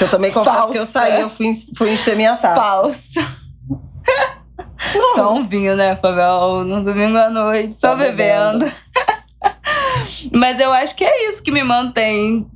Eu 0.00 0.08
também 0.08 0.32
confesso 0.32 0.56
Falsa. 0.56 0.72
que 0.72 0.78
eu 0.78 0.86
saí, 0.86 1.20
eu 1.20 1.30
fui, 1.30 1.52
fui 1.76 1.92
encher 1.92 2.16
minha 2.16 2.36
taça. 2.36 2.60
Falsa. 2.60 3.40
Só 5.14 5.34
um 5.34 5.44
vinho, 5.44 5.76
né, 5.76 5.94
Fabel? 5.96 6.64
No 6.64 6.82
domingo 6.82 7.18
à 7.18 7.28
noite, 7.28 7.74
só, 7.74 7.90
só 7.90 7.96
bebendo. 7.96 8.64
bebendo. 8.64 8.72
Mas 10.32 10.58
eu 10.60 10.72
acho 10.72 10.94
que 10.94 11.04
é 11.04 11.28
isso 11.28 11.42
que 11.42 11.50
me 11.50 11.62
mantém 11.62 12.46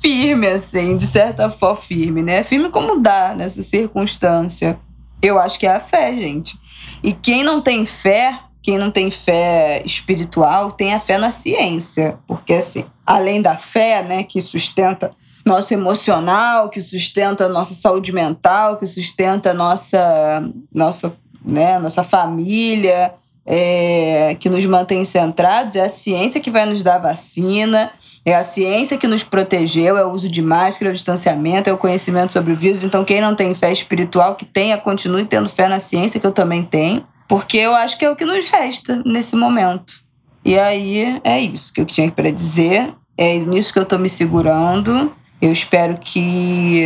firme, 0.00 0.46
assim, 0.46 0.96
de 0.96 1.06
certa 1.06 1.50
forma, 1.50 1.76
firme, 1.76 2.22
né? 2.22 2.42
Firme 2.42 2.70
como 2.70 3.00
dá 3.00 3.34
nessa 3.34 3.62
circunstância. 3.62 4.78
Eu 5.20 5.38
acho 5.38 5.58
que 5.58 5.66
é 5.66 5.74
a 5.74 5.80
fé, 5.80 6.14
gente. 6.14 6.58
E 7.02 7.12
quem 7.12 7.44
não 7.44 7.60
tem 7.60 7.86
fé, 7.86 8.38
quem 8.62 8.78
não 8.78 8.90
tem 8.90 9.10
fé 9.10 9.82
espiritual, 9.84 10.72
tem 10.72 10.94
a 10.94 11.00
fé 11.00 11.18
na 11.18 11.30
ciência. 11.30 12.18
Porque, 12.26 12.54
assim, 12.54 12.84
além 13.06 13.40
da 13.42 13.56
fé, 13.56 14.02
né, 14.02 14.22
que 14.22 14.40
sustenta 14.40 15.10
nosso 15.44 15.74
emocional, 15.74 16.68
que 16.68 16.80
sustenta 16.80 17.46
a 17.46 17.48
nossa 17.48 17.74
saúde 17.74 18.12
mental, 18.12 18.76
que 18.76 18.86
sustenta 18.86 19.50
a 19.50 19.54
nossa, 19.54 20.48
nossa, 20.72 21.12
né, 21.44 21.78
nossa 21.78 22.04
família, 22.04 23.14
é, 23.44 24.36
que 24.38 24.48
nos 24.48 24.64
mantém 24.66 25.04
centrados, 25.04 25.74
é 25.74 25.80
a 25.80 25.88
ciência 25.88 26.40
que 26.40 26.50
vai 26.50 26.64
nos 26.64 26.82
dar 26.82 26.98
vacina, 26.98 27.90
é 28.24 28.34
a 28.34 28.42
ciência 28.42 28.96
que 28.96 29.08
nos 29.08 29.24
protegeu, 29.24 29.96
é 29.96 30.04
o 30.04 30.12
uso 30.12 30.28
de 30.28 30.40
máscara, 30.40 30.90
é 30.90 30.92
o 30.92 30.94
distanciamento, 30.94 31.68
é 31.68 31.72
o 31.72 31.78
conhecimento 31.78 32.32
sobre 32.32 32.52
o 32.52 32.56
vírus. 32.56 32.84
Então, 32.84 33.04
quem 33.04 33.20
não 33.20 33.34
tem 33.34 33.54
fé 33.54 33.72
espiritual, 33.72 34.36
que 34.36 34.44
tenha, 34.44 34.78
continue 34.78 35.24
tendo 35.24 35.48
fé 35.48 35.68
na 35.68 35.80
ciência, 35.80 36.20
que 36.20 36.26
eu 36.26 36.32
também 36.32 36.62
tenho, 36.62 37.04
porque 37.26 37.58
eu 37.58 37.74
acho 37.74 37.98
que 37.98 38.04
é 38.04 38.10
o 38.10 38.16
que 38.16 38.24
nos 38.24 38.44
resta 38.44 39.02
nesse 39.04 39.34
momento. 39.34 40.02
E 40.44 40.58
aí 40.58 41.20
é 41.24 41.40
isso 41.40 41.72
que 41.72 41.80
eu 41.80 41.86
tinha 41.86 42.10
para 42.10 42.30
dizer, 42.30 42.94
é 43.16 43.38
nisso 43.38 43.72
que 43.72 43.78
eu 43.78 43.84
estou 43.84 43.98
me 43.98 44.08
segurando. 44.08 45.12
Eu 45.42 45.50
espero 45.50 45.98
que 45.98 46.84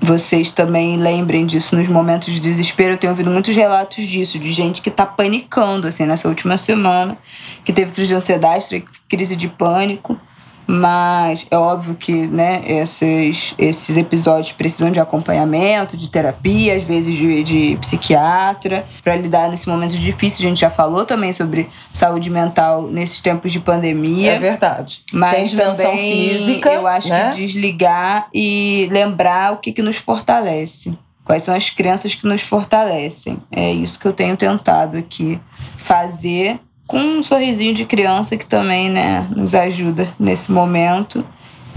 vocês 0.00 0.50
também 0.50 0.96
lembrem 0.96 1.44
disso 1.44 1.76
nos 1.76 1.86
momentos 1.86 2.32
de 2.32 2.40
desespero. 2.40 2.94
Eu 2.94 2.96
tenho 2.96 3.10
ouvido 3.10 3.30
muitos 3.30 3.54
relatos 3.54 4.06
disso, 4.06 4.38
de 4.38 4.50
gente 4.50 4.80
que 4.80 4.88
está 4.88 5.04
panicando, 5.04 5.86
assim, 5.86 6.06
nessa 6.06 6.26
última 6.26 6.56
semana, 6.56 7.18
que 7.62 7.74
teve 7.74 7.92
crise 7.92 8.08
de 8.08 8.14
ansiedade, 8.14 8.82
crise 9.06 9.36
de 9.36 9.48
pânico. 9.48 10.18
Mas 10.66 11.46
é 11.50 11.56
óbvio 11.56 11.94
que 11.94 12.26
né, 12.26 12.62
esses, 12.66 13.54
esses 13.58 13.96
episódios 13.96 14.52
precisam 14.52 14.90
de 14.90 14.98
acompanhamento, 14.98 15.96
de 15.96 16.08
terapia, 16.08 16.74
às 16.74 16.82
vezes 16.82 17.14
de, 17.14 17.42
de 17.42 17.78
psiquiatra, 17.80 18.86
para 19.02 19.16
lidar 19.16 19.50
nesse 19.50 19.68
momento 19.68 19.96
difícil. 19.96 20.46
A 20.46 20.48
gente 20.48 20.60
já 20.60 20.70
falou 20.70 21.04
também 21.04 21.32
sobre 21.32 21.68
saúde 21.92 22.30
mental 22.30 22.82
nesses 22.82 23.20
tempos 23.20 23.52
de 23.52 23.60
pandemia. 23.60 24.32
É 24.32 24.38
verdade. 24.38 25.02
Mas 25.12 25.50
Tem 25.52 25.58
também 25.58 26.28
física, 26.28 26.72
eu 26.72 26.86
acho 26.86 27.08
né? 27.08 27.30
que 27.30 27.36
desligar 27.36 28.28
e 28.32 28.88
lembrar 28.90 29.52
o 29.52 29.58
que, 29.58 29.72
que 29.72 29.82
nos 29.82 29.96
fortalece. 29.96 30.96
Quais 31.24 31.42
são 31.42 31.54
as 31.54 31.70
crenças 31.70 32.14
que 32.14 32.26
nos 32.26 32.42
fortalecem. 32.42 33.38
É 33.50 33.72
isso 33.72 33.98
que 33.98 34.06
eu 34.06 34.12
tenho 34.12 34.36
tentado 34.36 34.98
aqui 34.98 35.40
fazer 35.76 36.60
com 36.86 36.98
um 36.98 37.22
sorrisinho 37.22 37.74
de 37.74 37.84
criança 37.84 38.36
que 38.36 38.46
também, 38.46 38.90
né, 38.90 39.26
nos 39.34 39.54
ajuda 39.54 40.08
nesse 40.18 40.50
momento. 40.52 41.26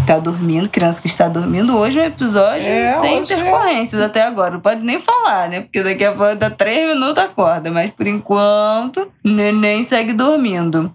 tá 0.05 0.19
dormindo, 0.19 0.69
criança 0.69 1.01
que 1.01 1.07
está 1.07 1.27
dormindo. 1.27 1.75
Hoje 1.75 1.99
é 1.99 2.03
um 2.03 2.05
episódio 2.05 2.67
é, 2.67 2.99
sem 2.99 3.15
é. 3.15 3.19
intercorrências 3.19 4.01
é. 4.01 4.05
até 4.05 4.21
agora. 4.21 4.51
Não 4.51 4.61
pode 4.61 4.85
nem 4.85 4.99
falar, 4.99 5.49
né? 5.49 5.61
Porque 5.61 5.83
daqui 5.83 6.05
a 6.05 6.13
pouco 6.13 6.35
dá 6.35 6.49
três 6.49 6.87
minutos 6.87 7.21
acorda. 7.21 7.71
Mas 7.71 7.91
por 7.91 8.07
enquanto, 8.07 9.07
neném 9.23 9.83
segue 9.83 10.13
dormindo. 10.13 10.93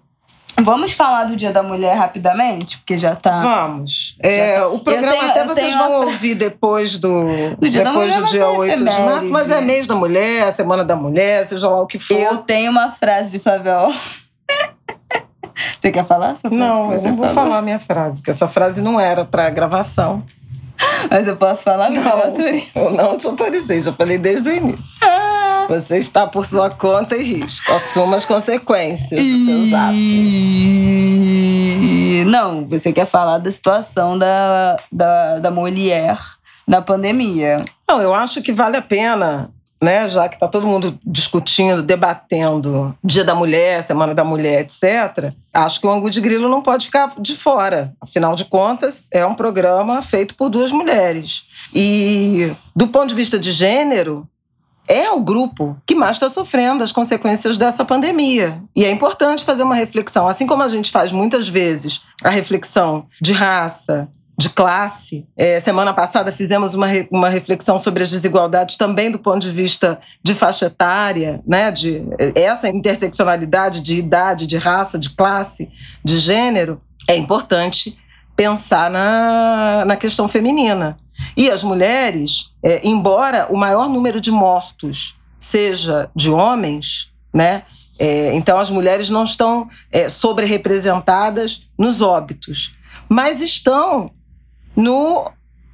Vamos 0.61 0.93
falar 0.93 1.25
do 1.25 1.37
Dia 1.37 1.53
da 1.53 1.63
Mulher 1.63 1.97
rapidamente, 1.97 2.79
porque 2.79 2.97
já 2.99 3.17
tá. 3.17 3.41
Vamos. 3.41 4.17
É, 4.21 4.59
tá. 4.59 4.69
O 4.69 4.79
programa 4.79 5.19
tenho, 5.19 5.31
até 5.31 5.45
vocês 5.45 5.75
vão 5.75 5.89
uma... 5.89 6.05
ouvir 6.07 6.35
depois 6.35 6.99
do, 6.99 7.25
do 7.59 7.69
dia 7.69 7.83
depois 7.83 8.15
do 8.15 8.25
dia 8.25 8.49
8 8.49 8.77
de 8.77 8.85
março, 8.85 9.31
mas 9.31 9.51
é 9.51 9.61
mês 9.61 9.87
da 9.87 9.95
mulher, 9.95 10.53
semana 10.53 10.85
da 10.85 10.95
mulher, 10.95 11.47
seja 11.47 11.69
lá 11.69 11.81
o 11.81 11.87
que 11.87 11.99
for. 11.99 12.17
Eu 12.17 12.39
tenho 12.39 12.71
uma 12.71 12.91
frase 12.91 13.31
de 13.31 13.39
Flavel. 13.39 13.93
Você 15.79 15.91
quer 15.91 16.05
falar 16.05 16.35
sua 16.35 16.51
frase? 16.51 16.57
Não, 16.57 16.93
eu 16.93 17.03
não 17.03 17.17
vou 17.17 17.29
falar 17.29 17.59
a 17.59 17.63
minha 17.63 17.79
frase, 17.79 18.17
porque 18.17 18.31
essa 18.31 18.49
frase 18.49 18.81
não 18.81 19.01
era 19.01 19.25
para 19.25 19.49
gravação. 19.51 20.25
Mas 21.11 21.27
eu 21.27 21.37
posso 21.37 21.63
falar? 21.63 21.91
Não, 21.91 22.03
eu 22.75 22.91
não 22.91 23.17
te 23.17 23.27
autorizei, 23.27 23.83
já 23.83 23.93
falei 23.93 24.19
desde 24.19 24.49
o 24.49 24.53
início. 24.53 24.99
Ah. 25.03 25.52
Você 25.69 25.99
está 25.99 26.27
por 26.27 26.45
sua 26.47 26.71
conta 26.71 27.17
e 27.17 27.23
risco. 27.23 27.71
Assuma 27.73 28.17
as 28.17 28.25
consequências 28.25 29.21
dos 29.21 29.47
seus 29.47 29.73
atos. 29.73 29.97
Não, 32.27 32.67
você 32.67 32.93
quer 32.93 33.07
falar 33.07 33.39
da 33.39 33.51
situação 33.51 34.19
da, 34.19 34.77
da, 34.91 35.39
da 35.39 35.51
mulher 35.51 36.19
na 36.67 36.81
pandemia. 36.81 37.65
Não, 37.89 38.01
eu 38.01 38.15
acho 38.15 38.43
que 38.43 38.53
vale 38.53 38.77
a 38.77 38.83
pena 38.83 39.51
né, 39.83 40.09
já 40.09 40.29
que 40.29 40.37
está 40.37 40.47
todo 40.47 40.65
mundo 40.65 40.97
discutindo, 41.05 41.83
debatendo 41.83 42.97
Dia 43.03 43.25
da 43.25 43.35
Mulher, 43.35 43.83
Semana 43.83 44.15
da 44.15 44.23
Mulher, 44.23 44.61
etc., 44.61 45.35
acho 45.53 45.81
que 45.81 45.87
o 45.89 45.91
Angu 45.91 46.09
de 46.09 46.21
Grilo 46.21 46.49
não 46.49 46.63
pode 46.63 46.87
ficar 46.87 47.13
de 47.19 47.37
fora. 47.37 47.93
Afinal 48.01 48.37
de 48.37 48.45
contas, 48.45 49.09
é 49.13 49.27
um 49.27 49.35
programa 49.35 50.01
feito 50.01 50.37
por 50.37 50.49
duas 50.49 50.71
mulheres. 50.71 51.43
E, 51.75 52.53
do 52.77 52.87
ponto 52.87 53.09
de 53.09 53.15
vista 53.17 53.41
de 53.41 53.51
gênero, 53.51 54.29
é 54.89 55.11
o 55.11 55.21
grupo 55.21 55.77
que 55.87 55.95
mais 55.95 56.17
está 56.17 56.29
sofrendo 56.29 56.83
as 56.83 56.93
consequências 56.93 57.57
dessa 57.57 57.85
pandemia. 57.85 58.63
E 58.75 58.85
é 58.85 58.91
importante 58.91 59.45
fazer 59.45 59.63
uma 59.63 59.75
reflexão, 59.75 60.29
assim 60.29 60.47
como 60.47 60.63
a 60.63 60.69
gente 60.69 60.91
faz 60.91 61.13
muitas 61.13 61.49
vezes 61.49 62.03
a 62.23 62.31
reflexão 62.31 63.07
de 63.21 63.33
raça, 63.33 64.09
de 64.37 64.49
classe. 64.49 65.27
É, 65.37 65.61
semana 65.61 65.95
passada 65.95 66.33
fizemos 66.33 66.75
uma, 66.75 66.87
re, 66.87 67.09
uma 67.11 67.29
reflexão 67.29 67.79
sobre 67.79 68.03
as 68.03 68.11
desigualdades 68.11 68.77
também 68.77 69.11
do 69.11 69.19
ponto 69.19 69.41
de 69.41 69.51
vista 69.51 70.01
de 70.23 70.35
faixa 70.35 70.67
etária, 70.67 71.41
né? 71.47 71.71
de 71.71 72.03
essa 72.35 72.69
interseccionalidade 72.69 73.81
de 73.81 73.95
idade, 73.95 74.47
de 74.47 74.57
raça, 74.57 74.99
de 74.99 75.11
classe, 75.11 75.71
de 76.05 76.19
gênero. 76.19 76.81
É 77.09 77.17
importante 77.17 77.99
pensar 78.35 78.91
na, 78.91 79.85
na 79.87 79.97
questão 79.97 80.27
feminina. 80.27 80.99
E 81.37 81.51
as 81.51 81.63
mulheres, 81.63 82.53
é, 82.63 82.81
embora 82.87 83.47
o 83.51 83.57
maior 83.57 83.89
número 83.89 84.21
de 84.21 84.31
mortos 84.31 85.17
seja 85.39 86.11
de 86.15 86.31
homens, 86.31 87.13
né? 87.33 87.65
É, 87.99 88.35
então 88.35 88.59
as 88.59 88.71
mulheres 88.71 89.11
não 89.11 89.25
estão 89.25 89.69
é, 89.91 90.09
sobre-representadas 90.09 91.69
nos 91.79 92.01
óbitos, 92.01 92.75
mas 93.09 93.41
estão 93.41 94.11
no 94.75 95.31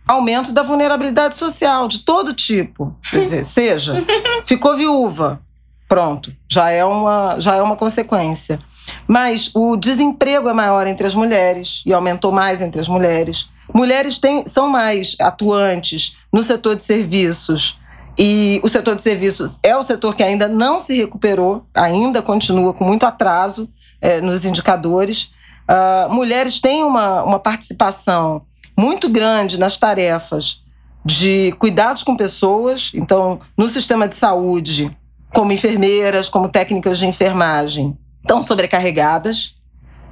aumento 0.07 0.53
da 0.53 0.63
vulnerabilidade 0.63 1.37
social 1.37 1.87
de 1.87 2.01
todo 2.01 2.33
tipo. 2.33 2.97
Quer 3.11 3.21
dizer, 3.21 3.45
seja, 3.45 3.95
ficou 4.47 4.77
viúva, 4.77 5.41
pronto, 5.87 6.35
já 6.49 6.71
é 6.71 6.85
uma, 6.85 7.39
já 7.39 7.55
é 7.55 7.63
uma 7.63 7.77
consequência. 7.77 8.59
Mas 9.07 9.51
o 9.55 9.77
desemprego 9.77 10.49
é 10.49 10.53
maior 10.53 10.87
entre 10.87 11.07
as 11.07 11.15
mulheres 11.15 11.83
e 11.87 11.93
aumentou 11.93 12.33
mais 12.33 12.61
entre 12.61 12.81
as 12.81 12.89
mulheres. 12.89 13.49
Mulheres 13.75 14.19
têm, 14.19 14.47
são 14.47 14.69
mais 14.69 15.17
atuantes 15.21 16.17
no 16.33 16.43
setor 16.43 16.77
de 16.77 16.83
serviços. 16.83 17.79
E 18.19 18.61
o 18.65 18.69
setor 18.69 18.97
de 18.97 19.03
serviços 19.03 19.59
é 19.63 19.77
o 19.77 19.83
setor 19.83 20.15
que 20.15 20.23
ainda 20.23 20.49
não 20.49 20.81
se 20.81 20.97
recuperou, 20.97 21.65
ainda 21.75 22.21
continua 22.21 22.73
com 22.73 22.85
muito 22.85 23.07
atraso 23.07 23.69
é, 24.01 24.21
nos 24.21 24.45
indicadores. 24.45 25.31
Uh, 25.69 26.13
mulheres 26.13 26.59
têm 26.59 26.83
uma, 26.83 27.23
uma 27.23 27.39
participação 27.39 28.43
muito 28.77 29.09
grande 29.09 29.59
nas 29.59 29.77
tarefas 29.77 30.63
de 31.05 31.53
cuidados 31.59 32.03
com 32.03 32.17
pessoas, 32.17 32.91
então, 32.95 33.39
no 33.57 33.69
sistema 33.69 34.09
de 34.09 34.15
saúde, 34.15 34.97
como 35.33 35.53
enfermeiras, 35.53 36.29
como 36.29 36.49
técnicas 36.49 36.99
de 36.99 37.07
enfermagem, 37.07 37.97
estão 38.21 38.43
sobrecarregadas. 38.43 39.57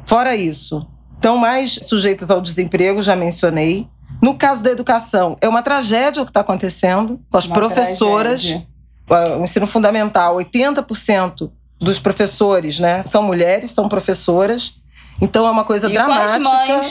Fora 0.05 0.37
isso, 0.37 0.87
estão 1.15 1.37
mais 1.37 1.73
sujeitas 1.83 2.31
ao 2.31 2.41
desemprego, 2.41 3.03
já 3.03 3.17
mencionei. 3.17 3.89
No 4.23 4.37
caso 4.37 4.63
da 4.63 4.71
educação, 4.71 5.37
é 5.41 5.49
uma 5.49 5.63
tragédia 5.63 6.23
o 6.23 6.25
que 6.25 6.31
está 6.31 6.41
acontecendo 6.41 7.21
com 7.31 7.37
as 7.37 7.47
uma 7.47 7.55
professoras. 7.55 8.43
Tragédia. 8.43 8.67
O 9.39 9.45
ensino 9.45 9.67
fundamental, 9.67 10.37
80% 10.37 11.51
dos 11.79 11.99
professores 11.99 12.81
né, 12.81 13.03
são 13.05 13.23
mulheres, 13.23 13.71
são 13.71 13.89
professoras. 13.89 14.75
Então 15.21 15.47
é 15.47 15.51
uma 15.51 15.65
coisa 15.65 15.89
e 15.89 15.93
dramática. 15.93 16.83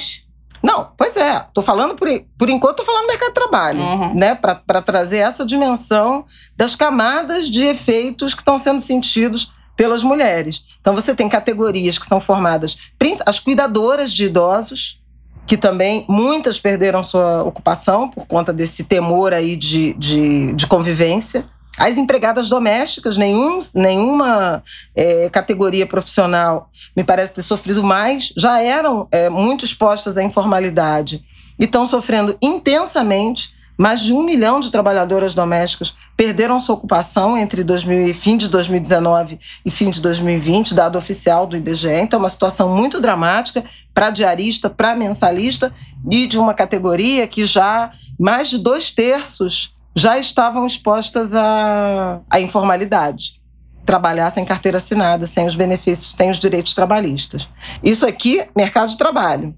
Não, 0.66 0.89
pois 0.97 1.16
é. 1.16 1.45
Tô 1.53 1.61
falando 1.61 1.93
por, 1.93 2.07
por 2.38 2.49
enquanto, 2.49 2.78
tô 2.78 2.86
falando 2.86 3.03
do 3.03 3.07
mercado 3.09 3.28
de 3.28 3.34
trabalho, 3.36 3.80
uhum. 3.80 4.16
né? 4.16 4.34
Para 4.34 4.82
trazer 4.82 5.20
essa 5.20 5.45
dimensão 5.45 6.26
das 6.57 6.76
camadas 6.76 7.49
de 7.49 7.66
efeitos 7.66 8.34
que 8.34 8.41
estão 8.41 8.57
sendo 8.57 8.82
sentidos 8.82 9.53
pelas 9.76 10.03
mulheres. 10.03 10.63
Então 10.80 10.95
você 10.95 11.13
tem 11.13 11.30
categorias 11.30 11.97
que 11.97 12.05
são 12.05 12.19
formadas, 12.19 12.78
as 13.26 13.39
cuidadoras 13.39 14.13
de 14.13 14.26
idosos, 14.26 15.01
que 15.45 15.57
também 15.57 16.05
muitas 16.07 16.59
perderam 16.59 17.03
sua 17.03 17.43
ocupação 17.43 18.09
por 18.09 18.26
conta 18.26 18.51
desse 18.51 18.84
temor 18.84 19.34
aí 19.34 19.55
de, 19.55 19.93
de, 19.93 20.53
de 20.53 20.67
convivência. 20.67 21.45
As 21.78 21.97
empregadas 21.97 22.49
domésticas, 22.49 23.17
nenhum, 23.17 23.59
nenhuma 23.73 24.63
é, 24.95 25.30
categoria 25.30 25.86
profissional 25.86 26.69
me 26.95 27.03
parece 27.03 27.34
ter 27.34 27.41
sofrido 27.41 27.84
mais, 27.84 28.34
já 28.36 28.61
eram 28.61 29.07
é, 29.11 29.30
muito 29.30 29.65
expostas 29.65 30.17
à 30.17 30.23
informalidade 30.23 31.23
e 31.59 31.65
estão 31.65 31.86
sofrendo 31.86 32.38
intensamente. 32.41 33.53
Mais 33.78 34.01
de 34.01 34.13
um 34.13 34.23
milhão 34.23 34.59
de 34.59 34.71
trabalhadoras 34.71 35.36
domésticas 35.36 35.95
perderam 36.15 36.59
sua 36.59 36.76
ocupação 36.76 37.38
entre 37.38 37.63
2000, 37.63 38.13
fim 38.13 38.38
de 38.38 38.47
2019 38.47 39.39
e 39.65 39.69
fim 39.69 39.89
de 39.89 39.99
2020, 40.01 40.73
dado 40.73 40.97
oficial 40.97 41.45
do 41.45 41.57
IBGE. 41.57 41.89
Então, 41.89 42.19
uma 42.19 42.30
situação 42.30 42.69
muito 42.69 43.01
dramática 43.01 43.63
para 43.93 44.09
diarista, 44.09 44.69
para 44.69 44.95
mensalista 44.95 45.73
e 46.09 46.26
de 46.28 46.38
uma 46.38 46.53
categoria 46.53 47.28
que 47.28 47.45
já 47.45 47.91
mais 48.19 48.49
de 48.49 48.57
dois 48.57 48.91
terços 48.91 49.73
já 49.95 50.17
estavam 50.17 50.65
expostas 50.65 51.34
à, 51.34 52.21
à 52.30 52.39
informalidade. 52.39 53.41
Trabalhar 53.86 54.30
sem 54.32 54.43
carteira 54.43 54.80
assinada, 54.80 55.26
sem 55.26 55.45
os 55.45 55.55
benefícios, 55.55 56.13
sem 56.17 56.32
os 56.32 56.39
direitos 56.39 56.73
trabalhistas. 56.73 57.47
Isso 57.84 58.05
aqui, 58.05 58.43
mercado 58.55 58.89
de 58.89 58.97
trabalho. 58.97 59.55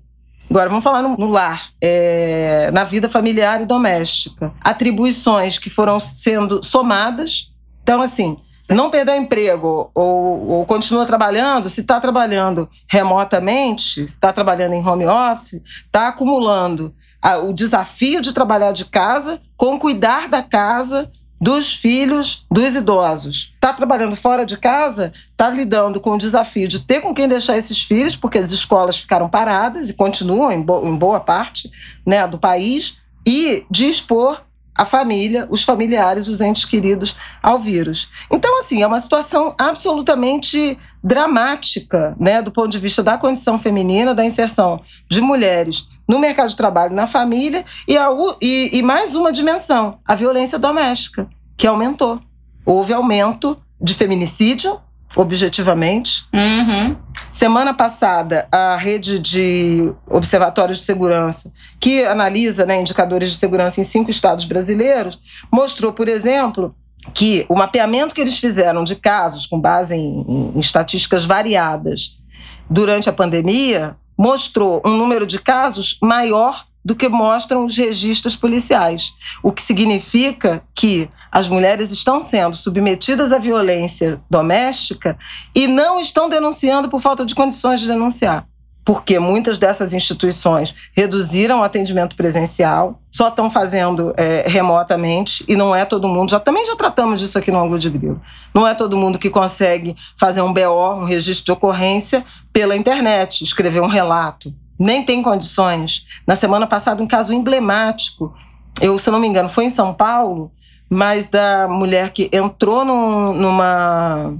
Agora, 0.50 0.70
vamos 0.70 0.84
falar 0.84 1.02
no, 1.02 1.18
no 1.18 1.30
lar, 1.30 1.70
é, 1.82 2.72
na 2.72 2.84
vida 2.84 3.10
familiar 3.10 3.62
e 3.62 3.66
doméstica. 3.66 4.54
Atribuições 4.62 5.60
que 5.60 5.70
foram 5.70 6.00
sendo 6.00 6.64
somadas. 6.64 7.52
Então, 7.84 8.02
assim, 8.02 8.38
não 8.70 8.90
perdeu 8.90 9.16
o 9.16 9.18
emprego 9.18 9.92
ou, 9.94 10.50
ou 10.50 10.66
continua 10.66 11.06
trabalhando, 11.06 11.70
se 11.70 11.82
está 11.82 12.00
trabalhando 12.00 12.70
remotamente, 12.88 14.02
se 14.02 14.04
está 14.04 14.34
trabalhando 14.34 14.74
em 14.74 14.86
home 14.86 15.06
office, 15.06 15.62
está 15.86 16.10
acumulando 16.10 16.94
o 17.44 17.54
desafio 17.54 18.22
de 18.22 18.34
trabalhar 18.34 18.72
de 18.72 18.86
casa 18.86 19.42
com 19.56 19.78
cuidar 19.80 20.30
da 20.30 20.42
casa 20.42 21.12
dos 21.40 21.76
filhos 21.76 22.46
dos 22.50 22.76
idosos. 22.76 23.54
Está 23.56 23.72
trabalhando 23.74 24.16
fora 24.16 24.46
de 24.46 24.58
casa, 24.58 25.14
está 25.32 25.50
lidando 25.50 26.00
com 26.00 26.12
o 26.12 26.18
desafio 26.18 26.68
de 26.68 26.80
ter 26.80 27.02
com 27.02 27.14
quem 27.14 27.28
deixar 27.28 27.58
esses 27.58 27.82
filhos, 27.82 28.16
porque 28.16 28.38
as 28.38 28.52
escolas 28.52 28.98
ficaram 28.98 29.30
paradas 29.30 29.90
e 29.90 29.94
continuam 29.94 30.52
em, 30.52 30.62
bo 30.62 30.86
em 30.86 30.96
boa 30.96 31.20
parte 31.20 31.72
né, 32.06 32.28
do 32.28 32.38
país, 32.38 32.98
e 33.26 33.66
de 33.70 33.90
expor 33.90 34.42
a 34.74 34.86
família, 34.86 35.48
os 35.50 35.64
familiares, 35.64 36.28
os 36.28 36.40
entes 36.40 36.64
queridos 36.64 37.16
ao 37.42 37.60
vírus. 37.60 38.08
Então, 38.32 38.60
assim, 38.60 38.84
é 38.84 38.88
uma 38.88 39.00
situação 39.00 39.56
absolutamente 39.58 40.78
dramática, 41.04 42.16
né, 42.20 42.42
do 42.42 42.52
ponto 42.52 42.70
de 42.70 42.78
vista 42.78 43.02
da 43.02 43.18
condição 43.18 43.58
feminina, 43.58 44.14
da 44.14 44.24
inserção 44.24 44.82
de 45.10 45.20
mulheres 45.20 45.88
no 46.08 46.20
mercado 46.20 46.50
de 46.50 46.56
trabalho, 46.56 46.96
na 46.96 47.06
família, 47.06 47.66
e, 47.88 47.98
a, 47.98 48.10
e, 48.42 48.70
e 48.74 48.82
mais 48.82 49.14
uma 49.16 49.32
dimensão, 49.32 50.00
a 50.06 50.16
violência 50.16 50.58
doméstica, 50.58 51.28
que 51.58 51.68
aumentou. 51.68 52.22
Houve 52.66 52.94
aumento 52.94 53.58
de 53.80 53.94
feminicídio, 53.94 54.80
objetivamente. 55.16 56.26
Uhum. 56.34 56.96
Semana 57.32 57.74
passada, 57.74 58.48
a 58.52 58.76
rede 58.78 59.20
de 59.20 59.92
observatórios 60.10 60.80
de 60.80 60.86
segurança, 60.86 61.52
que 61.80 62.04
analisa 62.04 62.66
né, 62.66 62.80
indicadores 62.80 63.32
de 63.32 63.38
segurança 63.38 63.80
em 63.80 63.84
cinco 63.84 64.10
estados 64.10 64.46
brasileiros, 64.46 65.20
mostrou, 65.52 65.94
por 65.94 66.08
exemplo, 66.08 66.76
que 67.14 67.46
o 67.48 67.56
mapeamento 67.56 68.14
que 68.14 68.22
eles 68.22 68.40
fizeram 68.40 68.84
de 68.84 68.96
casos 68.96 69.46
com 69.46 69.60
base 69.60 69.96
em, 69.96 70.52
em 70.56 70.60
estatísticas 70.60 71.26
variadas 71.26 72.18
durante 72.70 73.10
a 73.10 73.14
pandemia 73.14 73.96
mostrou 74.18 74.82
um 74.86 74.98
número 74.98 75.26
de 75.26 75.40
casos 75.40 75.98
maior 76.02 76.66
do 76.84 76.96
que 76.96 77.10
mostram 77.10 77.66
os 77.66 77.76
registros 77.76 78.36
policiais, 78.36 79.14
o 79.44 79.52
que 79.52 79.62
significa 79.62 80.64
que 80.74 81.10
as 81.30 81.50
mulheres 81.50 81.92
estão 81.92 82.22
sendo 82.22 82.56
submetidas 82.56 83.34
à 83.34 83.38
violência 83.38 84.22
doméstica 84.30 85.18
e 85.54 85.68
não 85.68 86.00
estão 86.00 86.30
denunciando 86.30 86.88
por 86.88 87.02
falta 87.02 87.26
de 87.26 87.36
condições 87.36 87.82
de 87.82 87.88
denunciar 87.88 88.48
porque 88.88 89.20
muitas 89.20 89.58
dessas 89.58 89.94
instituições 89.94 90.74
reduziram 90.94 91.60
o 91.60 91.64
atendimento 91.64 92.16
presencial, 92.16 93.02
só 93.12 93.28
estão 93.28 93.50
fazendo 93.50 94.14
é, 94.16 94.46
remotamente 94.48 95.44
e 95.46 95.58
não 95.58 95.76
é 95.76 95.84
todo 95.84 96.08
mundo. 96.08 96.30
Já 96.32 96.40
também 96.40 96.66
já 96.66 96.74
tratamos 96.74 97.20
disso 97.20 97.38
aqui 97.38 97.52
no 97.52 97.60
Ângulo 97.60 97.78
de 97.78 97.90
Grilo. 97.90 98.22
Não 98.54 98.66
é 98.66 98.74
todo 98.74 98.96
mundo 98.96 99.20
que 99.20 99.30
consegue 99.30 99.94
fazer 100.18 100.42
um 100.42 100.54
BO, 100.54 100.94
um 101.02 101.04
registro 101.04 101.44
de 101.44 101.52
ocorrência 101.52 102.24
pela 102.54 102.78
internet, 102.78 103.44
escrever 103.44 103.82
um 103.82 103.88
relato. 103.88 104.56
Nem 104.80 105.04
tem 105.04 105.22
condições. 105.22 106.06
Na 106.26 106.38
semana 106.38 106.66
passada, 106.66 107.04
um 107.04 107.08
caso 107.08 107.34
emblemático. 107.34 108.34
Eu, 108.80 108.98
se 108.98 109.12
não 109.12 109.20
me 109.20 109.28
engano, 109.28 109.50
foi 109.50 109.66
em 109.66 109.70
São 109.70 109.94
Paulo, 109.94 110.50
mas 110.90 111.28
da 111.28 111.68
mulher 111.68 112.12
que 112.12 112.30
entrou 112.32 112.86
num, 112.86 113.34
numa, 113.34 114.34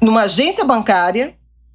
numa 0.00 0.20
agência 0.20 0.64
bancária 0.64 1.34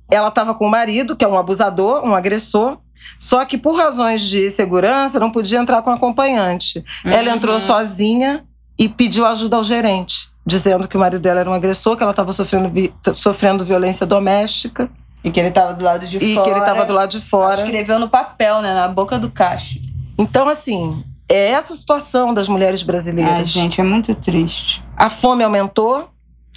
ela 0.09 0.29
estava 0.29 0.53
com 0.53 0.65
o 0.65 0.69
marido, 0.69 1.15
que 1.15 1.25
é 1.25 1.27
um 1.27 1.37
abusador, 1.37 2.03
um 2.05 2.15
agressor, 2.15 2.77
só 3.19 3.43
que 3.45 3.57
por 3.57 3.75
razões 3.75 4.21
de 4.21 4.49
segurança 4.51 5.19
não 5.19 5.31
podia 5.31 5.59
entrar 5.59 5.81
com 5.81 5.89
acompanhante. 5.89 6.83
Uhum. 7.05 7.11
Ela 7.11 7.29
entrou 7.29 7.55
uhum. 7.55 7.59
sozinha 7.59 8.45
e 8.77 8.87
pediu 8.87 9.25
ajuda 9.25 9.55
ao 9.55 9.63
gerente, 9.63 10.29
dizendo 10.45 10.87
que 10.87 10.95
o 10.95 10.99
marido 10.99 11.21
dela 11.21 11.39
era 11.39 11.49
um 11.49 11.53
agressor, 11.53 11.95
que 11.97 12.03
ela 12.03 12.11
estava 12.11 12.31
sofrendo, 12.31 12.71
sofrendo 13.15 13.65
violência 13.65 14.05
doméstica. 14.05 14.89
E 15.23 15.31
que 15.31 15.39
ele 15.39 15.49
estava 15.49 15.73
do 15.73 15.83
lado 15.83 16.05
de 16.05 16.17
e 16.17 16.19
fora. 16.19 16.41
E 16.41 16.43
que 16.43 16.49
ele 16.49 16.59
estava 16.59 16.85
do 16.85 16.93
lado 16.93 17.09
de 17.09 17.21
fora. 17.21 17.61
Escreveu 17.61 17.99
no 17.99 18.07
papel, 18.07 18.61
né? 18.61 18.73
Na 18.73 18.87
boca 18.87 19.17
do 19.17 19.31
caixa. 19.31 19.79
Então, 20.17 20.47
assim, 20.47 21.03
é 21.27 21.51
essa 21.51 21.75
situação 21.75 22.33
das 22.33 22.47
mulheres 22.47 22.83
brasileiras. 22.83 23.33
Ai, 23.33 23.45
gente, 23.45 23.81
é 23.81 23.83
muito 23.83 24.13
triste. 24.15 24.83
A 24.95 25.09
fome 25.09 25.43
aumentou. 25.43 26.09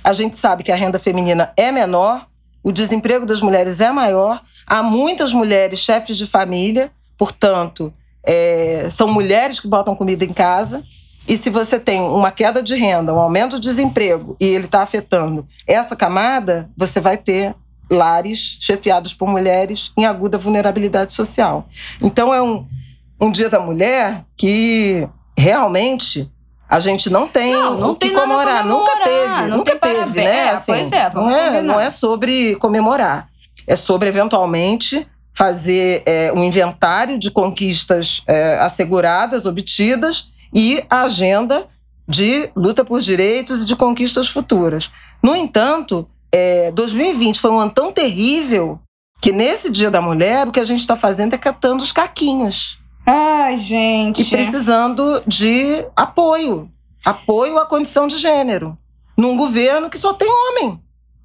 A 0.04 0.12
gente 0.12 0.36
sabe 0.36 0.62
que 0.62 0.72
a 0.72 0.76
renda 0.76 0.98
feminina 0.98 1.52
é 1.56 1.70
menor 1.72 2.26
o 2.62 2.72
desemprego 2.72 3.24
das 3.24 3.40
mulheres 3.40 3.80
é 3.80 3.90
maior, 3.90 4.42
há 4.66 4.82
muitas 4.82 5.32
mulheres 5.32 5.78
chefes 5.78 6.16
de 6.16 6.26
família, 6.26 6.90
portanto, 7.16 7.92
é, 8.22 8.88
são 8.90 9.08
mulheres 9.08 9.58
que 9.58 9.68
botam 9.68 9.94
comida 9.94 10.24
em 10.24 10.32
casa. 10.32 10.82
E 11.28 11.36
se 11.36 11.48
você 11.48 11.78
tem 11.78 12.00
uma 12.00 12.30
queda 12.30 12.62
de 12.62 12.74
renda, 12.74 13.14
um 13.14 13.18
aumento 13.18 13.56
do 13.56 13.60
desemprego 13.60 14.36
e 14.40 14.46
ele 14.46 14.64
está 14.64 14.82
afetando 14.82 15.46
essa 15.66 15.94
camada, 15.94 16.70
você 16.76 17.00
vai 17.00 17.16
ter 17.16 17.54
lares 17.90 18.56
chefiados 18.60 19.14
por 19.14 19.28
mulheres 19.28 19.92
em 19.96 20.06
aguda 20.06 20.38
vulnerabilidade 20.38 21.12
social. 21.12 21.68
Então 22.00 22.32
é 22.32 22.40
um, 22.40 22.66
um 23.20 23.30
dia 23.30 23.48
da 23.48 23.60
mulher 23.60 24.24
que 24.36 25.08
realmente 25.36 26.30
a 26.70 26.78
gente 26.78 27.10
não 27.10 27.26
tem 27.26 27.52
não, 27.52 27.76
não 27.76 27.94
tem 27.96 28.14
comemorar. 28.14 28.64
Nunca 28.64 28.96
teve, 29.02 29.48
não 29.48 29.58
nunca 29.58 29.76
teve, 29.76 29.94
parabéns. 29.96 30.14
né? 30.14 30.36
É, 30.36 30.50
assim, 30.50 30.72
pois 30.72 30.92
é, 30.92 31.10
não 31.12 31.30
é, 31.30 31.62
não 31.62 31.80
é 31.80 31.90
sobre 31.90 32.54
comemorar. 32.56 33.28
É 33.66 33.74
sobre, 33.74 34.08
eventualmente, 34.08 35.04
fazer 35.34 36.04
é, 36.06 36.32
um 36.32 36.44
inventário 36.44 37.18
de 37.18 37.30
conquistas 37.30 38.22
é, 38.26 38.56
asseguradas, 38.60 39.46
obtidas, 39.46 40.30
e 40.54 40.82
a 40.88 41.02
agenda 41.02 41.66
de 42.06 42.50
luta 42.54 42.84
por 42.84 43.00
direitos 43.00 43.62
e 43.62 43.66
de 43.66 43.74
conquistas 43.74 44.28
futuras. 44.28 44.90
No 45.22 45.34
entanto, 45.34 46.08
é, 46.32 46.70
2020 46.70 47.40
foi 47.40 47.50
um 47.50 47.60
ano 47.60 47.70
tão 47.72 47.92
terrível 47.92 48.78
que 49.20 49.32
nesse 49.32 49.70
Dia 49.70 49.90
da 49.90 50.00
Mulher 50.00 50.46
o 50.46 50.52
que 50.52 50.60
a 50.60 50.64
gente 50.64 50.80
está 50.80 50.96
fazendo 50.96 51.34
é 51.34 51.38
catando 51.38 51.82
os 51.82 51.92
caquinhos. 51.92 52.79
Ai, 53.10 53.58
gente. 53.58 54.22
E 54.22 54.24
precisando 54.24 55.22
de 55.26 55.84
apoio. 55.96 56.70
Apoio 57.04 57.58
à 57.58 57.66
condição 57.66 58.06
de 58.06 58.16
gênero. 58.16 58.78
Num 59.16 59.36
governo 59.36 59.90
que 59.90 59.98
só 59.98 60.14
tem 60.14 60.28
homem. 60.28 60.80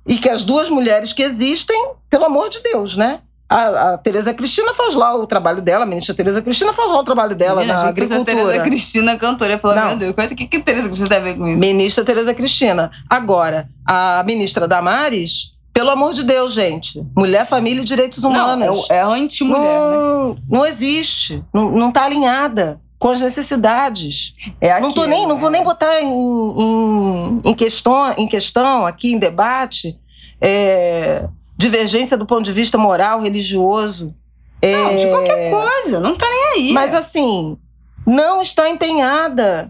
E 0.07 0.17
que 0.17 0.27
as 0.27 0.43
duas 0.43 0.69
mulheres 0.69 1.13
que 1.13 1.21
existem, 1.21 1.91
pelo 2.09 2.25
amor 2.25 2.49
de 2.49 2.61
Deus, 2.61 2.97
né? 2.97 3.19
A, 3.47 3.93
a 3.93 3.97
Tereza 3.99 4.33
Cristina 4.33 4.73
faz 4.73 4.95
lá 4.95 5.15
o 5.15 5.27
trabalho 5.27 5.61
dela, 5.61 5.83
a 5.83 5.87
ministra 5.87 6.15
Tereza 6.15 6.41
Cristina 6.41 6.73
faz 6.73 6.91
lá 6.91 6.99
o 6.99 7.03
trabalho 7.03 7.35
dela 7.35 7.61
Menina, 7.61 7.83
na 7.83 7.89
agricultura. 7.89 8.21
A 8.21 8.25
Tereza 8.25 8.63
Cristina 8.63 9.17
cantora, 9.17 9.59
falou, 9.59 9.85
meu 9.85 9.95
Deus, 9.97 10.11
o 10.11 10.35
que, 10.35 10.47
que 10.47 10.59
Tereza 10.59 10.87
Cristina 10.87 11.09
tem 11.09 11.17
a 11.19 11.21
ver 11.21 11.37
com 11.37 11.47
isso? 11.47 11.59
Ministra 11.59 12.03
Tereza 12.03 12.33
Cristina. 12.33 12.89
Agora, 13.07 13.69
a 13.87 14.23
ministra 14.25 14.67
Damares 14.67 15.54
pelo 15.75 15.89
amor 15.89 16.13
de 16.13 16.23
Deus, 16.23 16.53
gente. 16.53 17.05
Mulher, 17.13 17.45
família 17.45 17.81
e 17.81 17.83
direitos 17.83 18.23
humanos. 18.23 18.65
Não, 18.65 18.85
é, 18.89 18.99
é 18.99 19.01
anti-mulher. 19.01 19.61
Não, 19.61 20.33
né? 20.33 20.41
não 20.49 20.65
existe. 20.65 21.43
Não, 21.53 21.69
não 21.69 21.91
tá 21.91 22.05
alinhada 22.05 22.79
com 22.97 23.09
as 23.09 23.19
necessidades. 23.19 24.33
É 24.61 24.71
aquilo, 24.71 24.87
não, 24.87 24.95
tô 24.95 25.05
nem, 25.05 25.27
não 25.27 25.35
vou 25.35 25.49
nem 25.49 25.61
botar 25.61 26.01
em, 26.01 26.07
em, 26.07 27.41
em, 27.43 27.53
questão, 27.53 28.13
em 28.17 28.25
questão, 28.25 28.85
aqui 28.85 29.11
em 29.11 29.19
debate, 29.19 29.99
é, 30.39 31.27
divergência 31.57 32.17
do 32.17 32.25
ponto 32.25 32.43
de 32.43 32.53
vista 32.53 32.77
moral, 32.77 33.19
religioso. 33.19 34.15
É, 34.61 34.81
não, 34.81 34.95
de 34.95 35.07
qualquer 35.07 35.51
coisa, 35.51 35.99
não 35.99 36.15
tá 36.15 36.25
nem 36.25 36.45
aí. 36.53 36.71
Mas 36.71 36.93
assim, 36.93 37.57
não 38.07 38.41
está 38.41 38.69
empenhada 38.69 39.69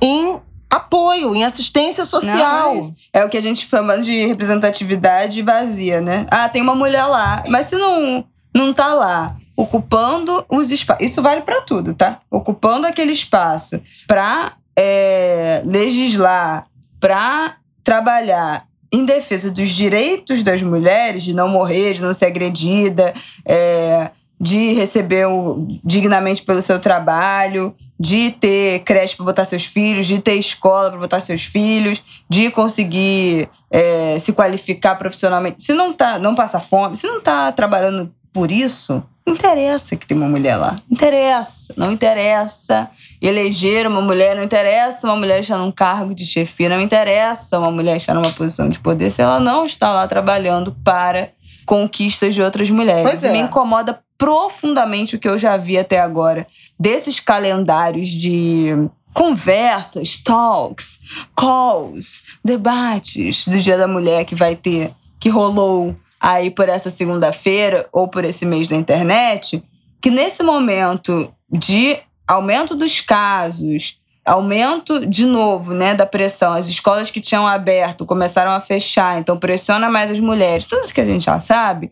em 0.00 0.40
apoio, 0.70 1.34
em 1.34 1.44
assistência 1.44 2.04
social. 2.04 2.74
Não, 2.74 2.96
é 3.12 3.24
o 3.24 3.28
que 3.28 3.36
a 3.36 3.40
gente 3.40 3.66
chama 3.66 3.98
de 3.98 4.26
representatividade 4.26 5.40
vazia, 5.42 6.00
né? 6.00 6.26
Ah, 6.30 6.48
tem 6.48 6.62
uma 6.62 6.74
mulher 6.74 7.06
lá, 7.06 7.44
mas 7.48 7.66
se 7.66 7.76
não 7.76 8.24
não 8.54 8.72
tá 8.72 8.92
lá 8.94 9.36
ocupando 9.56 10.44
os 10.48 10.70
espaços, 10.70 11.04
isso 11.04 11.22
vale 11.22 11.42
para 11.42 11.60
tudo, 11.62 11.92
tá? 11.92 12.20
Ocupando 12.30 12.86
aquele 12.86 13.12
espaço 13.12 13.80
para 14.06 14.52
é, 14.76 15.62
legislar, 15.64 16.66
para 17.00 17.56
trabalhar 17.82 18.64
em 18.92 19.04
defesa 19.04 19.50
dos 19.50 19.68
direitos 19.70 20.42
das 20.42 20.62
mulheres, 20.62 21.22
de 21.22 21.34
não 21.34 21.48
morrer, 21.48 21.94
de 21.94 22.02
não 22.02 22.14
ser 22.14 22.26
agredida, 22.26 23.12
é, 23.44 24.10
de 24.40 24.72
receber 24.74 25.26
o, 25.26 25.66
dignamente 25.84 26.42
pelo 26.42 26.62
seu 26.62 26.78
trabalho, 26.78 27.74
de 27.98 28.30
ter 28.30 28.80
creche 28.80 29.16
para 29.16 29.24
botar 29.24 29.44
seus 29.44 29.64
filhos, 29.64 30.06
de 30.06 30.18
ter 30.20 30.34
escola 30.34 30.90
para 30.90 30.98
botar 30.98 31.20
seus 31.20 31.42
filhos, 31.42 32.02
de 32.28 32.50
conseguir 32.50 33.48
é, 33.70 34.18
se 34.18 34.32
qualificar 34.32 34.96
profissionalmente. 34.96 35.62
Se 35.62 35.72
não 35.72 35.92
tá, 35.92 36.18
não 36.18 36.34
passa 36.34 36.60
fome, 36.60 36.96
se 36.96 37.06
não 37.06 37.20
tá 37.20 37.50
trabalhando 37.50 38.12
por 38.32 38.52
isso, 38.52 39.02
não 39.28 39.34
interessa 39.34 39.94
que 39.94 40.06
tem 40.06 40.16
uma 40.16 40.28
mulher 40.28 40.56
lá. 40.56 40.76
Interessa, 40.90 41.74
não 41.76 41.92
interessa. 41.92 42.88
Eleger 43.20 43.86
uma 43.86 44.00
mulher, 44.00 44.34
não 44.34 44.42
interessa 44.42 45.06
uma 45.06 45.16
mulher 45.16 45.40
estar 45.40 45.58
num 45.58 45.70
cargo 45.70 46.14
de 46.14 46.24
chefia, 46.24 46.68
não 46.68 46.80
interessa 46.80 47.58
uma 47.58 47.70
mulher 47.70 47.98
estar 47.98 48.14
numa 48.14 48.32
posição 48.32 48.68
de 48.70 48.78
poder 48.78 49.10
se 49.10 49.20
ela 49.20 49.38
não 49.38 49.64
está 49.64 49.92
lá 49.92 50.06
trabalhando 50.08 50.74
para 50.82 51.28
conquistas 51.66 52.34
de 52.34 52.40
outras 52.40 52.70
mulheres. 52.70 53.02
Pois 53.02 53.22
é. 53.22 53.30
Me 53.30 53.40
incomoda 53.40 54.00
profundamente 54.16 55.16
o 55.16 55.18
que 55.18 55.28
eu 55.28 55.36
já 55.36 55.56
vi 55.58 55.76
até 55.76 56.00
agora 56.00 56.46
desses 56.78 57.20
calendários 57.20 58.08
de 58.08 58.68
conversas, 59.12 60.18
talks, 60.22 61.00
calls, 61.36 62.24
debates 62.44 63.48
do 63.48 63.58
Dia 63.58 63.76
da 63.76 63.88
Mulher 63.88 64.24
que 64.24 64.34
vai 64.34 64.54
ter, 64.54 64.92
que 65.18 65.28
rolou 65.28 65.96
aí 66.20 66.50
por 66.50 66.68
essa 66.68 66.90
segunda-feira 66.90 67.88
ou 67.92 68.08
por 68.08 68.24
esse 68.24 68.44
mês 68.44 68.68
da 68.68 68.76
internet, 68.76 69.62
que 70.00 70.10
nesse 70.10 70.42
momento 70.42 71.32
de 71.50 71.98
aumento 72.26 72.76
dos 72.76 73.00
casos, 73.00 73.98
aumento 74.24 75.06
de 75.06 75.24
novo, 75.24 75.72
né, 75.72 75.94
da 75.94 76.04
pressão. 76.04 76.52
As 76.52 76.68
escolas 76.68 77.10
que 77.10 77.20
tinham 77.20 77.46
aberto 77.46 78.04
começaram 78.04 78.52
a 78.52 78.60
fechar, 78.60 79.18
então 79.18 79.38
pressiona 79.38 79.88
mais 79.88 80.10
as 80.10 80.20
mulheres. 80.20 80.66
Tudo 80.66 80.84
isso 80.84 80.94
que 80.94 81.00
a 81.00 81.06
gente 81.06 81.24
já 81.24 81.40
sabe. 81.40 81.90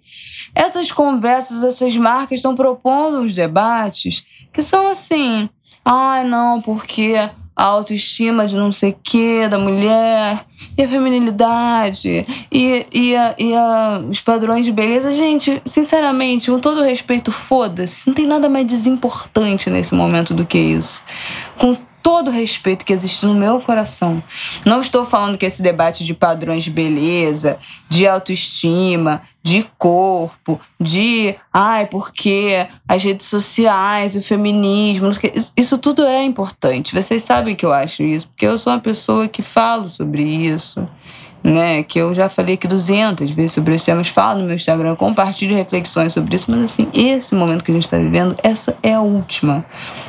Essas 0.54 0.92
conversas, 0.92 1.64
essas 1.64 1.96
marcas 1.96 2.38
estão 2.38 2.54
propondo 2.54 3.20
uns 3.20 3.34
debates 3.34 4.24
que 4.56 4.62
são 4.62 4.88
assim, 4.88 5.50
ai, 5.84 6.22
ah, 6.22 6.24
não, 6.24 6.62
porque 6.62 7.14
a 7.54 7.62
autoestima 7.62 8.46
de 8.46 8.56
não 8.56 8.72
sei 8.72 8.92
o 8.92 8.96
que 9.02 9.46
da 9.48 9.58
mulher, 9.58 10.46
e 10.78 10.82
a 10.82 10.88
feminilidade, 10.88 12.26
e, 12.50 12.86
e, 12.90 13.14
a, 13.14 13.34
e 13.38 13.54
a, 13.54 14.02
os 14.08 14.22
padrões 14.22 14.64
de 14.64 14.72
beleza. 14.72 15.12
Gente, 15.12 15.60
sinceramente, 15.66 16.50
com 16.50 16.58
todo 16.58 16.82
respeito, 16.82 17.30
foda-se. 17.30 18.06
Não 18.06 18.14
tem 18.14 18.26
nada 18.26 18.48
mais 18.48 18.64
desimportante 18.64 19.68
nesse 19.68 19.94
momento 19.94 20.32
do 20.32 20.46
que 20.46 20.56
isso. 20.56 21.02
Com 21.58 21.76
todo 22.06 22.28
o 22.28 22.30
respeito 22.30 22.84
que 22.84 22.92
existe 22.92 23.26
no 23.26 23.34
meu 23.34 23.60
coração. 23.60 24.22
Não 24.64 24.80
estou 24.80 25.04
falando 25.04 25.36
que 25.36 25.44
esse 25.44 25.60
debate 25.60 26.04
de 26.04 26.14
padrões 26.14 26.62
de 26.62 26.70
beleza, 26.70 27.58
de 27.88 28.06
autoestima, 28.06 29.22
de 29.42 29.66
corpo, 29.76 30.60
de 30.80 31.34
ai, 31.52 31.86
porque 31.86 32.68
as 32.86 33.02
redes 33.02 33.26
sociais, 33.26 34.14
o 34.14 34.22
feminismo, 34.22 35.10
isso 35.56 35.78
tudo 35.78 36.04
é 36.04 36.22
importante. 36.22 36.94
Vocês 36.94 37.24
sabem 37.24 37.56
que 37.56 37.66
eu 37.66 37.72
acho 37.72 38.04
isso, 38.04 38.28
porque 38.28 38.46
eu 38.46 38.56
sou 38.56 38.72
uma 38.72 38.78
pessoa 38.78 39.26
que 39.26 39.42
falo 39.42 39.90
sobre 39.90 40.22
isso. 40.22 40.88
Né? 41.46 41.84
Que 41.84 42.00
eu 42.00 42.12
já 42.12 42.28
falei 42.28 42.54
aqui 42.54 42.66
200 42.66 43.30
vezes 43.30 43.52
sobre 43.52 43.74
esses 43.74 43.86
temas, 43.86 44.08
falo 44.08 44.40
no 44.40 44.46
meu 44.46 44.56
Instagram, 44.56 44.96
compartilho 44.96 45.54
reflexões 45.54 46.12
sobre 46.12 46.34
isso, 46.34 46.50
mas 46.50 46.64
assim, 46.64 46.88
esse 46.92 47.36
momento 47.36 47.62
que 47.62 47.70
a 47.70 47.74
gente 47.74 47.84
está 47.84 47.96
vivendo, 47.98 48.34
essa 48.42 48.76
é 48.82 48.94
a 48.94 49.00
última 49.00 49.64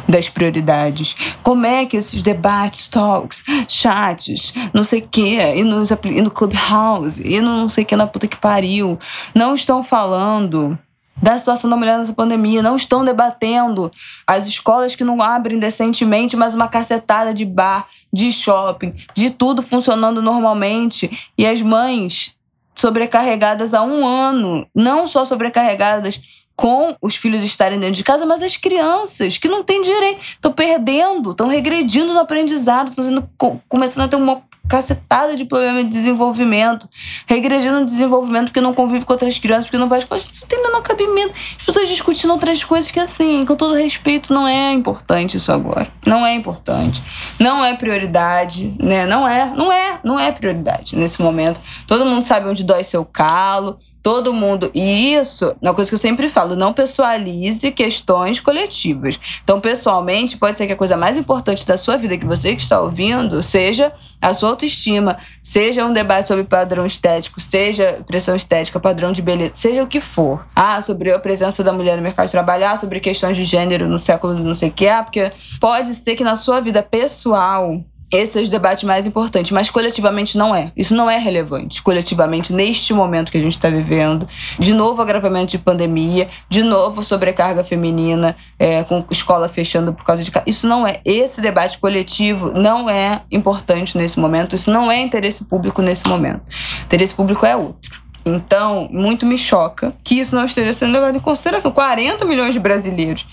das 0.09 0.27
prioridades. 0.27 1.15
Como 1.43 1.65
é 1.65 1.85
que 1.85 1.95
esses 1.95 2.23
debates, 2.23 2.87
talks, 2.87 3.43
chats, 3.67 4.53
não 4.73 4.83
sei 4.83 5.01
o 5.01 5.07
quê, 5.09 5.37
e, 5.55 5.63
nos, 5.63 5.91
e 5.91 6.21
no 6.21 6.31
Clubhouse, 6.31 7.21
e 7.23 7.39
no 7.39 7.57
não 7.57 7.69
sei 7.69 7.83
o 7.83 7.87
que 7.87 7.95
na 7.95 8.07
puta 8.07 8.27
que 8.27 8.37
pariu, 8.37 8.97
não 9.35 9.53
estão 9.53 9.83
falando 9.83 10.77
da 11.21 11.37
situação 11.37 11.69
da 11.69 11.75
mulher 11.75 11.97
nessa 11.97 12.13
pandemia, 12.13 12.61
não 12.61 12.75
estão 12.75 13.03
debatendo. 13.03 13.91
As 14.25 14.47
escolas 14.47 14.95
que 14.95 15.03
não 15.03 15.21
abrem 15.21 15.59
decentemente, 15.59 16.35
mas 16.35 16.55
uma 16.55 16.67
cacetada 16.67 17.33
de 17.33 17.45
bar, 17.45 17.87
de 18.13 18.31
shopping, 18.31 18.93
de 19.15 19.29
tudo 19.29 19.61
funcionando 19.61 20.21
normalmente. 20.21 21.09
E 21.37 21.45
as 21.45 21.61
mães 21.61 22.35
sobrecarregadas 22.75 23.73
há 23.73 23.81
um 23.81 24.05
ano, 24.05 24.67
não 24.73 25.07
só 25.07 25.25
sobrecarregadas 25.25 26.19
com 26.55 26.95
os 27.01 27.15
filhos 27.15 27.43
estarem 27.43 27.79
dentro 27.79 27.95
de 27.95 28.03
casa, 28.03 28.25
mas 28.25 28.41
as 28.41 28.57
crianças 28.57 29.37
que 29.37 29.47
não 29.47 29.63
têm 29.63 29.83
direito, 29.83 30.19
estão 30.21 30.51
perdendo, 30.51 31.31
estão 31.31 31.47
regredindo 31.47 32.13
no 32.13 32.19
aprendizado, 32.19 32.89
estão 32.89 33.29
começando 33.69 34.05
a 34.05 34.07
ter 34.07 34.15
uma 34.15 34.41
cacetada 34.67 35.35
de 35.35 35.45
problema 35.45 35.83
de 35.83 35.89
desenvolvimento, 35.89 36.87
regredindo 37.25 37.79
no 37.79 37.85
desenvolvimento 37.85 38.45
porque 38.45 38.61
não 38.61 38.73
convive 38.73 39.05
com 39.05 39.13
outras 39.13 39.37
crianças, 39.39 39.65
porque 39.65 39.77
não 39.77 39.87
com 39.87 40.13
a 40.13 40.17
gente, 40.17 40.41
não 40.41 40.47
tem 40.47 40.61
menor 40.61 40.81
cabimento. 40.81 41.33
As 41.59 41.65
pessoas 41.65 41.89
discutindo 41.89 42.31
outras 42.31 42.63
coisas 42.63 42.91
que, 42.91 42.99
assim, 42.99 43.45
com 43.45 43.55
todo 43.55 43.73
respeito, 43.73 44.33
não 44.33 44.47
é 44.47 44.71
importante 44.71 45.37
isso 45.37 45.51
agora. 45.51 45.87
Não 46.05 46.25
é 46.25 46.33
importante. 46.33 47.01
Não 47.39 47.63
é 47.63 47.73
prioridade, 47.75 48.73
né? 48.79 49.05
Não 49.05 49.27
é, 49.27 49.45
não 49.55 49.71
é, 49.71 49.99
não 50.03 50.19
é 50.19 50.31
prioridade 50.31 50.95
nesse 50.95 51.21
momento. 51.21 51.59
Todo 51.85 52.05
mundo 52.05 52.25
sabe 52.27 52.47
onde 52.47 52.63
dói 52.63 52.83
seu 52.83 53.05
calo, 53.05 53.77
todo 54.07 54.31
mundo. 54.31 54.71
E 54.73 55.15
isso, 55.15 55.53
uma 55.61 55.73
coisa 55.73 55.91
que 55.91 55.95
eu 55.95 55.99
sempre 55.99 56.29
falo, 56.29 56.55
não 56.55 56.71
pessoalize 56.71 57.73
questões 57.73 58.39
coletivas. 58.39 59.19
Então, 59.43 59.59
pessoalmente, 59.59 60.37
pode 60.37 60.57
ser 60.57 60.65
que 60.65 60.71
a 60.71 60.77
coisa 60.77 60.95
mais 60.95 61.17
importante 61.17 61.67
da 61.67 61.77
sua 61.77 61.97
vida 61.97 62.17
que 62.17 62.25
você 62.25 62.55
que 62.55 62.61
está 62.61 62.79
ouvindo 62.79 63.43
seja 63.43 63.91
a 64.21 64.33
sua 64.33 64.51
autoestima, 64.51 65.17
seja 65.43 65.85
um 65.85 65.91
debate 65.91 66.29
sobre 66.29 66.45
padrão 66.45 66.85
estético, 66.85 67.41
seja 67.41 68.01
pressão 68.07 68.33
estética, 68.33 68.79
padrão 68.79 69.11
de 69.11 69.21
beleza, 69.21 69.55
seja 69.55 69.83
o 69.83 69.87
que 69.87 69.99
for. 69.99 70.47
Ah, 70.55 70.81
sobre 70.81 71.11
a 71.11 71.19
presença 71.19 71.61
da 71.61 71.73
mulher 71.73 71.97
no 71.97 72.01
mercado 72.01 72.27
de 72.27 72.31
trabalho, 72.31 72.65
ah, 72.65 72.77
sobre 72.77 73.01
questões 73.01 73.35
de 73.35 73.43
gênero 73.43 73.89
no 73.89 73.99
século 73.99 74.33
não 74.35 74.55
sei 74.55 74.69
o 74.69 74.71
que, 74.71 74.87
ah, 74.87 75.03
porque 75.03 75.33
pode 75.59 75.93
ser 75.93 76.15
que 76.15 76.23
na 76.23 76.37
sua 76.37 76.61
vida 76.61 76.81
pessoal 76.81 77.83
esse 78.11 78.39
é 78.39 78.41
o 78.41 78.49
debate 78.49 78.85
mais 78.85 79.05
importante, 79.05 79.53
mas 79.53 79.69
coletivamente 79.69 80.37
não 80.37 80.55
é. 80.55 80.71
Isso 80.77 80.95
não 80.95 81.09
é 81.09 81.17
relevante. 81.17 81.81
Coletivamente, 81.81 82.53
neste 82.53 82.93
momento 82.93 83.31
que 83.31 83.37
a 83.37 83.41
gente 83.41 83.51
está 83.51 83.69
vivendo, 83.69 84.25
de 84.57 84.73
novo 84.73 85.01
agravamento 85.01 85.51
de 85.51 85.57
pandemia, 85.57 86.29
de 86.49 86.63
novo 86.63 87.03
sobrecarga 87.03 87.65
feminina, 87.65 88.33
é, 88.57 88.83
com 88.83 89.05
escola 89.11 89.49
fechando 89.49 89.93
por 89.93 90.05
causa 90.05 90.23
de. 90.23 90.31
Isso 90.45 90.65
não 90.65 90.87
é. 90.87 91.01
Esse 91.03 91.41
debate 91.41 91.79
coletivo 91.79 92.51
não 92.53 92.89
é 92.89 93.23
importante 93.29 93.97
nesse 93.97 94.17
momento. 94.17 94.55
Isso 94.55 94.71
não 94.71 94.89
é 94.89 95.01
interesse 95.01 95.43
público 95.43 95.81
nesse 95.81 96.07
momento. 96.07 96.41
Interesse 96.85 97.13
público 97.13 97.45
é 97.45 97.57
outro. 97.57 98.01
Então, 98.25 98.87
muito 98.91 99.25
me 99.25 99.37
choca 99.37 99.93
que 100.03 100.15
isso 100.19 100.35
não 100.35 100.45
esteja 100.45 100.71
sendo 100.71 100.93
levado 100.93 101.17
em 101.17 101.19
consideração. 101.19 101.71
40 101.71 102.23
milhões 102.25 102.53
de 102.53 102.59
brasileiros 102.59 103.25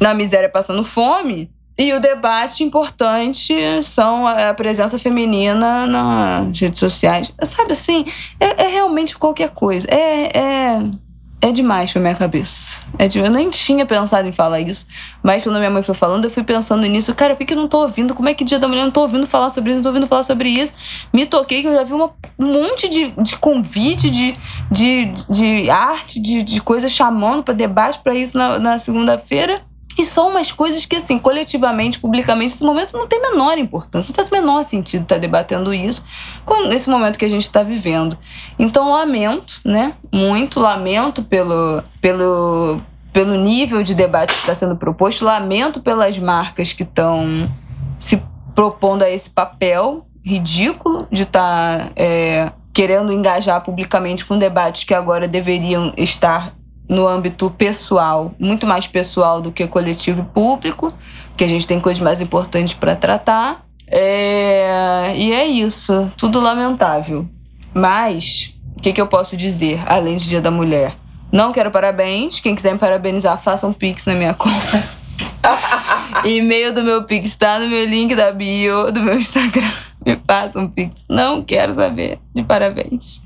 na 0.00 0.12
miséria 0.12 0.48
passando 0.48 0.84
fome 0.84 1.50
e 1.78 1.92
o 1.92 2.00
debate 2.00 2.64
importante 2.64 3.54
são 3.84 4.26
a 4.26 4.52
presença 4.52 4.98
feminina 4.98 5.86
nas 5.86 6.58
redes 6.58 6.80
sociais. 6.80 7.32
Sabe 7.44 7.72
assim, 7.72 8.04
é, 8.40 8.64
é 8.64 8.68
realmente 8.68 9.16
qualquer 9.16 9.50
coisa. 9.50 9.86
É, 9.88 10.36
é, 10.36 10.90
é 11.40 11.52
demais 11.52 11.92
pra 11.92 12.00
minha 12.02 12.16
cabeça. 12.16 12.82
É 12.98 13.06
eu 13.14 13.30
nem 13.30 13.48
tinha 13.48 13.86
pensado 13.86 14.26
em 14.26 14.32
falar 14.32 14.58
isso, 14.60 14.88
mas 15.22 15.40
quando 15.40 15.56
minha 15.58 15.70
mãe 15.70 15.80
foi 15.84 15.94
falando, 15.94 16.24
eu 16.24 16.30
fui 16.32 16.42
pensando 16.42 16.84
nisso. 16.84 17.14
Cara, 17.14 17.36
por 17.36 17.46
que 17.46 17.52
eu 17.52 17.56
não 17.56 17.68
tô 17.68 17.82
ouvindo? 17.82 18.12
Como 18.12 18.28
é 18.28 18.34
que 18.34 18.42
dia 18.42 18.58
da 18.58 18.66
mulher 18.66 18.80
eu 18.80 18.86
não 18.86 18.92
tô 18.92 19.02
ouvindo 19.02 19.24
falar 19.24 19.48
sobre 19.50 19.70
isso? 19.70 19.76
Não 19.76 19.84
tô 19.84 19.90
ouvindo 19.90 20.08
falar 20.08 20.24
sobre 20.24 20.48
isso. 20.48 20.74
Me 21.12 21.26
toquei 21.26 21.62
que 21.62 21.68
eu 21.68 21.74
já 21.74 21.84
vi 21.84 21.94
um 21.94 22.10
monte 22.40 22.88
de, 22.88 23.10
de 23.22 23.36
convite, 23.36 24.10
de, 24.10 24.34
de, 24.68 25.12
de 25.30 25.70
arte, 25.70 26.18
de, 26.18 26.42
de 26.42 26.60
coisa 26.60 26.88
chamando 26.88 27.44
para 27.44 27.54
debate 27.54 28.00
para 28.00 28.16
isso 28.16 28.36
na, 28.36 28.58
na 28.58 28.78
segunda-feira. 28.78 29.60
E 29.98 30.04
são 30.04 30.28
umas 30.28 30.52
coisas 30.52 30.86
que, 30.86 30.94
assim, 30.94 31.18
coletivamente, 31.18 31.98
publicamente, 31.98 32.52
nesse 32.52 32.64
momento 32.64 32.96
não 32.96 33.08
tem 33.08 33.20
menor 33.20 33.58
importância. 33.58 34.12
Não 34.12 34.14
faz 34.14 34.30
menor 34.30 34.62
sentido 34.62 35.02
estar 35.02 35.16
tá 35.16 35.20
debatendo 35.20 35.74
isso 35.74 36.04
nesse 36.68 36.88
momento 36.88 37.18
que 37.18 37.24
a 37.24 37.28
gente 37.28 37.42
está 37.42 37.64
vivendo. 37.64 38.16
Então, 38.56 38.92
lamento, 38.92 39.60
né? 39.64 39.94
Muito 40.12 40.60
lamento 40.60 41.24
pelo, 41.24 41.82
pelo, 42.00 42.80
pelo 43.12 43.34
nível 43.34 43.82
de 43.82 43.92
debate 43.92 44.32
que 44.34 44.40
está 44.40 44.54
sendo 44.54 44.76
proposto. 44.76 45.24
Lamento 45.24 45.80
pelas 45.80 46.16
marcas 46.16 46.72
que 46.72 46.84
estão 46.84 47.50
se 47.98 48.22
propondo 48.54 49.02
a 49.02 49.10
esse 49.10 49.28
papel 49.28 50.06
ridículo 50.24 51.08
de 51.10 51.22
estar 51.22 51.78
tá, 51.78 51.90
é, 51.96 52.52
querendo 52.72 53.12
engajar 53.12 53.60
publicamente 53.62 54.24
com 54.24 54.38
debates 54.38 54.84
que 54.84 54.94
agora 54.94 55.26
deveriam 55.26 55.92
estar 55.96 56.54
no 56.88 57.06
âmbito 57.06 57.50
pessoal, 57.50 58.34
muito 58.38 58.66
mais 58.66 58.86
pessoal 58.86 59.40
do 59.40 59.52
que 59.52 59.66
coletivo 59.66 60.22
e 60.22 60.24
público, 60.24 60.92
que 61.36 61.44
a 61.44 61.48
gente 61.48 61.66
tem 61.66 61.78
coisas 61.78 62.02
mais 62.02 62.20
importantes 62.20 62.74
para 62.74 62.96
tratar. 62.96 63.64
É... 63.86 65.12
E 65.16 65.32
é 65.32 65.46
isso, 65.46 66.10
tudo 66.16 66.40
lamentável. 66.40 67.28
Mas, 67.74 68.54
o 68.76 68.80
que, 68.80 68.92
que 68.92 69.00
eu 69.00 69.06
posso 69.06 69.36
dizer, 69.36 69.80
além 69.86 70.16
de 70.16 70.28
Dia 70.28 70.40
da 70.40 70.50
Mulher? 70.50 70.94
Não 71.30 71.52
quero 71.52 71.70
parabéns. 71.70 72.40
Quem 72.40 72.54
quiser 72.54 72.72
me 72.72 72.78
parabenizar, 72.78 73.40
faça 73.42 73.66
um 73.66 73.72
pix 73.72 74.06
na 74.06 74.14
minha 74.14 74.32
conta. 74.34 74.84
E-mail 76.24 76.72
do 76.72 76.82
meu 76.82 77.04
pix 77.04 77.36
tá 77.36 77.60
no 77.60 77.68
meu 77.68 77.84
link 77.84 78.14
da 78.14 78.32
bio 78.32 78.90
do 78.90 79.02
meu 79.02 79.16
Instagram 79.18 79.70
me 80.04 80.16
faça 80.26 80.58
um 80.58 80.68
pix. 80.68 81.04
Não 81.08 81.42
quero 81.42 81.74
saber 81.74 82.18
de 82.34 82.42
parabéns. 82.42 83.22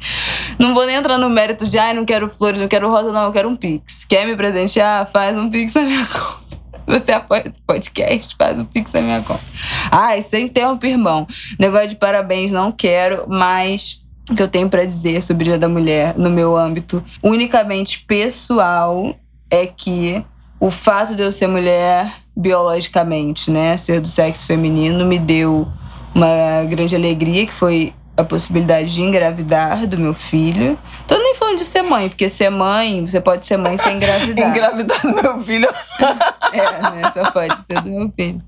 Não 0.58 0.74
vou 0.74 0.86
nem 0.86 0.96
entrar 0.96 1.18
no 1.18 1.28
mérito 1.28 1.66
de, 1.66 1.78
ai, 1.78 1.94
não 1.94 2.04
quero 2.04 2.28
flores, 2.28 2.60
não 2.60 2.68
quero 2.68 2.90
rosa, 2.90 3.12
não, 3.12 3.24
eu 3.24 3.32
quero 3.32 3.48
um 3.48 3.56
pix. 3.56 4.04
Quer 4.04 4.26
me 4.26 4.36
presentear? 4.36 5.10
Faz 5.10 5.38
um 5.38 5.50
pix 5.50 5.74
na 5.74 5.82
minha 5.82 6.06
conta. 6.06 6.42
Você 6.86 7.12
apoia 7.12 7.44
esse 7.46 7.62
podcast? 7.62 8.34
Faz 8.36 8.58
um 8.58 8.64
pix 8.64 8.92
na 8.92 9.00
minha 9.00 9.22
conta. 9.22 9.42
Ai, 9.90 10.20
sem 10.22 10.48
tempo, 10.48 10.84
irmão. 10.84 11.26
Negócio 11.58 11.88
de 11.88 11.96
parabéns, 11.96 12.50
não 12.50 12.72
quero, 12.72 13.24
mas 13.28 14.02
o 14.30 14.34
que 14.34 14.42
eu 14.42 14.48
tenho 14.48 14.68
para 14.68 14.84
dizer 14.84 15.22
sobre 15.22 15.44
o 15.44 15.48
Dia 15.48 15.58
da 15.58 15.68
Mulher 15.68 16.16
no 16.16 16.30
meu 16.30 16.56
âmbito 16.56 17.04
unicamente 17.22 18.04
pessoal 18.06 19.14
é 19.50 19.66
que 19.66 20.24
o 20.58 20.70
fato 20.70 21.16
de 21.16 21.22
eu 21.22 21.32
ser 21.32 21.48
mulher 21.48 22.10
biologicamente, 22.36 23.50
né, 23.50 23.76
ser 23.76 24.00
do 24.00 24.06
sexo 24.06 24.46
feminino, 24.46 25.04
me 25.04 25.18
deu 25.18 25.66
uma 26.14 26.64
grande 26.68 26.94
alegria, 26.94 27.46
que 27.46 27.52
foi 27.52 27.92
a 28.16 28.22
possibilidade 28.22 28.92
de 28.92 29.00
engravidar 29.00 29.86
do 29.86 29.98
meu 29.98 30.14
filho. 30.14 30.78
Tô 31.06 31.16
nem 31.16 31.34
falando 31.34 31.58
de 31.58 31.64
ser 31.64 31.82
mãe, 31.82 32.08
porque 32.08 32.28
ser 32.28 32.50
mãe, 32.50 33.04
você 33.04 33.20
pode 33.20 33.46
ser 33.46 33.56
mãe 33.56 33.76
sem 33.76 33.96
engravidar. 33.96 34.50
engravidar 34.50 35.00
do 35.02 35.22
meu 35.22 35.40
filho. 35.40 35.68
é, 36.52 36.82
né? 36.90 37.10
Só 37.12 37.30
pode 37.30 37.54
ser 37.66 37.80
do 37.80 37.90
meu 37.90 38.12
filho. 38.16 38.40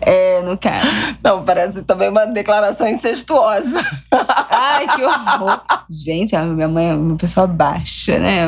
É, 0.00 0.42
no 0.42 0.56
caso. 0.58 0.86
Não, 1.22 1.42
parece 1.42 1.82
também 1.84 2.08
uma 2.08 2.26
declaração 2.26 2.86
incestuosa. 2.86 3.80
Ai, 4.50 4.86
que 4.88 5.02
horror. 5.02 5.60
Gente, 5.88 6.36
a 6.36 6.42
minha 6.42 6.68
mãe 6.68 6.90
é 6.90 6.94
uma 6.94 7.16
pessoa 7.16 7.46
baixa, 7.46 8.18
né? 8.18 8.46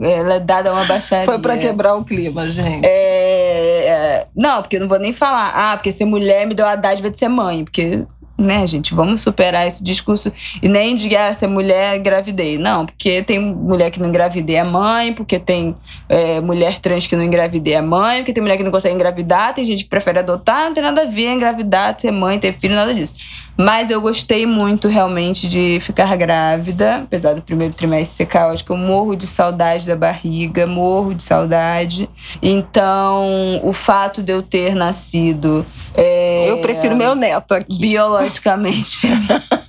Ela 0.00 0.34
é 0.34 0.40
dada 0.40 0.72
uma 0.72 0.84
baixaria. 0.84 1.24
Foi 1.24 1.38
pra 1.38 1.56
quebrar 1.56 1.94
o 1.94 2.04
clima, 2.04 2.48
gente. 2.48 2.84
É, 2.84 3.73
é, 3.94 4.26
não, 4.34 4.62
porque 4.62 4.76
eu 4.76 4.80
não 4.80 4.88
vou 4.88 4.98
nem 4.98 5.12
falar. 5.12 5.52
Ah, 5.54 5.76
porque 5.76 5.92
ser 5.92 6.04
mulher 6.04 6.46
me 6.46 6.54
deu 6.54 6.66
a 6.66 6.76
dádiva 6.76 7.10
de 7.10 7.18
ser 7.18 7.28
mãe. 7.28 7.64
Porque 7.64 8.04
né, 8.36 8.66
gente, 8.66 8.92
vamos 8.94 9.20
superar 9.20 9.66
esse 9.66 9.82
discurso 9.82 10.32
e 10.60 10.68
nem 10.68 10.96
de 10.96 11.14
ah, 11.16 11.32
ser 11.32 11.46
mulher 11.46 11.96
engravidei. 11.96 12.58
Não, 12.58 12.84
porque 12.84 13.22
tem 13.22 13.38
mulher 13.38 13.90
que 13.90 14.00
não 14.00 14.08
engravidei 14.08 14.56
é 14.56 14.64
mãe, 14.64 15.12
porque 15.12 15.38
tem 15.38 15.76
é, 16.08 16.40
mulher 16.40 16.78
trans 16.80 17.06
que 17.06 17.14
não 17.14 17.22
engravidei 17.22 17.74
é 17.74 17.80
mãe, 17.80 18.18
porque 18.18 18.32
tem 18.32 18.42
mulher 18.42 18.56
que 18.56 18.64
não 18.64 18.72
consegue 18.72 18.94
engravidar, 18.94 19.54
tem 19.54 19.64
gente 19.64 19.84
que 19.84 19.90
prefere 19.90 20.18
adotar, 20.18 20.66
não 20.66 20.74
tem 20.74 20.82
nada 20.82 21.02
a 21.02 21.06
ver 21.06 21.30
engravidar, 21.32 21.94
ser 21.98 22.10
mãe, 22.10 22.38
ter 22.38 22.52
filho, 22.52 22.74
nada 22.74 22.92
disso. 22.92 23.14
Mas 23.56 23.88
eu 23.88 24.00
gostei 24.00 24.46
muito 24.46 24.88
realmente 24.88 25.48
de 25.48 25.78
ficar 25.78 26.16
grávida, 26.16 27.02
apesar 27.04 27.34
do 27.34 27.42
primeiro 27.42 27.72
trimestre 27.72 28.16
ser 28.16 28.26
caótico. 28.26 28.72
Eu 28.72 28.76
morro 28.76 29.14
de 29.14 29.28
saudade 29.28 29.86
da 29.86 29.94
barriga, 29.94 30.66
morro 30.66 31.14
de 31.14 31.22
saudade. 31.22 32.10
Então, 32.42 33.60
o 33.62 33.72
fato 33.72 34.24
de 34.24 34.32
eu 34.32 34.42
ter 34.42 34.74
nascido. 34.74 35.64
É, 35.94 36.50
eu 36.50 36.60
prefiro 36.60 36.96
meu 36.96 37.14
neto 37.14 37.54
aqui. 37.54 37.78
Biologicamente 37.78 38.23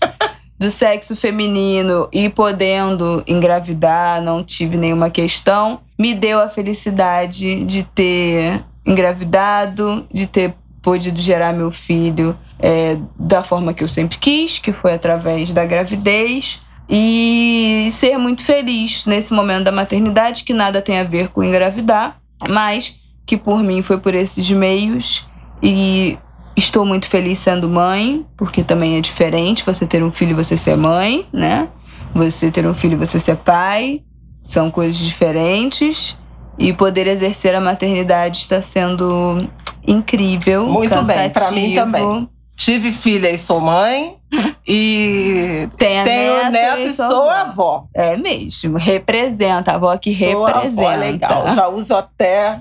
do 0.57 0.69
sexo 0.71 1.15
feminino 1.15 2.07
e 2.11 2.29
podendo 2.29 3.23
engravidar, 3.27 4.21
não 4.21 4.43
tive 4.43 4.77
nenhuma 4.77 5.09
questão, 5.09 5.81
me 5.99 6.13
deu 6.13 6.39
a 6.39 6.47
felicidade 6.47 7.63
de 7.65 7.83
ter 7.83 8.63
engravidado, 8.85 10.05
de 10.13 10.27
ter 10.27 10.53
podido 10.81 11.19
gerar 11.19 11.53
meu 11.53 11.71
filho 11.71 12.37
é, 12.59 12.97
da 13.19 13.43
forma 13.43 13.73
que 13.73 13.83
eu 13.83 13.87
sempre 13.87 14.17
quis, 14.17 14.59
que 14.59 14.71
foi 14.71 14.93
através 14.93 15.51
da 15.51 15.65
gravidez. 15.65 16.61
E 16.87 17.87
ser 17.91 18.17
muito 18.19 18.43
feliz 18.43 19.07
nesse 19.07 19.33
momento 19.33 19.65
da 19.65 19.71
maternidade, 19.71 20.43
que 20.43 20.53
nada 20.53 20.83
tem 20.83 20.99
a 20.99 21.03
ver 21.03 21.29
com 21.29 21.43
engravidar, 21.43 22.19
mas 22.47 22.95
que 23.25 23.35
por 23.35 23.63
mim 23.63 23.81
foi 23.81 23.97
por 23.97 24.13
esses 24.13 24.49
meios. 24.51 25.23
E 25.63 26.17
estou 26.55 26.85
muito 26.85 27.07
feliz 27.07 27.39
sendo 27.39 27.69
mãe, 27.69 28.25
porque 28.37 28.63
também 28.63 28.97
é 28.97 29.01
diferente 29.01 29.63
você 29.65 29.85
ter 29.85 30.03
um 30.03 30.11
filho 30.11 30.31
e 30.31 30.33
você 30.33 30.55
ser 30.57 30.75
mãe, 30.77 31.25
né? 31.33 31.67
Você 32.13 32.49
ter 32.49 32.65
um 32.65 32.73
filho 32.73 32.93
e 32.93 33.05
você 33.05 33.19
ser 33.19 33.35
pai, 33.37 34.01
são 34.43 34.71
coisas 34.71 34.97
diferentes. 34.97 36.17
E 36.57 36.71
poder 36.71 37.05
exercer 37.07 37.53
a 37.53 37.59
maternidade 37.59 38.37
está 38.37 38.61
sendo 38.61 39.45
incrível. 39.85 40.65
Muito 40.67 40.93
cansativo. 40.93 41.17
bem, 41.17 41.29
para 41.29 41.51
mim 41.51 41.75
também. 41.75 42.29
Tive 42.55 42.93
filha 42.93 43.29
e 43.29 43.37
sou 43.37 43.59
mãe. 43.59 44.17
E 44.67 45.69
Tenho, 45.77 46.03
tenho 46.03 46.35
neto, 46.49 46.51
neto 46.51 46.87
e 46.87 46.93
sou 46.93 47.29
avó. 47.29 47.85
É 47.93 48.17
mesmo. 48.17 48.79
Representa, 48.79 49.71
a 49.71 49.75
avó 49.75 49.95
que 49.95 50.15
Sou 50.17 50.43
representa. 50.43 50.81
avó 50.87 50.99
legal. 50.99 51.49
Já 51.53 51.67
uso 51.67 51.95
até. 51.95 52.59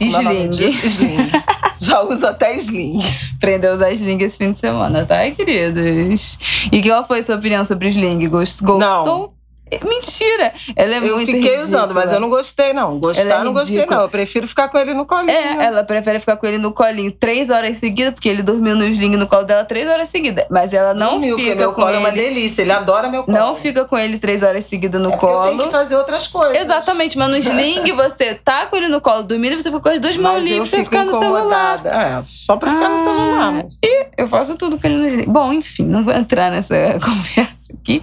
é 0.00 0.04
Sling. 0.04 0.50
Sling. 0.82 1.16
Já 1.86 2.00
uso 2.02 2.26
até 2.26 2.56
sling. 2.56 3.00
Aprendeu 3.36 3.72
a 3.72 3.74
usar 3.74 3.90
sling 3.92 4.18
esse 4.22 4.38
fim 4.38 4.52
de 4.52 4.58
semana, 4.58 5.04
tá, 5.04 5.28
queridos? 5.30 6.38
E 6.70 6.80
qual 6.82 7.04
foi 7.06 7.22
sua 7.22 7.34
opinião 7.36 7.64
sobre 7.64 7.88
sling? 7.88 8.28
Gost- 8.28 8.62
Gostou? 8.62 8.78
Não. 9.20 9.41
Mentira! 9.84 10.52
Ela 10.76 10.94
é 10.94 10.98
Eu 10.98 11.02
muito 11.16 11.26
fiquei 11.26 11.40
ridícula. 11.40 11.62
usando, 11.64 11.94
mas 11.94 12.12
eu 12.12 12.20
não 12.20 12.28
gostei, 12.28 12.72
não. 12.72 12.98
Gostar, 12.98 13.40
é 13.40 13.44
não 13.44 13.52
gostei, 13.52 13.86
não. 13.86 14.00
Eu 14.02 14.08
prefiro 14.08 14.46
ficar 14.46 14.68
com 14.68 14.78
ele 14.78 14.94
no 14.94 15.04
colinho. 15.06 15.30
É, 15.30 15.64
ela 15.64 15.84
prefere 15.84 16.18
ficar 16.18 16.36
com 16.36 16.46
ele 16.46 16.58
no 16.58 16.72
colinho 16.72 17.10
três 17.12 17.50
horas 17.50 17.76
seguidas, 17.76 18.14
porque 18.14 18.28
ele 18.28 18.42
dormiu 18.42 18.74
no 18.76 18.84
sling 18.86 19.16
no 19.16 19.26
colo 19.26 19.44
dela 19.44 19.64
três 19.64 19.88
horas 19.88 20.08
seguidas. 20.08 20.44
Mas 20.50 20.72
ela 20.72 20.94
não 20.94 21.12
Dormiu, 21.12 21.38
fica 21.38 21.54
meu 21.54 21.72
com 21.72 21.82
colo 21.82 21.94
é 21.94 21.98
uma 21.98 22.08
ele. 22.08 22.22
delícia. 22.22 22.62
Ele 22.62 22.72
adora 22.72 23.08
meu 23.08 23.24
colo. 23.24 23.36
Não 23.36 23.54
fica 23.54 23.84
com 23.84 23.96
ele 23.98 24.18
três 24.18 24.42
horas 24.42 24.64
seguidas 24.64 25.00
no 25.00 25.12
É 25.12 25.16
colo. 25.16 25.64
que 25.64 25.70
fazer 25.70 25.96
outras 25.96 26.26
coisas. 26.26 26.56
Exatamente, 26.58 27.16
mas 27.18 27.30
no 27.30 27.36
sling 27.36 27.92
você 27.92 28.34
tá 28.34 28.66
com 28.66 28.76
ele 28.76 28.88
no 28.88 29.00
colo 29.00 29.22
dormindo 29.22 29.52
e 29.54 29.62
você 29.62 29.70
fica 29.70 29.80
com 29.80 29.88
as 29.88 30.00
duas 30.00 30.16
mãos 30.16 30.34
Mas 30.40 30.44
livres 30.44 30.70
pra 30.70 30.84
ficar 30.84 31.04
no 31.04 31.12
celular. 31.12 31.38
incomodada. 31.78 31.88
É, 31.90 32.22
só 32.24 32.56
pra 32.56 32.70
ficar 32.72 32.88
no 32.88 32.94
Ah. 32.94 32.98
celular. 32.98 33.52
mas- 33.52 33.78
Eu 34.16 34.28
faço 34.28 34.56
tudo 34.56 34.78
com 34.78 34.86
ele 34.86 34.96
no 34.96 35.06
sling. 35.08 35.24
Bom, 35.26 35.52
enfim, 35.52 35.84
não 35.84 36.02
vou 36.04 36.12
entrar 36.14 36.50
nessa 36.50 36.74
conversa 37.04 37.61
aqui. 37.78 38.00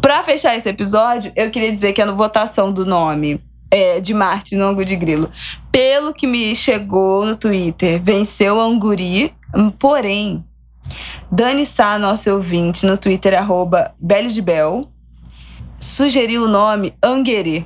Pra 0.00 0.22
fechar 0.22 0.56
esse 0.56 0.68
episódio, 0.68 1.32
eu 1.36 1.50
queria 1.50 1.70
dizer 1.70 1.92
que 1.92 2.02
a 2.02 2.10
votação 2.10 2.72
do 2.72 2.84
nome 2.84 3.40
é, 3.70 4.00
de 4.00 4.12
Marte 4.12 4.56
no 4.56 4.64
Angu 4.64 4.84
de 4.84 4.96
Grilo, 4.96 5.30
pelo 5.70 6.12
que 6.12 6.26
me 6.26 6.54
chegou 6.56 7.24
no 7.24 7.36
Twitter, 7.36 8.02
venceu 8.02 8.60
Anguri, 8.60 9.32
porém, 9.78 10.44
Dani 11.30 11.64
Sá, 11.64 11.98
nosso 11.98 12.30
ouvinte, 12.32 12.84
no 12.84 12.96
Twitter, 12.96 13.38
arroba 13.38 13.94
Bel, 14.00 14.90
sugeriu 15.78 16.44
o 16.44 16.48
nome 16.48 16.92
Anguerê. 17.02 17.64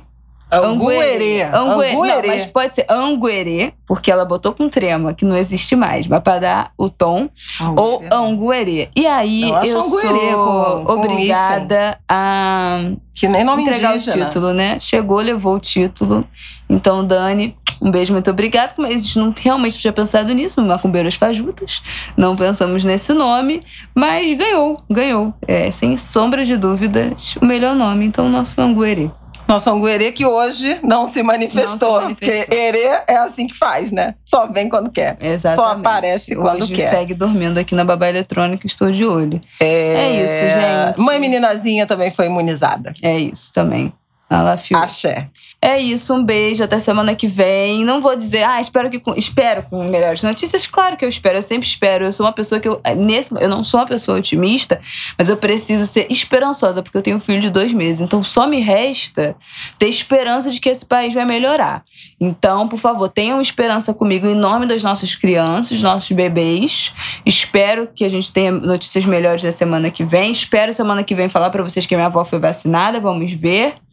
Anguerê. 0.51 1.41
Anguerê. 1.43 1.93
Não, 1.93 2.01
Anguerê. 2.01 2.27
mas 2.27 2.45
pode 2.45 2.75
ser 2.75 2.85
Anguerê, 2.89 3.73
porque 3.85 4.11
ela 4.11 4.23
botou 4.25 4.53
com 4.53 4.69
trema, 4.69 5.13
que 5.13 5.25
não 5.25 5.35
existe 5.35 5.75
mais, 5.75 6.07
mas 6.07 6.21
pra 6.21 6.39
dar 6.39 6.71
o 6.77 6.89
tom. 6.89 7.29
Ou 7.75 8.03
Anguerê. 8.11 8.89
E 8.95 9.05
aí 9.07 9.43
Eu 9.49 9.55
eu 9.63 9.81
Anguerê 9.81 10.31
sou 10.31 10.45
com- 10.77 10.85
com 10.85 10.93
obrigada 10.93 11.97
a 12.07 12.79
Que 13.13 13.27
nem 13.27 13.43
nome 13.43 13.63
entregar 13.63 13.95
indígena. 13.95 14.15
o 14.25 14.29
título, 14.29 14.53
né? 14.53 14.77
Chegou, 14.79 15.17
levou 15.19 15.55
o 15.55 15.59
título. 15.59 16.25
Então, 16.69 17.05
Dani, 17.05 17.55
um 17.81 17.91
beijo, 17.91 18.13
muito 18.13 18.29
obrigada. 18.31 18.73
A 18.79 18.89
gente 18.91 19.19
não 19.19 19.33
realmente 19.37 19.77
tinha 19.77 19.93
pensado 19.93 20.33
nisso, 20.33 20.61
Macumbeiros 20.61 21.15
Fajutas. 21.15 21.81
Não 22.17 22.35
pensamos 22.35 22.83
nesse 22.83 23.13
nome, 23.13 23.61
mas 23.93 24.35
ganhou, 24.37 24.81
ganhou. 24.89 25.33
É, 25.47 25.69
sem 25.71 25.95
sombra 25.97 26.43
de 26.45 26.55
dúvidas, 26.57 27.35
o 27.41 27.45
melhor 27.45 27.75
nome. 27.75 28.05
Então, 28.05 28.29
nosso 28.29 28.59
Anguerê. 28.61 29.09
Nosso 29.47 29.69
Anguerê 29.69 30.11
que 30.11 30.25
hoje 30.25 30.79
não 30.83 31.07
se 31.07 31.21
manifestou. 31.21 31.89
Não 31.93 31.99
se 31.99 32.05
manifestou. 32.05 32.15
Porque 32.15 32.55
Herê 32.55 33.03
é 33.07 33.17
assim 33.17 33.47
que 33.47 33.55
faz, 33.55 33.91
né? 33.91 34.15
Só 34.25 34.47
vem 34.47 34.67
quando 34.67 34.91
quer. 34.91 35.17
Exatamente. 35.21 35.55
Só 35.55 35.71
aparece 35.71 36.35
quando 36.35 36.63
Hoje 36.63 36.73
quer. 36.73 36.89
segue 36.89 37.13
dormindo 37.13 37.59
aqui 37.59 37.75
na 37.75 37.85
babá 37.85 38.09
eletrônica, 38.09 38.65
estou 38.65 38.91
de 38.91 39.05
olho. 39.05 39.39
É... 39.59 39.65
É 39.65 40.23
isso, 40.23 40.39
gente. 40.39 41.01
Mãe 41.01 41.19
meninazinha 41.19 41.85
também 41.85 42.11
foi 42.11 42.25
imunizada. 42.25 42.91
É 43.01 43.17
isso 43.17 43.53
também. 43.53 43.93
Ela. 44.29 44.59
Axé. 44.75 45.27
É 45.65 45.79
isso, 45.79 46.13
um 46.13 46.23
beijo, 46.23 46.63
até 46.63 46.77
semana 46.77 47.15
que 47.15 47.27
vem. 47.27 47.83
Não 47.83 47.99
vou 47.99 48.15
dizer, 48.15 48.43
ah, 48.43 48.61
espero 48.61 48.87
que 48.87 49.01
espero 49.17 49.63
com 49.63 49.83
melhores 49.85 50.21
notícias. 50.21 50.67
Claro 50.67 50.95
que 50.95 51.03
eu 51.03 51.09
espero, 51.09 51.39
eu 51.39 51.41
sempre 51.41 51.67
espero. 51.67 52.05
Eu 52.05 52.13
sou 52.13 52.23
uma 52.23 52.31
pessoa 52.31 52.61
que 52.61 52.67
eu 52.69 52.79
nesse, 52.95 53.33
eu 53.41 53.49
não 53.49 53.63
sou 53.63 53.79
uma 53.79 53.87
pessoa 53.87 54.19
otimista, 54.19 54.79
mas 55.17 55.27
eu 55.27 55.35
preciso 55.35 55.87
ser 55.87 56.05
esperançosa 56.11 56.83
porque 56.83 56.95
eu 56.95 57.01
tenho 57.01 57.17
um 57.17 57.19
filho 57.19 57.41
de 57.41 57.49
dois 57.49 57.73
meses. 57.73 57.99
Então 57.99 58.21
só 58.21 58.45
me 58.45 58.61
resta 58.61 59.35
ter 59.79 59.87
esperança 59.87 60.51
de 60.51 60.61
que 60.61 60.69
esse 60.69 60.85
país 60.85 61.15
vai 61.15 61.25
melhorar. 61.25 61.83
Então, 62.21 62.67
por 62.67 62.77
favor, 62.77 63.09
tenham 63.09 63.41
esperança 63.41 63.91
comigo 63.91 64.27
em 64.27 64.35
nome 64.35 64.67
das 64.67 64.83
nossas 64.83 65.15
crianças, 65.15 65.81
nossos 65.81 66.11
bebês. 66.11 66.93
Espero 67.25 67.87
que 67.87 68.05
a 68.05 68.09
gente 68.09 68.31
tenha 68.31 68.51
notícias 68.51 69.03
melhores 69.03 69.41
na 69.41 69.51
semana 69.51 69.89
que 69.89 70.05
vem. 70.05 70.31
Espero 70.31 70.71
semana 70.71 71.03
que 71.03 71.15
vem 71.15 71.27
falar 71.27 71.49
pra 71.49 71.63
vocês 71.63 71.87
que 71.87 71.95
minha 71.95 72.05
avó 72.05 72.23
foi 72.23 72.37
vacinada. 72.37 72.99
Vamos 72.99 73.31
ver. 73.31 73.83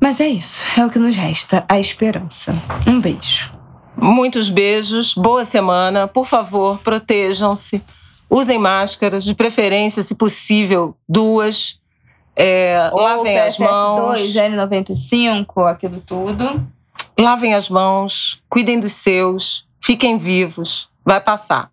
Mas 0.00 0.20
é 0.20 0.28
isso, 0.28 0.64
é 0.76 0.84
o 0.84 0.90
que 0.90 0.98
nos 0.98 1.16
resta, 1.16 1.64
a 1.68 1.78
esperança. 1.78 2.54
Um 2.86 3.00
beijo. 3.00 3.50
Muitos 3.96 4.48
beijos, 4.48 5.14
boa 5.14 5.44
semana. 5.44 6.08
Por 6.08 6.26
favor, 6.26 6.78
protejam-se. 6.78 7.84
Usem 8.30 8.58
máscaras, 8.58 9.24
de 9.24 9.34
preferência, 9.34 10.02
se 10.02 10.14
possível, 10.14 10.96
duas. 11.08 11.78
É, 12.34 12.90
lavem 12.92 13.38
as 13.38 13.58
mãos. 13.58 14.18
PFF2, 14.18 14.50
N95, 14.50 15.70
aquilo 15.70 16.00
tudo. 16.00 16.66
Lavem 17.18 17.54
as 17.54 17.68
mãos, 17.68 18.42
cuidem 18.48 18.80
dos 18.80 18.92
seus, 18.92 19.66
fiquem 19.78 20.16
vivos. 20.16 20.88
Vai 21.04 21.20
passar. 21.20 21.70